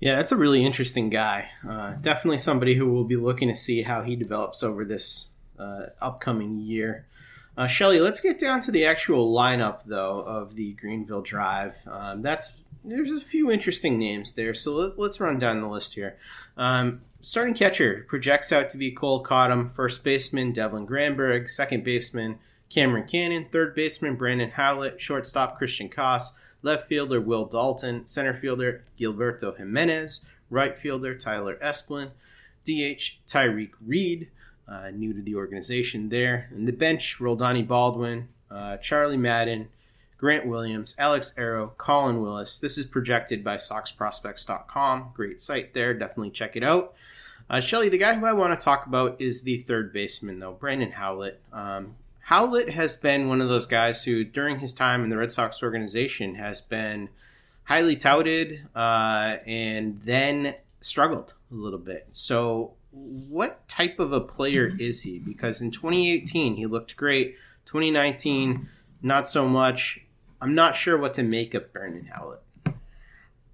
Yeah, 0.00 0.16
that's 0.16 0.32
a 0.32 0.36
really 0.36 0.64
interesting 0.64 1.10
guy. 1.10 1.50
Uh, 1.68 1.92
definitely 2.00 2.38
somebody 2.38 2.74
who 2.74 2.90
will 2.90 3.04
be 3.04 3.16
looking 3.16 3.48
to 3.48 3.54
see 3.54 3.82
how 3.82 4.00
he 4.00 4.16
develops 4.16 4.62
over 4.62 4.84
this 4.84 5.28
uh, 5.58 5.86
upcoming 6.00 6.58
year. 6.58 7.06
Uh, 7.60 7.66
Shelly, 7.66 8.00
let's 8.00 8.20
get 8.20 8.38
down 8.38 8.62
to 8.62 8.70
the 8.70 8.86
actual 8.86 9.30
lineup, 9.30 9.80
though, 9.84 10.20
of 10.20 10.56
the 10.56 10.72
Greenville 10.72 11.20
Drive. 11.20 11.74
Um, 11.86 12.22
that's 12.22 12.56
there's 12.82 13.10
a 13.10 13.20
few 13.20 13.50
interesting 13.50 13.98
names 13.98 14.32
there, 14.32 14.54
so 14.54 14.94
let, 14.96 15.10
us 15.10 15.20
run 15.20 15.38
down 15.38 15.60
the 15.60 15.68
list 15.68 15.94
here. 15.94 16.16
Um, 16.56 17.02
starting 17.20 17.52
catcher 17.52 18.06
projects 18.08 18.50
out 18.50 18.70
to 18.70 18.78
be 18.78 18.90
Cole 18.90 19.20
Cottom, 19.20 19.68
first 19.68 20.02
baseman 20.02 20.52
Devlin 20.52 20.86
Granberg, 20.86 21.50
second 21.50 21.84
baseman 21.84 22.38
Cameron 22.70 23.06
Cannon, 23.06 23.46
third 23.52 23.74
baseman 23.74 24.14
Brandon 24.16 24.52
Howlett, 24.52 24.98
shortstop 24.98 25.58
Christian 25.58 25.90
Koss, 25.90 26.30
left 26.62 26.88
fielder 26.88 27.20
Will 27.20 27.44
Dalton, 27.44 28.06
center 28.06 28.32
fielder 28.32 28.84
Gilberto 28.98 29.54
Jimenez, 29.54 30.24
right 30.48 30.78
fielder 30.78 31.14
Tyler 31.14 31.58
Esplin, 31.62 32.08
DH 32.64 33.18
Tyreek 33.28 33.72
Reed, 33.86 34.30
uh, 34.70 34.90
new 34.90 35.12
to 35.12 35.20
the 35.20 35.34
organization 35.34 36.08
there. 36.08 36.48
And 36.50 36.66
the 36.66 36.72
bench, 36.72 37.16
Roldani 37.18 37.66
Baldwin, 37.66 38.28
uh, 38.50 38.76
Charlie 38.78 39.16
Madden, 39.16 39.68
Grant 40.16 40.46
Williams, 40.46 40.94
Alex 40.98 41.34
Arrow, 41.36 41.72
Colin 41.78 42.20
Willis. 42.20 42.58
This 42.58 42.78
is 42.78 42.86
projected 42.86 43.42
by 43.42 43.56
SoxProspects.com. 43.56 45.12
Great 45.14 45.40
site 45.40 45.74
there. 45.74 45.94
Definitely 45.94 46.30
check 46.30 46.56
it 46.56 46.62
out. 46.62 46.94
Uh, 47.48 47.60
Shelly, 47.60 47.88
the 47.88 47.98
guy 47.98 48.14
who 48.14 48.26
I 48.26 48.32
want 48.32 48.58
to 48.58 48.64
talk 48.64 48.86
about 48.86 49.20
is 49.20 49.42
the 49.42 49.62
third 49.62 49.92
baseman, 49.92 50.38
though, 50.38 50.52
Brandon 50.52 50.92
Howlett. 50.92 51.40
Um, 51.52 51.96
Howlett 52.20 52.70
has 52.70 52.94
been 52.94 53.28
one 53.28 53.40
of 53.40 53.48
those 53.48 53.66
guys 53.66 54.04
who, 54.04 54.22
during 54.22 54.60
his 54.60 54.72
time 54.72 55.02
in 55.02 55.10
the 55.10 55.16
Red 55.16 55.32
Sox 55.32 55.62
organization, 55.62 56.36
has 56.36 56.60
been 56.60 57.08
highly 57.64 57.96
touted 57.96 58.68
uh, 58.76 59.38
and 59.46 60.00
then 60.04 60.54
struggled 60.80 61.34
a 61.50 61.54
little 61.54 61.78
bit. 61.78 62.06
So 62.12 62.74
what 62.92 63.68
type 63.68 63.98
of 64.00 64.12
a 64.12 64.20
player 64.20 64.70
mm-hmm. 64.70 64.80
is 64.80 65.02
he? 65.02 65.18
Because 65.18 65.60
in 65.60 65.70
2018 65.70 66.56
he 66.56 66.66
looked 66.66 66.96
great. 66.96 67.36
2019, 67.66 68.68
not 69.02 69.28
so 69.28 69.48
much. 69.48 70.00
I'm 70.40 70.54
not 70.54 70.74
sure 70.74 70.98
what 70.98 71.14
to 71.14 71.22
make 71.22 71.54
of 71.54 71.72
Brandon 71.72 72.06
Howlett. 72.06 72.42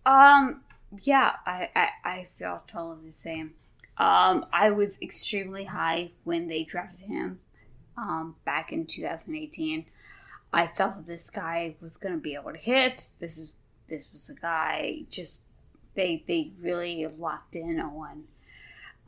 Um, 0.07 0.63
yeah, 1.03 1.37
I, 1.45 1.69
I, 1.75 1.89
I 2.05 2.29
feel 2.39 2.63
totally 2.67 3.11
the 3.11 3.19
same. 3.19 3.55
Um, 3.99 4.47
I 4.53 4.71
was 4.71 4.99
extremely 5.03 5.65
high 5.65 6.13
when 6.25 6.49
they 6.49 6.65
drafted 6.65 7.07
him 7.07 7.41
um, 7.97 8.37
back 8.45 8.73
in 8.73 8.87
2018. 8.87 9.87
I 10.53 10.67
felt 10.69 10.97
that 10.97 11.07
this 11.07 11.29
guy 11.29 11.75
was 11.81 11.97
going 11.97 12.15
to 12.15 12.21
be 12.21 12.35
able 12.35 12.53
to 12.53 12.59
hit. 12.59 13.11
This 13.19 13.39
is 13.39 13.53
this 13.89 14.09
was 14.13 14.29
a 14.31 14.35
guy 14.35 15.05
just 15.11 15.43
they 15.95 16.25
they 16.27 16.53
really 16.61 17.07
locked 17.19 17.57
in 17.57 17.81
on 17.81 18.25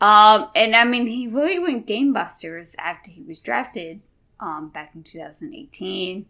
um, 0.01 0.51
and 0.55 0.77
I 0.77 0.85
mean, 0.85 1.07
he 1.07 1.27
really 1.27 1.59
went 1.59 1.87
game 1.87 2.13
busters 2.13 2.77
after 2.79 3.11
he 3.11 3.23
was 3.23 3.41
drafted 3.41 4.01
um, 4.41 4.69
back 4.69 4.93
in 4.95 5.03
2018. 5.03 6.27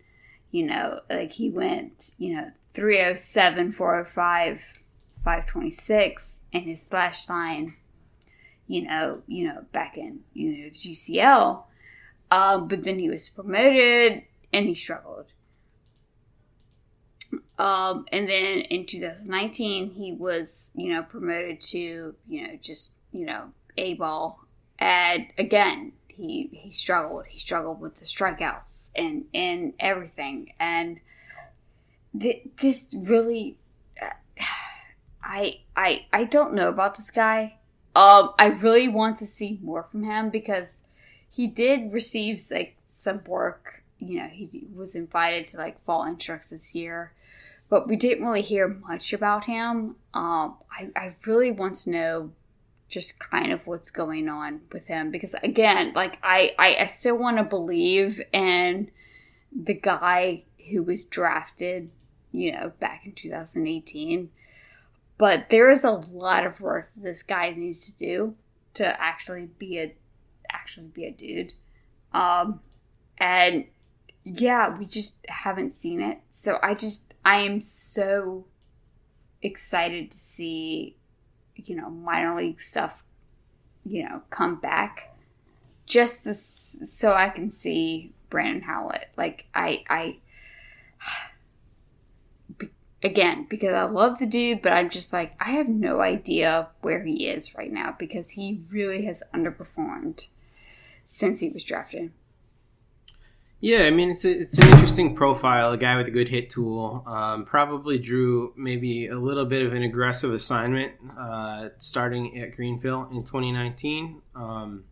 You 0.51 0.67
know, 0.67 1.01
like 1.11 1.33
he 1.33 1.51
went, 1.51 2.13
you 2.17 2.35
know, 2.35 2.51
307, 2.73 3.73
405, 3.73 4.83
526, 5.25 6.41
and 6.55 6.65
his 6.65 6.81
slash 6.81 7.29
line, 7.29 7.75
you 8.67 8.87
know, 8.87 9.23
you 9.27 9.49
know, 9.49 9.67
back 9.73 9.99
in, 9.99 10.21
you 10.33 10.51
know, 10.51 10.65
the 10.65 10.71
GCL. 10.71 11.65
Um, 12.31 12.69
but 12.69 12.85
then 12.85 12.99
he 12.99 13.11
was 13.11 13.29
promoted 13.29 14.23
and 14.53 14.67
he 14.67 14.75
struggled. 14.75 15.27
Um, 17.59 18.07
and 18.13 18.29
then 18.29 18.61
in 18.61 18.87
2019, 18.87 19.91
he 19.91 20.13
was, 20.13 20.71
you 20.75 20.93
know, 20.93 21.03
promoted 21.03 21.61
to, 21.61 22.15
you 22.29 22.47
know, 22.47 22.57
just, 22.61 22.95
you 23.19 23.27
know, 23.27 23.51
a 23.77 23.95
ball, 23.95 24.45
and 24.79 25.27
again, 25.37 25.93
he 26.07 26.49
he 26.53 26.71
struggled. 26.71 27.27
He 27.27 27.39
struggled 27.41 27.81
with 27.81 27.97
the 27.97 28.05
strikeouts 28.05 28.91
and 28.95 29.25
and 29.35 29.73
everything. 29.81 30.53
And 30.61 31.01
th- 32.19 32.43
this 32.61 32.95
really, 32.97 33.59
uh, 34.01 34.11
I 35.23 35.63
I 35.77 36.07
I 36.13 36.25
don't 36.25 36.55
know 36.55 36.69
about 36.69 36.95
this 36.95 37.11
guy. 37.11 37.57
Um, 37.97 38.35
I 38.39 38.47
really 38.61 38.87
want 38.87 39.17
to 39.17 39.27
see 39.27 39.59
more 39.61 39.83
from 39.83 40.05
him 40.05 40.31
because 40.31 40.85
he 41.29 41.49
did 41.49 41.93
receive 41.93 42.41
like 42.53 42.77
some 42.87 43.25
work. 43.27 43.83
You 43.99 44.21
know, 44.21 44.29
he 44.29 44.69
was 44.73 44.95
invited 44.95 45.49
to 45.49 45.57
like 45.57 45.85
fall 45.85 46.05
instructs 46.05 46.51
this 46.51 46.73
year, 46.73 47.13
but 47.69 47.89
we 47.89 47.97
didn't 47.97 48.25
really 48.25 48.43
hear 48.43 48.69
much 48.69 49.13
about 49.13 49.47
him. 49.47 49.97
Um, 50.15 50.55
I 50.71 50.91
I 50.95 51.17
really 51.27 51.51
want 51.51 51.75
to 51.77 51.91
know 51.91 52.31
just 52.89 53.19
kind 53.19 53.53
of 53.53 53.67
what's 53.67 53.91
going 53.91 54.29
on 54.29 54.61
with 54.73 54.87
him. 54.87 55.11
Because 55.11 55.35
again 55.43 55.93
like 55.95 56.19
i 56.23 56.53
i, 56.59 56.77
I 56.81 56.87
still 56.87 57.19
want 57.19 57.39
to 57.39 57.45
believe 57.45 58.21
in 58.33 58.91
the 59.55 59.75
guy 59.75 60.45
who 60.71 60.83
was 60.83 61.05
drafted 61.05 61.91
you 62.33 62.53
know 62.53 62.73
back 62.79 63.07
in 63.07 63.13
2018 63.13 64.31
but 65.17 65.49
there 65.49 65.71
is 65.71 65.83
a 65.83 65.91
lot 65.91 66.45
of 66.45 66.61
work 66.61 66.91
this 66.95 67.23
guy 67.23 67.51
needs 67.51 67.87
to 67.87 67.99
do 67.99 68.35
to 68.75 69.01
actually 69.03 69.47
be 69.59 69.79
a 69.79 69.93
actually 70.51 70.87
be 70.87 71.05
a 71.05 71.11
dude. 71.11 71.53
Um 72.13 72.61
and 73.19 73.65
yeah 74.25 74.77
we 74.77 74.87
just 74.87 75.25
haven't 75.29 75.75
seen 75.75 76.01
it. 76.01 76.19
So 76.31 76.59
i 76.63 76.75
just 76.75 77.15
i 77.25 77.41
am 77.41 77.61
so 77.61 78.47
excited 79.43 80.11
to 80.13 80.19
see 80.19 80.97
you 81.65 81.77
know, 81.77 81.91
minor 81.91 82.37
league 82.37 82.61
stuff, 82.61 83.05
you 83.85 84.09
know, 84.09 84.23
come 84.31 84.57
back 84.57 85.15
just 85.87 86.25
to, 86.25 86.35
so 86.35 87.15
I 87.15 87.31
can 87.31 87.51
see 87.51 88.13
Brandon 88.31 88.63
Howlett. 88.63 89.09
Like, 89.17 89.47
I, 89.55 89.85
I, 89.89 90.19
again, 93.03 93.47
because 93.49 93.73
I 93.73 93.85
love 93.85 94.19
the 94.19 94.27
dude, 94.27 94.63
but 94.63 94.73
I'm 94.73 94.91
just 94.91 95.13
like, 95.13 95.35
I 95.41 95.51
have 95.53 95.69
no 95.69 96.01
idea 96.01 96.69
where 96.83 97.03
he 97.03 97.27
is 97.27 97.55
right 97.55 97.73
now 97.73 97.95
because 97.99 98.31
he 98.31 98.63
really 98.71 99.05
has 99.07 99.23
underperformed 99.35 100.29
since 101.07 101.41
he 101.41 101.49
was 101.49 101.65
drafted. 101.65 102.13
Yeah, 103.61 103.81
I 103.81 103.91
mean 103.91 104.11
it's 104.11 104.25
a, 104.25 104.39
it's 104.39 104.57
an 104.59 104.69
interesting 104.69 105.17
profile. 105.17 105.73
A 105.73 105.77
guy 105.77 105.97
with 105.97 106.07
a 106.07 106.13
good 106.13 106.29
hit 106.29 106.49
tool. 106.49 107.03
Um, 107.07 107.45
probably 107.45 107.99
drew 107.99 108.53
maybe 108.57 109.09
a 109.09 109.19
little 109.19 109.45
bit 109.45 109.67
of 109.67 109.73
an 109.73 109.83
aggressive 109.83 110.33
assignment 110.33 110.93
uh, 111.19 111.71
starting 111.79 112.39
at 112.39 112.55
Greenville 112.55 113.09
in 113.11 113.25
2019. 113.25 114.23
Um, 114.37 114.85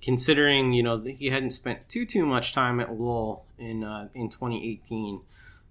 considering 0.00 0.72
you 0.72 0.82
know 0.82 1.00
he 1.00 1.28
hadn't 1.28 1.52
spent 1.52 1.88
too 1.88 2.06
too 2.06 2.24
much 2.24 2.54
time 2.54 2.80
at 2.80 2.92
Lowell 2.92 3.44
in 3.58 3.84
uh, 3.84 4.08
in 4.14 4.30
2018. 4.30 5.20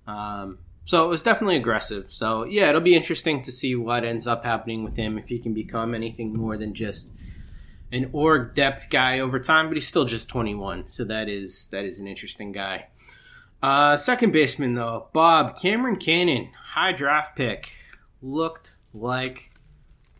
Um, 0.05 0.59
so 0.85 1.03
it 1.05 1.07
was 1.07 1.23
definitely 1.23 1.57
aggressive. 1.57 2.05
So 2.09 2.43
yeah, 2.43 2.69
it'll 2.69 2.81
be 2.81 2.95
interesting 2.95 3.41
to 3.43 3.51
see 3.51 3.75
what 3.75 4.03
ends 4.03 4.27
up 4.27 4.43
happening 4.45 4.83
with 4.83 4.95
him 4.95 5.17
if 5.17 5.27
he 5.27 5.39
can 5.39 5.53
become 5.53 5.95
anything 5.95 6.33
more 6.33 6.55
than 6.55 6.75
just 6.75 7.11
an 7.91 8.09
org 8.13 8.55
depth 8.55 8.89
guy 8.89 9.19
over 9.19 9.39
time, 9.39 9.67
but 9.67 9.75
he's 9.75 9.87
still 9.87 10.05
just 10.05 10.29
21. 10.29 10.87
So 10.87 11.03
that 11.05 11.27
is 11.29 11.67
that 11.67 11.85
is 11.85 11.99
an 11.99 12.07
interesting 12.07 12.51
guy. 12.51 12.87
Uh, 13.61 13.95
second 13.97 14.31
baseman 14.31 14.73
though, 14.73 15.07
Bob 15.13 15.59
Cameron 15.59 15.97
Cannon, 15.97 16.49
high 16.73 16.93
draft 16.93 17.35
pick, 17.35 17.75
looked 18.21 18.71
like 18.93 19.51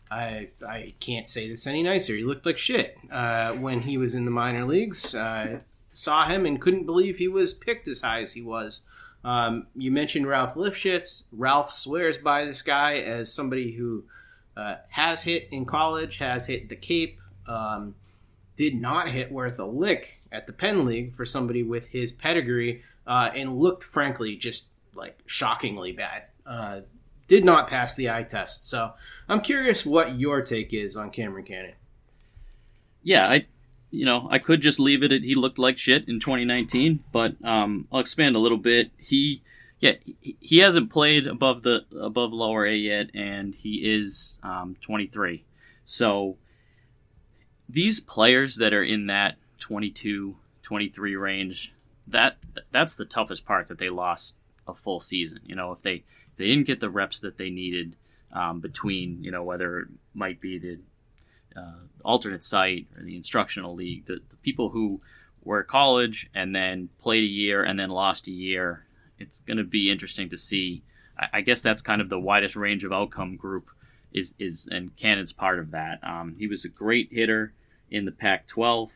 I 0.10 0.50
I 0.68 0.94
can't 1.00 1.28
say 1.28 1.50
this 1.50 1.66
any 1.66 1.84
nicer. 1.84 2.16
He 2.16 2.24
looked 2.24 2.46
like 2.46 2.58
shit 2.58 2.98
uh, 3.12 3.54
when 3.54 3.82
he 3.82 3.98
was 3.98 4.16
in 4.16 4.26
the 4.26 4.32
minor 4.32 4.66
leagues. 4.66 5.16
Uh, 5.16 5.62
saw 5.94 6.28
him 6.28 6.46
and 6.46 6.62
couldn't 6.62 6.86
believe 6.86 7.18
he 7.18 7.28
was 7.28 7.54
picked 7.54 7.88
as 7.88 8.02
high 8.02 8.22
as 8.22 8.34
he 8.34 8.42
was. 8.42 8.82
Um, 9.24 9.68
you 9.76 9.92
mentioned 9.92 10.28
Ralph 10.28 10.56
Lifshitz. 10.56 11.24
Ralph 11.32 11.72
swears 11.72 12.18
by 12.18 12.46
this 12.46 12.62
guy 12.62 12.96
as 12.98 13.32
somebody 13.32 13.72
who 13.72 14.04
uh, 14.58 14.78
has 14.90 15.24
hit 15.24 15.48
in 15.52 15.66
college, 15.66 16.18
has 16.18 16.48
hit 16.48 16.70
the 16.70 16.76
Cape, 16.76 17.20
um, 17.52 17.96
did 18.56 18.80
not 18.80 19.10
hit 19.10 19.32
worth 19.32 19.60
a 19.60 19.66
lick 19.66 20.20
at 20.32 20.48
the 20.48 20.54
Penn 20.54 20.86
League 20.86 21.16
for 21.16 21.26
somebody 21.26 21.64
with 21.64 21.88
his 21.88 22.12
pedigree, 22.12 22.84
uh, 23.08 23.30
and 23.36 23.58
looked 23.58 23.84
frankly 23.84 24.36
just 24.36 24.68
like 24.96 25.18
shockingly 25.26 25.92
bad. 25.92 26.24
Uh, 26.46 26.82
did 27.28 27.46
not 27.46 27.68
pass 27.68 27.96
the 27.96 28.10
eye 28.10 28.24
test. 28.24 28.66
So 28.66 28.92
I'm 29.30 29.42
curious 29.42 29.86
what 29.86 30.20
your 30.20 30.42
take 30.42 30.74
is 30.74 30.98
on 30.98 31.12
Cameron 31.12 31.46
Cannon. 31.46 31.74
Yeah, 33.04 33.28
I 33.28 33.46
you 33.92 34.06
know, 34.06 34.28
I 34.32 34.40
could 34.40 34.62
just 34.62 34.80
leave 34.80 35.04
it 35.04 35.12
at 35.12 35.22
he 35.22 35.36
looked 35.36 35.60
like 35.60 35.78
shit 35.78 36.08
in 36.08 36.20
2019, 36.20 37.04
but 37.12 37.36
um, 37.44 37.88
I'll 37.92 38.00
expand 38.00 38.36
a 38.36 38.40
little 38.40 38.58
bit. 38.58 38.90
He, 38.98 39.42
yeah, 39.80 39.94
he, 40.22 40.60
hasn't 40.60 40.92
played 40.92 41.28
above 41.28 41.64
the 41.64 41.86
above 42.00 42.32
lower 42.32 42.66
A 42.66 42.74
yet, 42.74 43.12
and 43.14 43.54
he 43.54 43.76
is 43.84 44.40
um, 44.44 44.78
23. 44.82 45.44
So 45.84 46.38
these 47.72 48.00
players 48.00 48.58
that 48.58 48.74
are 48.74 48.84
in 48.84 49.08
that 49.08 49.36
22, 49.60 50.36
23 50.64 51.16
range, 51.16 51.74
that 52.08 52.38
that's 52.72 52.96
the 52.96 53.06
toughest 53.06 53.46
part 53.46 53.68
that 53.68 53.78
they 53.78 53.90
lost 53.90 54.36
a 54.68 54.74
full 54.74 55.00
season. 55.00 55.40
You 55.46 55.56
know, 55.56 55.72
if 55.72 55.82
they 55.82 55.94
if 55.94 56.38
they 56.38 56.48
didn't 56.48 56.68
get 56.68 56.80
the 56.80 56.90
reps 56.90 57.20
that 57.22 57.38
they 57.38 57.50
needed 57.50 57.96
um, 58.34 58.60
between, 58.60 59.24
you 59.24 59.32
know, 59.32 59.44
whether 59.44 59.80
it 59.80 59.88
might 60.14 60.42
be 60.42 60.58
the 60.58 60.80
uh, 61.56 61.86
alternate 62.04 62.44
site 62.44 62.88
or 62.96 63.04
the 63.04 63.16
instructional 63.16 63.76
league, 63.76 64.06
the, 64.06 64.22
the 64.30 64.36
people 64.42 64.70
who 64.70 65.02
were 65.44 65.62
at 65.62 65.68
college 65.68 66.30
and 66.34 66.56
then 66.56 66.90
played 67.02 67.24
a 67.24 67.28
year 67.28 67.64
and 67.64 67.80
then 67.80 67.90
lost 67.90 68.28
a 68.28 68.32
year, 68.32 68.86
it's 69.20 69.42
going 69.42 69.58
to 69.58 69.64
be 69.64 69.92
interesting 69.92 70.30
to 70.30 70.38
see. 70.38 70.82
I, 71.18 71.28
I, 71.34 71.42
guess 71.42 71.62
that's 71.62 71.82
kind 71.82 72.02
of 72.02 72.10
the 72.10 72.20
widest 72.20 72.56
range 72.56 72.84
of 72.84 72.94
outcome 72.94 73.36
group 73.36 73.70
is 74.14 74.34
is 74.40 74.68
and 74.70 74.96
Cannon's 74.98 75.34
part 75.34 75.60
of 75.60 75.72
that. 75.72 76.00
Um, 76.04 76.36
he 76.38 76.48
was 76.48 76.66
a 76.66 76.70
great 76.70 77.10
hitter 77.12 77.54
in 77.92 78.06
the 78.06 78.12
Pac-12, 78.12 78.90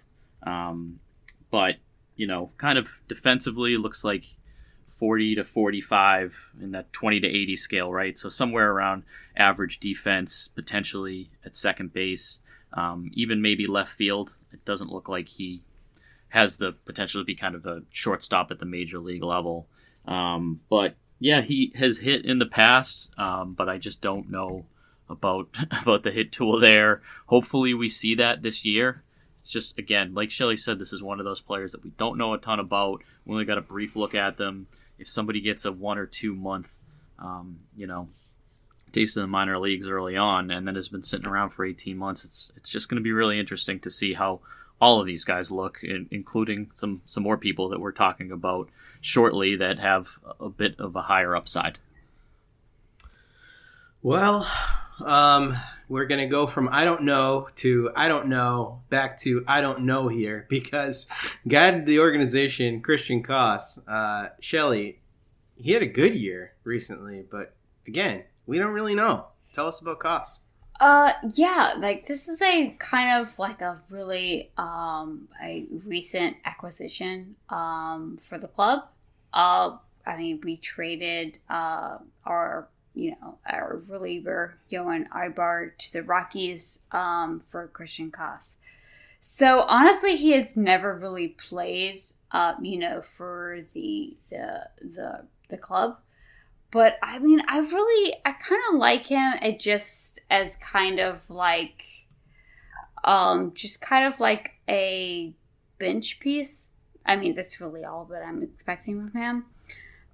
um, 0.43 0.99
but 1.51 1.75
you 2.15 2.25
know, 2.25 2.51
kind 2.57 2.77
of 2.77 2.87
defensively 3.07 3.77
looks 3.77 4.03
like 4.03 4.23
40 4.99 5.35
to 5.35 5.43
45 5.43 6.35
in 6.61 6.71
that 6.71 6.91
20 6.93 7.19
to 7.19 7.27
80 7.27 7.55
scale, 7.57 7.91
right? 7.91 8.17
So 8.17 8.29
somewhere 8.29 8.71
around 8.71 9.03
average 9.35 9.79
defense, 9.79 10.47
potentially 10.47 11.29
at 11.45 11.55
second 11.55 11.93
base, 11.93 12.39
um, 12.73 13.11
even 13.13 13.41
maybe 13.41 13.67
left 13.67 13.91
field. 13.91 14.33
It 14.53 14.63
doesn't 14.63 14.91
look 14.91 15.09
like 15.09 15.27
he 15.27 15.61
has 16.29 16.57
the 16.57 16.73
potential 16.85 17.21
to 17.21 17.25
be 17.25 17.35
kind 17.35 17.55
of 17.55 17.65
a 17.65 17.83
shortstop 17.91 18.51
at 18.51 18.59
the 18.59 18.65
major 18.65 18.99
league 18.99 19.23
level. 19.23 19.67
Um, 20.07 20.61
but 20.69 20.95
yeah, 21.19 21.41
he 21.41 21.73
has 21.75 21.97
hit 21.97 22.25
in 22.25 22.39
the 22.39 22.45
past, 22.45 23.09
um, 23.17 23.53
but 23.53 23.67
I 23.69 23.77
just 23.77 24.01
don't 24.01 24.29
know 24.29 24.65
about 25.09 25.49
about 25.81 26.03
the 26.03 26.11
hit 26.11 26.31
tool 26.31 26.59
there. 26.59 27.01
Hopefully, 27.27 27.73
we 27.73 27.89
see 27.89 28.15
that 28.15 28.41
this 28.41 28.65
year. 28.65 29.03
It's 29.41 29.51
just 29.51 29.77
again, 29.77 30.13
like 30.13 30.31
Shelly 30.31 30.57
said, 30.57 30.79
this 30.79 30.93
is 30.93 31.03
one 31.03 31.19
of 31.19 31.25
those 31.25 31.41
players 31.41 31.71
that 31.73 31.83
we 31.83 31.91
don't 31.91 32.17
know 32.17 32.33
a 32.33 32.37
ton 32.37 32.59
about. 32.59 33.03
We 33.25 33.33
only 33.33 33.45
got 33.45 33.57
a 33.57 33.61
brief 33.61 33.95
look 33.95 34.15
at 34.15 34.37
them. 34.37 34.67
If 34.97 35.07
somebody 35.07 35.41
gets 35.41 35.65
a 35.65 35.71
one 35.71 35.97
or 35.97 36.05
two 36.05 36.33
month, 36.33 36.69
um, 37.19 37.59
you 37.75 37.85
know, 37.85 38.07
taste 38.91 39.17
in 39.17 39.21
the 39.21 39.27
minor 39.27 39.59
leagues 39.59 39.87
early 39.87 40.17
on, 40.17 40.49
and 40.49 40.67
then 40.67 40.75
has 40.75 40.87
been 40.87 41.03
sitting 41.03 41.27
around 41.27 41.51
for 41.51 41.65
18 41.65 41.97
months, 41.97 42.25
it's 42.25 42.51
it's 42.55 42.69
just 42.69 42.89
going 42.89 42.97
to 42.97 43.03
be 43.03 43.11
really 43.11 43.39
interesting 43.39 43.79
to 43.81 43.91
see 43.91 44.13
how 44.13 44.39
all 44.81 44.99
of 44.99 45.05
these 45.05 45.23
guys 45.23 45.51
look, 45.51 45.79
including 45.83 46.71
some 46.73 47.01
some 47.05 47.23
more 47.23 47.37
people 47.37 47.69
that 47.69 47.79
we're 47.79 47.91
talking 47.91 48.31
about 48.31 48.69
shortly 49.01 49.55
that 49.57 49.79
have 49.79 50.07
a 50.39 50.49
bit 50.49 50.79
of 50.79 50.95
a 50.95 51.03
higher 51.03 51.35
upside. 51.35 51.77
Well, 54.05 54.47
um, 55.03 55.57
we're 55.89 56.05
going 56.05 56.19
to 56.19 56.27
go 56.27 56.45
from 56.45 56.69
I 56.71 56.85
don't 56.85 57.05
know 57.05 57.49
to 57.55 57.89
I 57.95 58.07
don't 58.07 58.27
know 58.27 58.83
back 58.91 59.17
to 59.21 59.43
I 59.47 59.61
don't 59.61 59.81
know 59.81 60.09
here 60.09 60.45
because 60.49 61.07
guided 61.47 61.87
the 61.87 61.97
organization, 62.01 62.81
Christian 62.81 63.23
Koss, 63.23 63.79
uh, 63.87 64.29
Shelly, 64.39 64.99
he 65.55 65.71
had 65.71 65.81
a 65.81 65.87
good 65.87 66.13
year 66.15 66.53
recently, 66.63 67.25
but 67.27 67.55
again, 67.87 68.25
we 68.45 68.59
don't 68.59 68.73
really 68.73 68.93
know. 68.93 69.25
Tell 69.53 69.65
us 69.65 69.81
about 69.81 70.01
Koss. 70.01 70.41
Uh, 70.79 71.13
yeah, 71.33 71.73
like 71.79 72.05
this 72.05 72.27
is 72.27 72.43
a 72.43 72.75
kind 72.77 73.19
of 73.19 73.39
like 73.39 73.61
a 73.61 73.81
really 73.89 74.51
um 74.55 75.29
a 75.41 75.65
recent 75.83 76.37
acquisition 76.45 77.37
um 77.49 78.19
for 78.21 78.37
the 78.37 78.47
club. 78.47 78.83
Uh, 79.33 79.77
I 80.05 80.15
mean, 80.15 80.41
we 80.43 80.57
traded 80.57 81.39
uh 81.49 81.97
our 82.23 82.67
you 82.95 83.11
know, 83.21 83.37
our 83.45 83.83
reliever, 83.87 84.57
Yoan 84.71 85.07
Aybar, 85.09 85.77
to 85.77 85.93
the 85.93 86.03
Rockies 86.03 86.79
um, 86.91 87.39
for 87.39 87.67
Christian 87.67 88.11
Koss. 88.11 88.55
So 89.19 89.61
honestly, 89.61 90.15
he 90.15 90.31
has 90.31 90.55
never 90.55 90.95
really 90.95 91.29
played, 91.29 91.99
uh, 92.31 92.53
you 92.61 92.77
know, 92.77 93.01
for 93.01 93.59
the 93.73 94.17
the 94.29 94.69
the 94.81 95.25
the 95.49 95.57
club. 95.57 95.97
But 96.71 96.97
I 97.01 97.19
mean, 97.19 97.41
I 97.47 97.59
really, 97.59 98.15
I 98.25 98.33
kind 98.33 98.61
of 98.69 98.79
like 98.79 99.07
him. 99.07 99.33
It 99.41 99.59
just 99.59 100.21
as 100.29 100.57
kind 100.57 100.99
of 100.99 101.27
like, 101.29 101.83
um, 103.03 103.53
just 103.53 103.81
kind 103.81 104.05
of 104.05 104.19
like 104.19 104.51
a 104.67 105.33
bench 105.79 106.19
piece. 106.19 106.69
I 107.05 107.15
mean, 107.15 107.35
that's 107.35 107.61
really 107.61 107.83
all 107.83 108.05
that 108.05 108.23
I'm 108.23 108.43
expecting 108.43 109.09
from 109.09 109.19
him. 109.19 109.45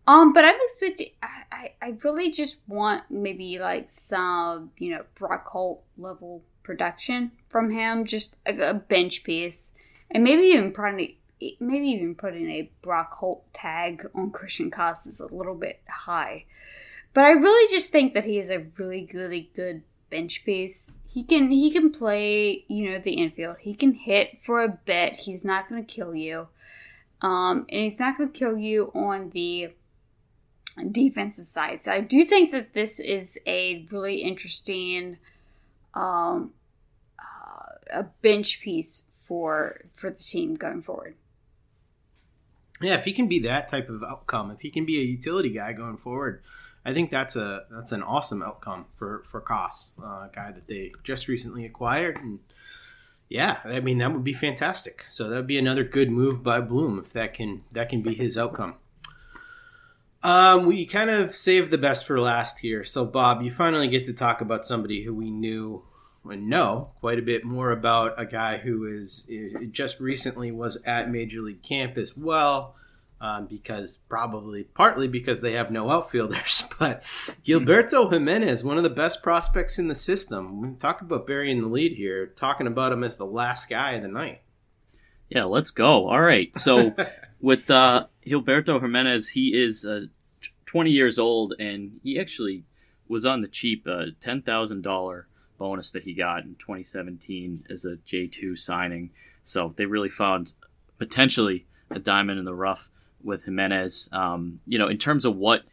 Um, 0.07 0.33
but 0.33 0.45
I'm 0.45 0.55
expecting. 0.63 1.09
I, 1.21 1.73
I, 1.81 1.95
really 2.03 2.31
just 2.31 2.59
want 2.67 3.03
maybe 3.09 3.59
like 3.59 3.89
some 3.89 4.71
you 4.77 4.91
know 4.91 5.03
Brock 5.15 5.47
Holt 5.47 5.83
level 5.97 6.41
production 6.63 7.31
from 7.49 7.69
him, 7.69 8.05
just 8.05 8.35
a, 8.45 8.71
a 8.71 8.73
bench 8.73 9.23
piece, 9.23 9.73
and 10.09 10.23
maybe 10.23 10.43
even 10.43 10.71
putting 10.71 11.15
maybe 11.59 11.87
even 11.89 12.15
putting 12.15 12.49
a 12.49 12.71
Brock 12.81 13.13
Holt 13.13 13.51
tag 13.53 14.05
on 14.15 14.31
Christian 14.31 14.71
Koss 14.71 15.05
is 15.05 15.19
a 15.19 15.33
little 15.33 15.55
bit 15.55 15.81
high. 15.87 16.45
But 17.13 17.25
I 17.25 17.31
really 17.31 17.71
just 17.71 17.91
think 17.91 18.13
that 18.13 18.25
he 18.25 18.39
is 18.39 18.49
a 18.49 18.65
really 18.77 19.07
really 19.13 19.51
good 19.53 19.83
bench 20.09 20.43
piece. 20.43 20.97
He 21.07 21.23
can 21.23 21.51
he 21.51 21.69
can 21.71 21.91
play 21.91 22.65
you 22.67 22.89
know 22.89 22.97
the 22.97 23.13
infield. 23.13 23.57
He 23.59 23.75
can 23.75 23.93
hit 23.93 24.39
for 24.43 24.63
a 24.63 24.79
bit. 24.83 25.17
He's 25.21 25.45
not 25.45 25.69
going 25.69 25.85
to 25.85 25.93
kill 25.93 26.15
you. 26.15 26.47
Um, 27.21 27.67
and 27.69 27.83
he's 27.83 27.99
not 27.99 28.17
going 28.17 28.31
to 28.31 28.39
kill 28.39 28.57
you 28.57 28.91
on 28.95 29.29
the 29.29 29.69
defensive 30.91 31.45
side. 31.45 31.81
So 31.81 31.91
I 31.91 32.01
do 32.01 32.23
think 32.23 32.51
that 32.51 32.73
this 32.73 32.99
is 32.99 33.37
a 33.45 33.87
really 33.91 34.17
interesting 34.17 35.17
um, 35.93 36.53
uh, 37.19 37.73
a 37.91 38.03
bench 38.21 38.61
piece 38.61 39.03
for 39.23 39.81
for 39.93 40.09
the 40.09 40.23
team 40.23 40.55
going 40.55 40.81
forward. 40.81 41.15
Yeah, 42.81 42.95
if 42.95 43.05
he 43.05 43.13
can 43.13 43.27
be 43.27 43.39
that 43.39 43.67
type 43.67 43.89
of 43.89 44.03
outcome, 44.03 44.49
if 44.51 44.61
he 44.61 44.71
can 44.71 44.85
be 44.85 44.99
a 44.99 45.03
utility 45.03 45.49
guy 45.49 45.73
going 45.73 45.97
forward, 45.97 46.41
I 46.83 46.93
think 46.93 47.11
that's 47.11 47.35
a 47.35 47.65
that's 47.69 47.91
an 47.91 48.01
awesome 48.01 48.41
outcome 48.41 48.85
for 48.95 49.23
for 49.25 49.41
Koss, 49.41 49.91
uh, 50.01 50.27
a 50.27 50.31
guy 50.33 50.51
that 50.51 50.67
they 50.67 50.91
just 51.03 51.27
recently 51.27 51.65
acquired, 51.65 52.17
and 52.17 52.39
yeah, 53.29 53.59
I 53.63 53.79
mean 53.79 53.99
that 53.99 54.11
would 54.11 54.23
be 54.23 54.33
fantastic. 54.33 55.03
So 55.07 55.29
that 55.29 55.35
would 55.35 55.47
be 55.47 55.59
another 55.59 55.83
good 55.83 56.09
move 56.09 56.43
by 56.43 56.59
Bloom 56.59 56.99
if 56.99 57.13
that 57.13 57.33
can 57.33 57.63
that 57.71 57.89
can 57.89 58.01
be 58.01 58.15
his 58.15 58.37
outcome. 58.37 58.75
Um, 60.23 60.65
we 60.65 60.85
kind 60.85 61.09
of 61.09 61.33
saved 61.35 61.71
the 61.71 61.77
best 61.77 62.05
for 62.05 62.19
last 62.19 62.59
here. 62.59 62.83
So, 62.83 63.05
Bob, 63.05 63.41
you 63.41 63.51
finally 63.51 63.87
get 63.87 64.05
to 64.05 64.13
talk 64.13 64.41
about 64.41 64.65
somebody 64.65 65.03
who 65.03 65.13
we 65.13 65.31
knew 65.31 65.83
and 66.29 66.47
know 66.47 66.91
quite 66.99 67.17
a 67.17 67.23
bit 67.23 67.43
more 67.43 67.71
about. 67.71 68.19
A 68.19 68.25
guy 68.25 68.57
who 68.57 68.85
is 68.85 69.27
just 69.71 69.99
recently 69.99 70.51
was 70.51 70.81
at 70.85 71.09
Major 71.09 71.41
League 71.41 71.63
Camp 71.63 71.97
as 71.97 72.15
well, 72.15 72.75
um, 73.19 73.47
because 73.47 73.97
probably 74.09 74.63
partly 74.63 75.07
because 75.07 75.41
they 75.41 75.53
have 75.53 75.71
no 75.71 75.89
outfielders. 75.89 76.63
But 76.79 77.03
Gilberto 77.45 78.11
Jimenez, 78.11 78.63
one 78.63 78.77
of 78.77 78.83
the 78.83 78.89
best 78.89 79.21
prospects 79.21 79.77
in 79.77 79.87
the 79.87 79.93
system. 79.93 80.61
We 80.61 80.75
talk 80.77 81.01
about 81.01 81.27
burying 81.27 81.61
the 81.61 81.67
lead 81.67 81.91
here, 81.91 82.25
talking 82.25 82.65
about 82.65 82.91
him 82.91 83.03
as 83.03 83.17
the 83.17 83.25
last 83.25 83.69
guy 83.69 83.91
of 83.91 84.01
the 84.01 84.07
night. 84.07 84.41
Yeah, 85.29 85.43
let's 85.43 85.69
go. 85.69 86.09
All 86.09 86.21
right, 86.21 86.55
so. 86.57 86.95
with 87.41 87.69
uh, 87.69 88.05
Gilberto 88.25 88.79
Jimenez, 88.79 89.29
he 89.29 89.49
is 89.49 89.85
uh, 89.85 90.05
20 90.65 90.91
years 90.91 91.19
old, 91.19 91.53
and 91.59 91.99
he 92.03 92.19
actually 92.19 92.63
was 93.07 93.25
on 93.25 93.41
the 93.41 93.47
cheap 93.47 93.85
uh, 93.87 94.05
$10,000 94.23 95.23
bonus 95.57 95.91
that 95.91 96.03
he 96.03 96.13
got 96.13 96.43
in 96.43 96.55
2017 96.55 97.65
as 97.69 97.85
a 97.85 97.97
J2 98.07 98.57
signing. 98.57 99.11
So 99.43 99.73
they 99.75 99.85
really 99.85 100.09
found 100.09 100.53
potentially 100.97 101.65
a 101.89 101.99
diamond 101.99 102.39
in 102.39 102.45
the 102.45 102.53
rough 102.53 102.87
with 103.23 103.45
Jimenez. 103.45 104.09
Um, 104.11 104.61
you 104.65 104.79
know, 104.79 104.87
in 104.87 104.97
terms 104.97 105.25
of 105.25 105.35
what 105.35 105.63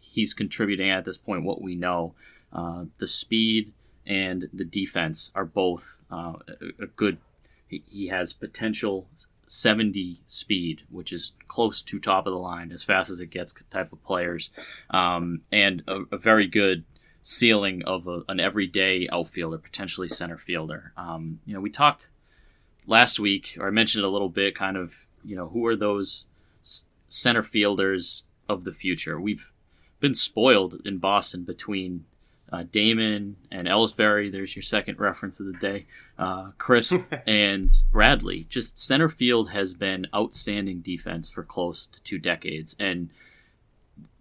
he's 0.00 0.34
contributing 0.34 0.90
at 0.90 1.04
this 1.04 1.18
point, 1.18 1.44
what 1.44 1.60
we 1.60 1.74
know, 1.74 2.14
uh, 2.52 2.84
the 2.98 3.06
speed 3.06 3.72
and 4.06 4.48
the 4.52 4.64
defense 4.64 5.30
are 5.34 5.44
both 5.44 6.02
uh, 6.10 6.34
a, 6.80 6.86
good. 6.86 7.18
He 7.68 8.08
has 8.08 8.32
potential 8.32 9.06
70 9.48 10.20
speed, 10.26 10.82
which 10.90 11.12
is 11.12 11.32
close 11.48 11.82
to 11.82 11.98
top 11.98 12.26
of 12.26 12.32
the 12.32 12.38
line, 12.38 12.70
as 12.70 12.84
fast 12.84 13.10
as 13.10 13.18
it 13.20 13.30
gets 13.30 13.54
type 13.70 13.92
of 13.92 14.04
players, 14.04 14.50
um, 14.90 15.42
and 15.50 15.82
a, 15.88 16.02
a, 16.12 16.18
very 16.18 16.46
good 16.46 16.84
ceiling 17.22 17.82
of 17.84 18.06
a, 18.06 18.22
an 18.28 18.40
everyday 18.40 19.08
outfielder, 19.10 19.58
potentially 19.58 20.08
center 20.08 20.38
fielder. 20.38 20.92
Um, 20.96 21.40
you 21.46 21.54
know, 21.54 21.60
we 21.60 21.70
talked 21.70 22.10
last 22.86 23.18
week, 23.18 23.56
or 23.58 23.66
I 23.66 23.70
mentioned 23.70 24.04
a 24.04 24.08
little 24.08 24.28
bit, 24.28 24.54
kind 24.54 24.76
of, 24.76 24.94
you 25.24 25.36
know, 25.36 25.48
who 25.48 25.66
are 25.66 25.76
those 25.76 26.26
center 27.08 27.42
fielders 27.42 28.24
of 28.48 28.64
the 28.64 28.72
future? 28.72 29.20
We've 29.20 29.52
been 30.00 30.14
spoiled 30.14 30.80
in 30.84 30.98
Boston 30.98 31.44
between 31.44 32.04
uh, 32.52 32.64
Damon 32.70 33.36
and 33.50 33.68
Ellsbury. 33.68 34.30
There's 34.30 34.54
your 34.54 34.62
second 34.62 34.98
reference 34.98 35.40
of 35.40 35.46
the 35.46 35.58
day. 35.58 35.86
Uh, 36.18 36.50
Chris 36.58 36.92
and 37.26 37.70
Bradley. 37.92 38.46
Just 38.48 38.78
center 38.78 39.08
field 39.08 39.50
has 39.50 39.74
been 39.74 40.06
outstanding 40.14 40.80
defense 40.80 41.30
for 41.30 41.42
close 41.42 41.86
to 41.86 42.02
two 42.02 42.18
decades. 42.18 42.74
And 42.78 43.10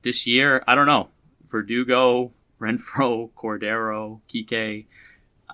this 0.02 0.28
year, 0.28 0.64
I 0.68 0.76
don't 0.76 0.88
know. 0.88 1.10
Verdugo, 1.50 2.32
Renfroe, 2.60 3.30
Cordero, 3.32 4.22
Kike. 4.34 4.86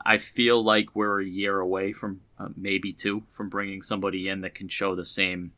I 0.05 0.17
feel 0.17 0.63
like 0.63 0.95
we're 0.95 1.21
a 1.21 1.26
year 1.26 1.59
away 1.59 1.93
from 1.93 2.21
uh, 2.39 2.49
maybe 2.57 2.91
two 2.91 3.24
from 3.32 3.49
bringing 3.49 3.84
somebody 3.84 4.28
in 4.28 4.41
that 4.41 4.55
can 4.55 4.67
show 4.67 4.95
the 4.95 5.05
same 5.05 5.53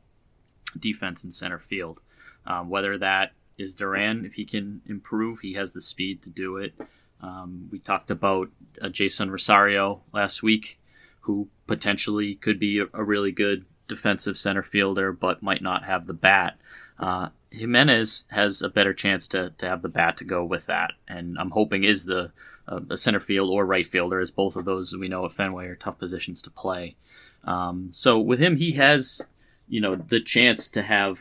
defense 0.78 1.24
in 1.24 1.32
center 1.32 1.59
field. 1.59 1.99
Um, 2.45 2.70
whether 2.70 2.97
that 2.97 3.32
is 3.57 3.74
Duran, 3.74 4.26
if 4.26 4.34
he 4.34 4.45
can 4.45 4.82
improve, 4.86 5.39
he 5.39 5.53
has 5.53 5.74
the 5.74 5.82
speed 5.82 6.22
to 6.24 6.30
do 6.30 6.57
it. 6.57 6.74
Um, 7.22 7.70
we 7.72 7.80
talked 7.80 8.11
about 8.11 8.49
uh, 8.82 8.89
Jeisson 8.89 9.32
Rosario 9.32 10.01
last 10.13 10.43
week, 10.43 10.80
who 11.22 11.47
potentially 11.68 12.36
could 12.36 12.59
be 12.59 12.80
a, 12.80 12.86
a, 12.93 13.03
really 13.03 13.32
good 13.32 13.66
defensive 13.88 14.38
center 14.38 14.61
fielder, 14.61 15.11
but 15.11 15.41
might 15.41 15.61
not 15.61 15.86
have 15.86 16.05
the 16.05 16.13
bat. 16.13 16.57
Uh, 16.99 17.30
Jimenez 17.51 18.26
has 18.30 18.61
a 18.61 18.70
better 18.70 18.93
chance 18.93 19.28
to, 19.30 19.53
to 19.57 19.68
have 19.68 19.82
the 19.82 19.89
bat 19.89 20.18
to 20.18 20.24
go 20.24 20.43
with 20.43 20.66
that, 20.68 20.91
and 21.07 21.38
I'm 21.39 21.51
hoping 21.51 21.84
is 21.84 22.05
the 22.05 22.32
uh, 22.68 22.82
a 22.89 22.97
center 22.97 23.20
field 23.20 23.49
or 23.49 23.66
right 23.66 23.86
fielder, 23.86 24.20
as 24.20 24.32
both 24.32 24.55
of 24.55 24.66
those 24.66 24.95
we 24.95 25.07
know 25.07 25.26
at 25.26 25.34
Fenway 25.34 25.68
are 25.68 25.76
tough 25.76 25.99
positions 25.99 26.41
to 26.43 26.49
play. 26.49 26.95
Um, 27.43 27.89
so 27.91 28.20
with 28.20 28.39
him, 28.39 28.57
he 28.57 28.74
has 28.74 29.22
you 29.68 29.82
know 29.82 29.95
the 29.95 30.20
chance 30.20 30.70
to 30.70 30.84
have 30.84 31.20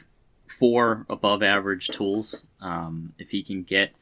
four 0.58 1.06
above 1.08 1.42
average 1.42 1.88
tools 1.88 2.42
um, 2.60 3.12
if 3.18 3.30
he 3.30 3.42
can 3.42 3.62
get 3.62 3.92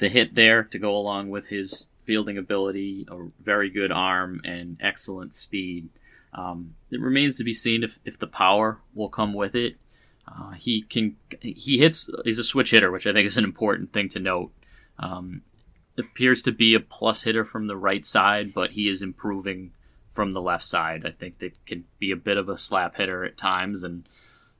the 0.00 0.08
hit 0.08 0.34
there 0.34 0.64
to 0.64 0.78
go 0.78 0.96
along 0.96 1.30
with 1.30 1.46
his 1.46 1.86
fielding 2.04 2.38
ability, 2.38 3.06
a 3.08 3.28
very 3.42 3.70
good 3.70 3.92
arm, 3.92 4.40
and 4.44 4.78
excellent 4.80 5.32
speed. 5.32 5.88
Um, 6.32 6.74
it 6.90 7.00
remains 7.00 7.36
to 7.36 7.44
be 7.44 7.52
seen 7.52 7.84
if, 7.84 8.00
if 8.04 8.18
the 8.18 8.26
power 8.26 8.80
will 8.94 9.08
come 9.08 9.34
with 9.34 9.54
it. 9.54 9.76
Uh, 10.26 10.52
he 10.52 10.82
can 10.82 11.16
he 11.40 11.78
hits 11.78 12.08
he's 12.24 12.38
a 12.38 12.44
switch 12.44 12.70
hitter, 12.70 12.90
which 12.90 13.06
I 13.06 13.12
think 13.12 13.26
is 13.26 13.38
an 13.38 13.44
important 13.44 13.92
thing 13.92 14.08
to 14.10 14.20
note. 14.20 14.52
Um, 14.98 15.42
appears 15.98 16.40
to 16.42 16.52
be 16.52 16.74
a 16.74 16.80
plus 16.80 17.22
hitter 17.22 17.44
from 17.44 17.66
the 17.66 17.76
right 17.76 18.04
side, 18.04 18.54
but 18.54 18.72
he 18.72 18.88
is 18.88 19.02
improving 19.02 19.72
from 20.12 20.32
the 20.32 20.40
left 20.40 20.64
side. 20.64 21.04
I 21.04 21.10
think 21.10 21.38
that 21.38 21.52
can 21.66 21.84
be 21.98 22.10
a 22.10 22.16
bit 22.16 22.36
of 22.36 22.48
a 22.48 22.58
slap 22.58 22.96
hitter 22.96 23.24
at 23.24 23.36
times, 23.36 23.82
and 23.82 24.08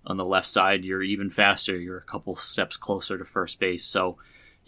on 0.05 0.16
the 0.16 0.24
left 0.24 0.49
side, 0.49 0.84
you're 0.84 1.03
even 1.03 1.30
faster. 1.30 1.76
You're 1.76 1.99
a 1.99 2.03
couple 2.03 2.36
steps 2.36 2.76
closer 2.76 3.16
to 3.16 3.24
first 3.24 3.61
base, 3.61 3.84
so 3.84 4.18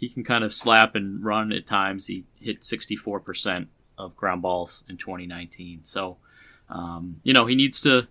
he 0.03 0.09
can 0.09 0.25
kind 0.25 0.43
of 0.43 0.53
slap 0.53 0.95
and 0.95 1.23
run 1.23 1.53
at 1.53 1.65
times. 1.65 2.07
He 2.07 2.25
hit 2.41 2.59
64% 2.59 3.67
of 3.97 4.17
ground 4.17 4.41
balls 4.41 4.83
in 4.89 4.97
2019. 4.97 5.79
So, 5.83 6.17
um, 6.69 7.21
you 7.23 7.31
know, 7.31 7.45
he 7.45 7.55
needs 7.55 7.79
to. 7.81 8.07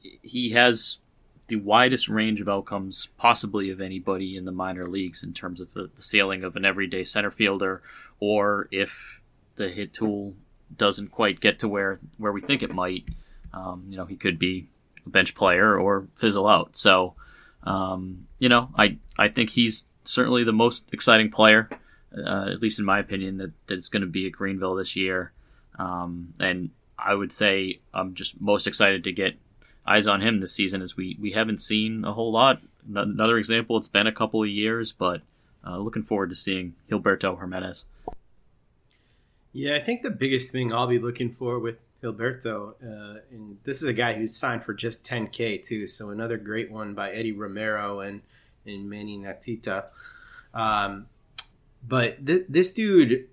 He 0.00 0.50
has 0.50 0.98
the 1.46 1.56
widest 1.56 2.08
range 2.08 2.40
of 2.40 2.48
outcomes 2.48 3.08
possibly 3.18 3.70
of 3.70 3.80
anybody 3.80 4.36
in 4.36 4.46
the 4.46 4.52
minor 4.52 4.88
leagues 4.88 5.22
in 5.22 5.32
terms 5.32 5.60
of 5.60 5.72
the, 5.74 5.88
the 5.94 6.02
sailing 6.02 6.42
of 6.42 6.56
an 6.56 6.64
everyday 6.64 7.04
center 7.04 7.30
fielder, 7.30 7.82
or 8.18 8.68
if 8.72 9.20
the 9.54 9.68
hit 9.68 9.94
tool 9.94 10.34
doesn't 10.76 11.12
quite 11.12 11.40
get 11.40 11.60
to 11.60 11.68
where 11.68 12.00
where 12.16 12.32
we 12.32 12.40
think 12.40 12.64
it 12.64 12.74
might, 12.74 13.04
um, 13.54 13.84
you 13.88 13.96
know, 13.96 14.06
he 14.06 14.16
could 14.16 14.40
be 14.40 14.66
a 15.06 15.08
bench 15.08 15.36
player 15.36 15.78
or 15.78 16.08
fizzle 16.16 16.48
out. 16.48 16.76
So, 16.76 17.14
um, 17.62 18.26
you 18.40 18.48
know, 18.48 18.70
I 18.76 18.98
I 19.16 19.28
think 19.28 19.50
he's 19.50 19.86
certainly 20.08 20.42
the 20.42 20.52
most 20.52 20.88
exciting 20.92 21.30
player, 21.30 21.68
uh, 22.16 22.46
at 22.50 22.62
least 22.62 22.78
in 22.78 22.84
my 22.84 22.98
opinion, 22.98 23.38
that 23.38 23.52
that's 23.66 23.88
going 23.88 24.02
to 24.02 24.08
be 24.08 24.26
at 24.26 24.32
Greenville 24.32 24.74
this 24.74 24.96
year. 24.96 25.32
Um, 25.78 26.34
and 26.40 26.70
I 26.98 27.14
would 27.14 27.32
say 27.32 27.80
I'm 27.94 28.14
just 28.14 28.40
most 28.40 28.66
excited 28.66 29.04
to 29.04 29.12
get 29.12 29.38
eyes 29.86 30.06
on 30.06 30.20
him 30.20 30.40
this 30.40 30.52
season, 30.52 30.82
as 30.82 30.96
we 30.96 31.16
we 31.20 31.32
haven't 31.32 31.60
seen 31.60 32.04
a 32.04 32.12
whole 32.12 32.32
lot. 32.32 32.60
Another 32.92 33.38
example, 33.38 33.76
it's 33.76 33.88
been 33.88 34.06
a 34.06 34.12
couple 34.12 34.42
of 34.42 34.48
years, 34.48 34.92
but 34.92 35.20
uh, 35.66 35.78
looking 35.78 36.02
forward 36.02 36.30
to 36.30 36.34
seeing 36.34 36.74
Gilberto 36.90 37.38
Jimenez. 37.38 37.84
Yeah, 39.52 39.76
I 39.76 39.80
think 39.80 40.02
the 40.02 40.10
biggest 40.10 40.52
thing 40.52 40.72
I'll 40.72 40.86
be 40.86 40.98
looking 40.98 41.34
for 41.34 41.58
with 41.58 41.76
Gilberto, 42.02 42.74
uh, 42.82 43.20
and 43.30 43.58
this 43.64 43.82
is 43.82 43.88
a 43.88 43.92
guy 43.92 44.14
who's 44.14 44.36
signed 44.36 44.64
for 44.64 44.72
just 44.72 45.06
10K 45.06 45.62
too, 45.62 45.86
so 45.86 46.10
another 46.10 46.36
great 46.36 46.70
one 46.70 46.94
by 46.94 47.10
Eddie 47.10 47.32
Romero 47.32 48.00
and 48.00 48.22
and 48.68 48.88
Manny 48.88 49.18
Nanita. 49.18 49.84
Um, 50.54 51.06
but 51.86 52.24
th- 52.24 52.46
this 52.48 52.72
dude, 52.72 53.28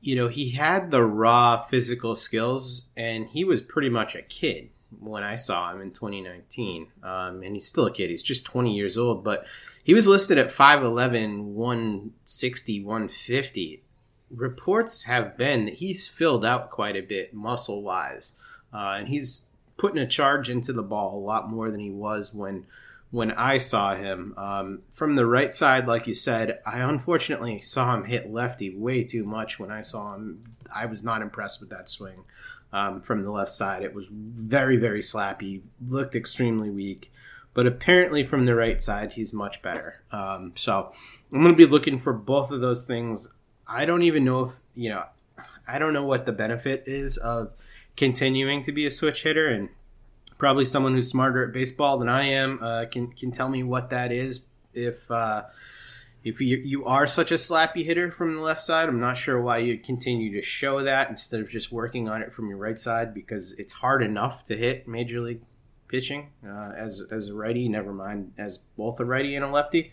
you 0.00 0.16
know, 0.16 0.28
he 0.28 0.50
had 0.50 0.90
the 0.90 1.02
raw 1.02 1.62
physical 1.62 2.14
skills, 2.14 2.86
and 2.96 3.26
he 3.26 3.44
was 3.44 3.62
pretty 3.62 3.88
much 3.88 4.14
a 4.14 4.22
kid 4.22 4.70
when 5.00 5.22
I 5.22 5.34
saw 5.34 5.72
him 5.72 5.80
in 5.80 5.90
2019. 5.90 6.88
Um, 7.02 7.42
and 7.42 7.54
he's 7.54 7.66
still 7.66 7.86
a 7.86 7.92
kid; 7.92 8.10
he's 8.10 8.22
just 8.22 8.44
20 8.44 8.74
years 8.74 8.96
old, 8.96 9.24
but 9.24 9.46
he 9.82 9.94
was 9.94 10.08
listed 10.08 10.38
at 10.38 10.48
5'11", 10.48 11.44
160, 11.44 12.84
150 12.84 13.82
reports 14.30 15.04
have 15.04 15.36
been 15.36 15.66
that 15.66 15.74
he's 15.74 16.08
filled 16.08 16.44
out 16.44 16.70
quite 16.70 16.96
a 16.96 17.00
bit 17.00 17.34
muscle 17.34 17.82
wise, 17.82 18.32
uh, 18.72 18.96
and 18.98 19.08
he's 19.08 19.46
putting 19.76 19.98
a 19.98 20.06
charge 20.06 20.48
into 20.48 20.72
the 20.72 20.82
ball 20.82 21.16
a 21.16 21.24
lot 21.24 21.48
more 21.48 21.70
than 21.70 21.80
he 21.80 21.90
was 21.90 22.34
when 22.34 22.66
when 23.10 23.30
I 23.32 23.58
saw 23.58 23.94
him. 23.94 24.34
Um, 24.36 24.82
from 24.90 25.16
the 25.16 25.26
right 25.26 25.54
side, 25.54 25.86
like 25.86 26.06
you 26.06 26.14
said, 26.14 26.60
I 26.66 26.80
unfortunately 26.80 27.60
saw 27.60 27.94
him 27.94 28.04
hit 28.04 28.30
lefty 28.30 28.74
way 28.74 29.04
too 29.04 29.24
much 29.24 29.58
when 29.58 29.70
I 29.70 29.82
saw 29.82 30.14
him. 30.14 30.44
I 30.74 30.86
was 30.86 31.02
not 31.02 31.22
impressed 31.22 31.60
with 31.60 31.70
that 31.70 31.88
swing 31.88 32.24
um, 32.72 33.00
from 33.00 33.22
the 33.22 33.30
left 33.30 33.52
side. 33.52 33.82
It 33.82 33.94
was 33.94 34.08
very, 34.10 34.76
very 34.76 35.00
slappy, 35.00 35.62
looked 35.88 36.16
extremely 36.16 36.70
weak. 36.70 37.12
But 37.54 37.66
apparently, 37.66 38.26
from 38.26 38.44
the 38.44 38.54
right 38.54 38.82
side, 38.82 39.14
he's 39.14 39.32
much 39.32 39.62
better. 39.62 40.02
Um, 40.12 40.52
so 40.56 40.92
I'm 41.32 41.40
going 41.40 41.52
to 41.52 41.56
be 41.56 41.64
looking 41.64 41.98
for 41.98 42.12
both 42.12 42.50
of 42.50 42.60
those 42.60 42.84
things 42.84 43.32
I 43.66 43.84
don't 43.84 44.02
even 44.02 44.24
know 44.24 44.44
if 44.44 44.52
you 44.74 44.90
know. 44.90 45.04
I 45.68 45.78
don't 45.78 45.92
know 45.92 46.04
what 46.04 46.26
the 46.26 46.32
benefit 46.32 46.84
is 46.86 47.16
of 47.16 47.50
continuing 47.96 48.62
to 48.62 48.72
be 48.72 48.86
a 48.86 48.90
switch 48.90 49.24
hitter, 49.24 49.48
and 49.48 49.68
probably 50.38 50.64
someone 50.64 50.94
who's 50.94 51.08
smarter 51.08 51.44
at 51.44 51.52
baseball 51.52 51.98
than 51.98 52.08
I 52.08 52.24
am 52.24 52.62
uh, 52.62 52.86
can 52.90 53.08
can 53.08 53.32
tell 53.32 53.48
me 53.48 53.62
what 53.62 53.90
that 53.90 54.12
is. 54.12 54.46
If 54.74 55.10
uh, 55.10 55.44
if 56.24 56.40
you, 56.40 56.56
you 56.56 56.84
are 56.86 57.06
such 57.06 57.30
a 57.30 57.34
slappy 57.34 57.84
hitter 57.84 58.10
from 58.10 58.34
the 58.34 58.40
left 58.40 58.60
side, 58.60 58.88
I'm 58.88 58.98
not 58.98 59.16
sure 59.16 59.40
why 59.40 59.58
you'd 59.58 59.84
continue 59.84 60.32
to 60.34 60.42
show 60.44 60.82
that 60.82 61.08
instead 61.08 61.40
of 61.40 61.48
just 61.48 61.70
working 61.70 62.08
on 62.08 62.20
it 62.20 62.32
from 62.32 62.48
your 62.48 62.58
right 62.58 62.78
side 62.78 63.14
because 63.14 63.52
it's 63.52 63.72
hard 63.72 64.02
enough 64.02 64.44
to 64.46 64.56
hit 64.56 64.88
major 64.88 65.20
league 65.20 65.42
pitching 65.88 66.30
uh, 66.44 66.72
as 66.76 67.04
as 67.10 67.28
a 67.28 67.34
righty. 67.34 67.68
Never 67.68 67.92
mind 67.92 68.32
as 68.38 68.58
both 68.58 68.98
a 69.00 69.04
righty 69.04 69.36
and 69.36 69.44
a 69.44 69.48
lefty. 69.48 69.92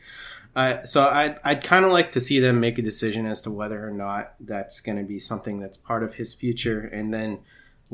Uh, 0.56 0.84
so 0.84 1.06
I'd, 1.06 1.40
I'd 1.44 1.64
kind 1.64 1.84
of 1.84 1.92
like 1.92 2.12
to 2.12 2.20
see 2.20 2.40
them 2.40 2.60
make 2.60 2.78
a 2.78 2.84
decision 2.84 3.26
as 3.26 3.42
to 3.44 3.52
whether 3.52 3.88
or 3.88 3.92
not 3.92 4.36
that's 4.40 4.82
going 4.82 5.00
to 5.00 5.04
be 5.04 5.18
something 5.18 5.60
that's 5.60 5.78
part 5.78 6.04
of 6.04 6.16
his 6.16 6.34
future, 6.34 6.82
and 6.82 7.14
then 7.14 7.40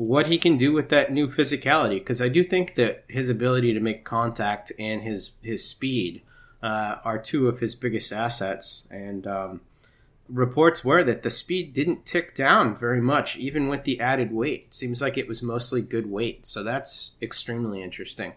what 0.00 0.28
he 0.28 0.38
can 0.38 0.56
do 0.56 0.72
with 0.72 0.88
that 0.88 1.12
new 1.12 1.28
physicality. 1.28 1.98
Because 1.98 2.22
I 2.22 2.30
do 2.30 2.42
think 2.42 2.74
that 2.76 3.04
his 3.06 3.28
ability 3.28 3.74
to 3.74 3.80
make 3.80 4.02
contact 4.02 4.72
and 4.78 5.02
his 5.02 5.32
his 5.42 5.68
speed 5.68 6.22
uh, 6.62 6.96
are 7.04 7.18
two 7.18 7.48
of 7.48 7.60
his 7.60 7.74
biggest 7.74 8.10
assets. 8.10 8.88
And 8.90 9.26
um, 9.26 9.60
reports 10.26 10.82
were 10.82 11.04
that 11.04 11.22
the 11.22 11.30
speed 11.30 11.74
didn't 11.74 12.06
tick 12.06 12.34
down 12.34 12.78
very 12.78 13.02
much, 13.02 13.36
even 13.36 13.68
with 13.68 13.84
the 13.84 14.00
added 14.00 14.32
weight. 14.32 14.72
Seems 14.72 15.02
like 15.02 15.18
it 15.18 15.28
was 15.28 15.42
mostly 15.42 15.82
good 15.82 16.10
weight, 16.10 16.46
so 16.46 16.62
that's 16.62 17.10
extremely 17.20 17.82
interesting. 17.82 18.32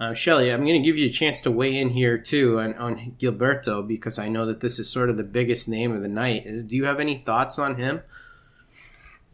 Uh, 0.00 0.12
Shelly, 0.12 0.52
I'm 0.52 0.64
going 0.64 0.82
to 0.82 0.86
give 0.86 0.98
you 0.98 1.08
a 1.08 1.12
chance 1.12 1.40
to 1.42 1.52
weigh 1.52 1.76
in 1.76 1.90
here 1.90 2.18
too 2.18 2.58
on, 2.58 2.74
on 2.74 3.14
Gilberto 3.18 3.86
because 3.86 4.18
I 4.18 4.28
know 4.28 4.44
that 4.46 4.60
this 4.60 4.80
is 4.80 4.90
sort 4.90 5.08
of 5.08 5.16
the 5.16 5.22
biggest 5.22 5.68
name 5.68 5.92
of 5.92 6.02
the 6.02 6.08
night. 6.08 6.66
Do 6.66 6.76
you 6.76 6.84
have 6.84 6.98
any 6.98 7.16
thoughts 7.16 7.60
on 7.60 7.76
him? 7.76 8.02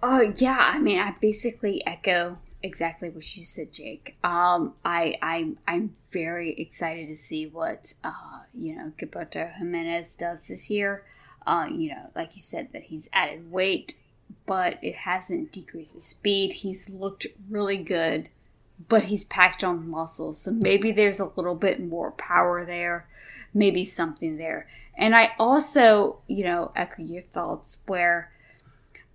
Oh 0.02 0.32
yeah, 0.36 0.58
I 0.58 0.78
mean, 0.78 0.98
I 0.98 1.14
basically 1.20 1.86
echo 1.86 2.38
exactly 2.62 3.08
what 3.08 3.36
you 3.36 3.44
said, 3.44 3.72
Jake. 3.72 4.16
Um, 4.24 4.74
I 4.84 5.16
I 5.22 5.52
I'm 5.66 5.92
very 6.10 6.52
excited 6.52 7.06
to 7.08 7.16
see 7.16 7.46
what 7.46 7.94
uh, 8.02 8.40
you 8.52 8.74
know 8.74 8.92
Gilberto 8.98 9.54
Jimenez 9.56 10.16
does 10.16 10.48
this 10.48 10.70
year. 10.70 11.04
Uh, 11.46 11.66
you 11.70 11.90
know, 11.90 12.10
like 12.14 12.34
you 12.36 12.42
said, 12.42 12.68
that 12.72 12.84
he's 12.84 13.08
added 13.12 13.50
weight, 13.50 13.96
but 14.46 14.78
it 14.82 14.94
hasn't 14.94 15.52
decreased 15.52 15.94
his 15.94 16.04
speed. 16.04 16.52
He's 16.52 16.88
looked 16.88 17.26
really 17.48 17.78
good 17.78 18.28
but 18.88 19.04
he's 19.04 19.24
packed 19.24 19.62
on 19.62 19.88
muscle. 19.88 20.32
So 20.34 20.50
maybe 20.50 20.92
there's 20.92 21.20
a 21.20 21.30
little 21.36 21.54
bit 21.54 21.80
more 21.80 22.10
power 22.12 22.64
there, 22.64 23.06
maybe 23.54 23.84
something 23.84 24.36
there. 24.36 24.68
And 24.96 25.14
I 25.14 25.32
also, 25.38 26.18
you 26.26 26.44
know, 26.44 26.72
echo 26.76 27.02
your 27.02 27.22
thoughts 27.22 27.78
where 27.86 28.31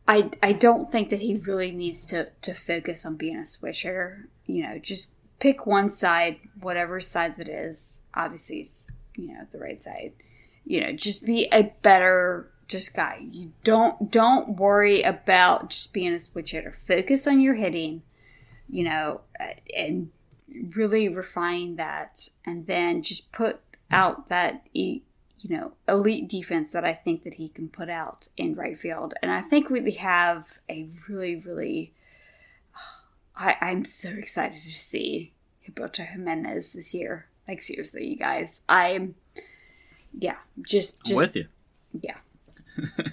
I 0.07 0.29
I 0.41 0.53
don't 0.53 0.91
think 0.91 1.09
that 1.09 1.21
he 1.21 1.35
really 1.35 1.71
needs 1.71 2.05
to 2.07 2.29
to 2.41 2.53
focus 2.53 3.05
on 3.05 3.15
being 3.15 3.37
a 3.37 3.45
switch 3.45 3.83
hitter. 3.83 4.27
You 4.45 4.63
know, 4.63 4.79
just 4.79 5.15
pick 5.39 5.65
one 5.65 5.91
side, 5.91 6.39
whatever 6.59 6.99
side 6.99 7.37
that 7.37 7.49
is. 7.49 7.99
Obviously, 8.13 8.67
you 9.15 9.27
know, 9.33 9.47
the 9.51 9.59
right 9.59 9.83
side. 9.83 10.13
You 10.65 10.81
know, 10.81 10.91
just 10.93 11.25
be 11.25 11.47
a 11.51 11.73
better 11.81 12.51
just 12.67 12.93
guy, 12.93 13.25
you 13.29 13.53
don't 13.63 14.11
don't 14.11 14.57
worry 14.57 15.01
about 15.01 15.69
just 15.69 15.93
being 15.93 16.13
a 16.13 16.19
switch 16.19 16.51
hitter. 16.51 16.71
Focus 16.71 17.27
on 17.27 17.39
your 17.39 17.55
hitting, 17.55 18.03
you 18.69 18.83
know, 18.83 19.21
uh, 19.39 19.53
and 19.75 20.11
really 20.75 21.07
refining 21.07 21.77
that, 21.77 22.29
and 22.45 22.67
then 22.67 23.01
just 23.01 23.31
put 23.31 23.59
out 23.89 24.29
that 24.29 24.67
e- 24.73 25.03
you 25.39 25.55
know 25.55 25.73
elite 25.87 26.27
defense 26.27 26.71
that 26.71 26.85
I 26.85 26.93
think 26.93 27.23
that 27.23 27.35
he 27.35 27.49
can 27.49 27.69
put 27.69 27.89
out 27.89 28.27
in 28.37 28.55
right 28.55 28.77
field. 28.77 29.13
And 29.21 29.31
I 29.31 29.41
think 29.41 29.69
we 29.69 29.91
have 29.91 30.59
a 30.69 30.87
really 31.07 31.35
really. 31.35 31.93
I, 33.35 33.55
I'm 33.61 33.85
so 33.85 34.09
excited 34.09 34.61
to 34.63 34.69
see 34.69 35.31
Gilberto 35.63 36.07
Jimenez 36.07 36.73
this 36.73 36.93
year. 36.93 37.27
Like 37.47 37.61
seriously, 37.61 38.05
you 38.05 38.15
guys, 38.15 38.61
I'm 38.67 39.15
yeah, 40.17 40.37
just 40.61 41.03
just 41.03 41.11
I'm 41.11 41.17
with 41.17 41.35
you. 41.35 41.47
yeah. 42.01 42.17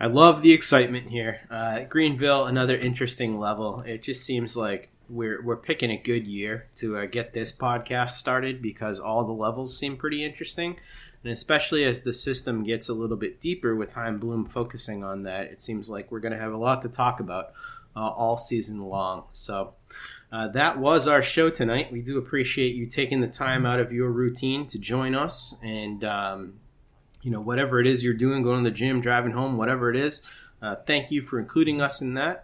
I 0.00 0.06
love 0.06 0.42
the 0.42 0.52
excitement 0.52 1.08
here. 1.08 1.40
Uh, 1.50 1.84
Greenville, 1.84 2.46
another 2.46 2.76
interesting 2.76 3.38
level. 3.38 3.80
It 3.86 4.02
just 4.02 4.24
seems 4.24 4.56
like 4.56 4.90
we're 5.08 5.42
we're 5.42 5.56
picking 5.56 5.90
a 5.90 5.96
good 5.96 6.26
year 6.26 6.66
to 6.76 6.98
uh, 6.98 7.06
get 7.06 7.32
this 7.32 7.56
podcast 7.56 8.10
started 8.10 8.62
because 8.62 9.00
all 9.00 9.24
the 9.24 9.32
levels 9.32 9.78
seem 9.78 9.96
pretty 9.96 10.24
interesting, 10.24 10.76
and 11.22 11.32
especially 11.32 11.84
as 11.84 12.02
the 12.02 12.14
system 12.14 12.64
gets 12.64 12.88
a 12.88 12.94
little 12.94 13.16
bit 13.16 13.40
deeper 13.40 13.74
with 13.74 13.92
Chaim 13.94 14.18
Bloom 14.18 14.46
focusing 14.46 15.04
on 15.04 15.24
that, 15.24 15.46
it 15.46 15.60
seems 15.60 15.90
like 15.90 16.10
we're 16.10 16.20
going 16.20 16.32
to 16.32 16.38
have 16.38 16.52
a 16.52 16.58
lot 16.58 16.82
to 16.82 16.88
talk 16.88 17.20
about 17.20 17.52
uh, 17.96 18.08
all 18.08 18.36
season 18.36 18.80
long. 18.82 19.24
So. 19.32 19.74
Uh, 20.32 20.48
that 20.48 20.80
was 20.80 21.06
our 21.06 21.22
show 21.22 21.48
tonight. 21.48 21.92
We 21.92 22.02
do 22.02 22.18
appreciate 22.18 22.74
you 22.74 22.86
taking 22.86 23.20
the 23.20 23.28
time 23.28 23.64
out 23.64 23.78
of 23.78 23.92
your 23.92 24.10
routine 24.10 24.66
to 24.66 24.80
join 24.80 25.14
us 25.14 25.56
and 25.62 26.02
um, 26.02 26.54
you 27.24 27.30
know, 27.30 27.40
whatever 27.40 27.80
it 27.80 27.86
is 27.86 28.04
you're 28.04 28.14
doing, 28.14 28.42
going 28.42 28.62
to 28.62 28.70
the 28.70 28.76
gym, 28.76 29.00
driving 29.00 29.32
home, 29.32 29.56
whatever 29.56 29.90
it 29.90 29.96
is. 29.96 30.22
Uh, 30.60 30.76
thank 30.86 31.10
you 31.10 31.22
for 31.22 31.38
including 31.38 31.80
us 31.80 32.02
in 32.02 32.14
that. 32.14 32.43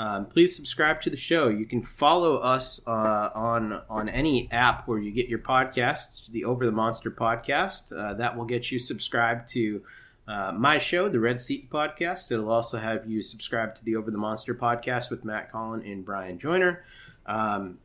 Um, 0.00 0.24
please 0.24 0.56
subscribe 0.56 1.02
to 1.02 1.10
the 1.10 1.16
show. 1.18 1.48
You 1.48 1.66
can 1.66 1.82
follow 1.82 2.38
us 2.38 2.80
uh, 2.86 3.28
on 3.34 3.82
on 3.90 4.08
any 4.08 4.50
app 4.50 4.88
where 4.88 4.98
you 4.98 5.10
get 5.10 5.28
your 5.28 5.40
podcasts, 5.40 6.26
the 6.28 6.46
Over 6.46 6.64
the 6.64 6.72
Monster 6.72 7.10
podcast. 7.10 7.92
Uh, 7.94 8.14
that 8.14 8.34
will 8.34 8.46
get 8.46 8.72
you 8.72 8.78
subscribed 8.78 9.48
to 9.48 9.82
uh, 10.26 10.52
my 10.52 10.78
show, 10.78 11.10
the 11.10 11.20
Red 11.20 11.38
Seat 11.38 11.68
Podcast. 11.68 12.32
It'll 12.32 12.50
also 12.50 12.78
have 12.78 13.06
you 13.06 13.20
subscribe 13.20 13.74
to 13.74 13.84
the 13.84 13.96
Over 13.96 14.10
the 14.10 14.16
Monster 14.16 14.54
podcast 14.54 15.10
with 15.10 15.22
Matt 15.22 15.52
Collin 15.52 15.82
and 15.82 16.02
Brian 16.02 16.38
Joyner. 16.38 16.82
Um, 17.26 17.76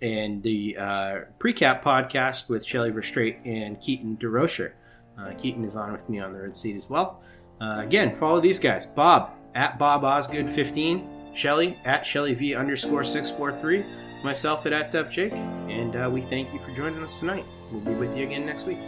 and 0.00 0.42
the 0.42 0.74
uh, 0.78 1.20
Precap 1.38 1.82
podcast 1.82 2.48
with 2.48 2.64
Shelly 2.64 2.92
Verougstraete 2.92 3.44
and 3.44 3.78
Keaton 3.78 4.16
DeRocher. 4.16 4.72
Uh, 5.18 5.32
Keaton 5.34 5.66
is 5.66 5.76
on 5.76 5.92
with 5.92 6.08
me 6.08 6.18
on 6.18 6.32
the 6.32 6.40
red 6.40 6.56
seat 6.56 6.76
as 6.76 6.88
well. 6.88 7.20
Uh, 7.60 7.82
again, 7.84 8.16
follow 8.16 8.40
these 8.40 8.58
guys. 8.58 8.86
Bob 8.86 9.32
at 9.54 9.78
Bob 9.78 10.02
Osgood 10.04 10.48
15, 10.48 11.17
Shelly 11.38 11.78
at 11.84 12.04
Shelly 12.04 12.34
V 12.34 12.56
underscore 12.56 13.04
643, 13.04 13.84
myself 14.24 14.66
at 14.66 14.72
at 14.72 14.90
Jake, 15.08 15.32
and 15.32 15.94
uh, 15.94 16.10
we 16.12 16.20
thank 16.22 16.52
you 16.52 16.58
for 16.58 16.72
joining 16.72 17.00
us 17.00 17.20
tonight. 17.20 17.44
We'll 17.70 17.80
be 17.80 17.92
with 17.92 18.16
you 18.16 18.24
again 18.24 18.44
next 18.44 18.66
week. 18.66 18.78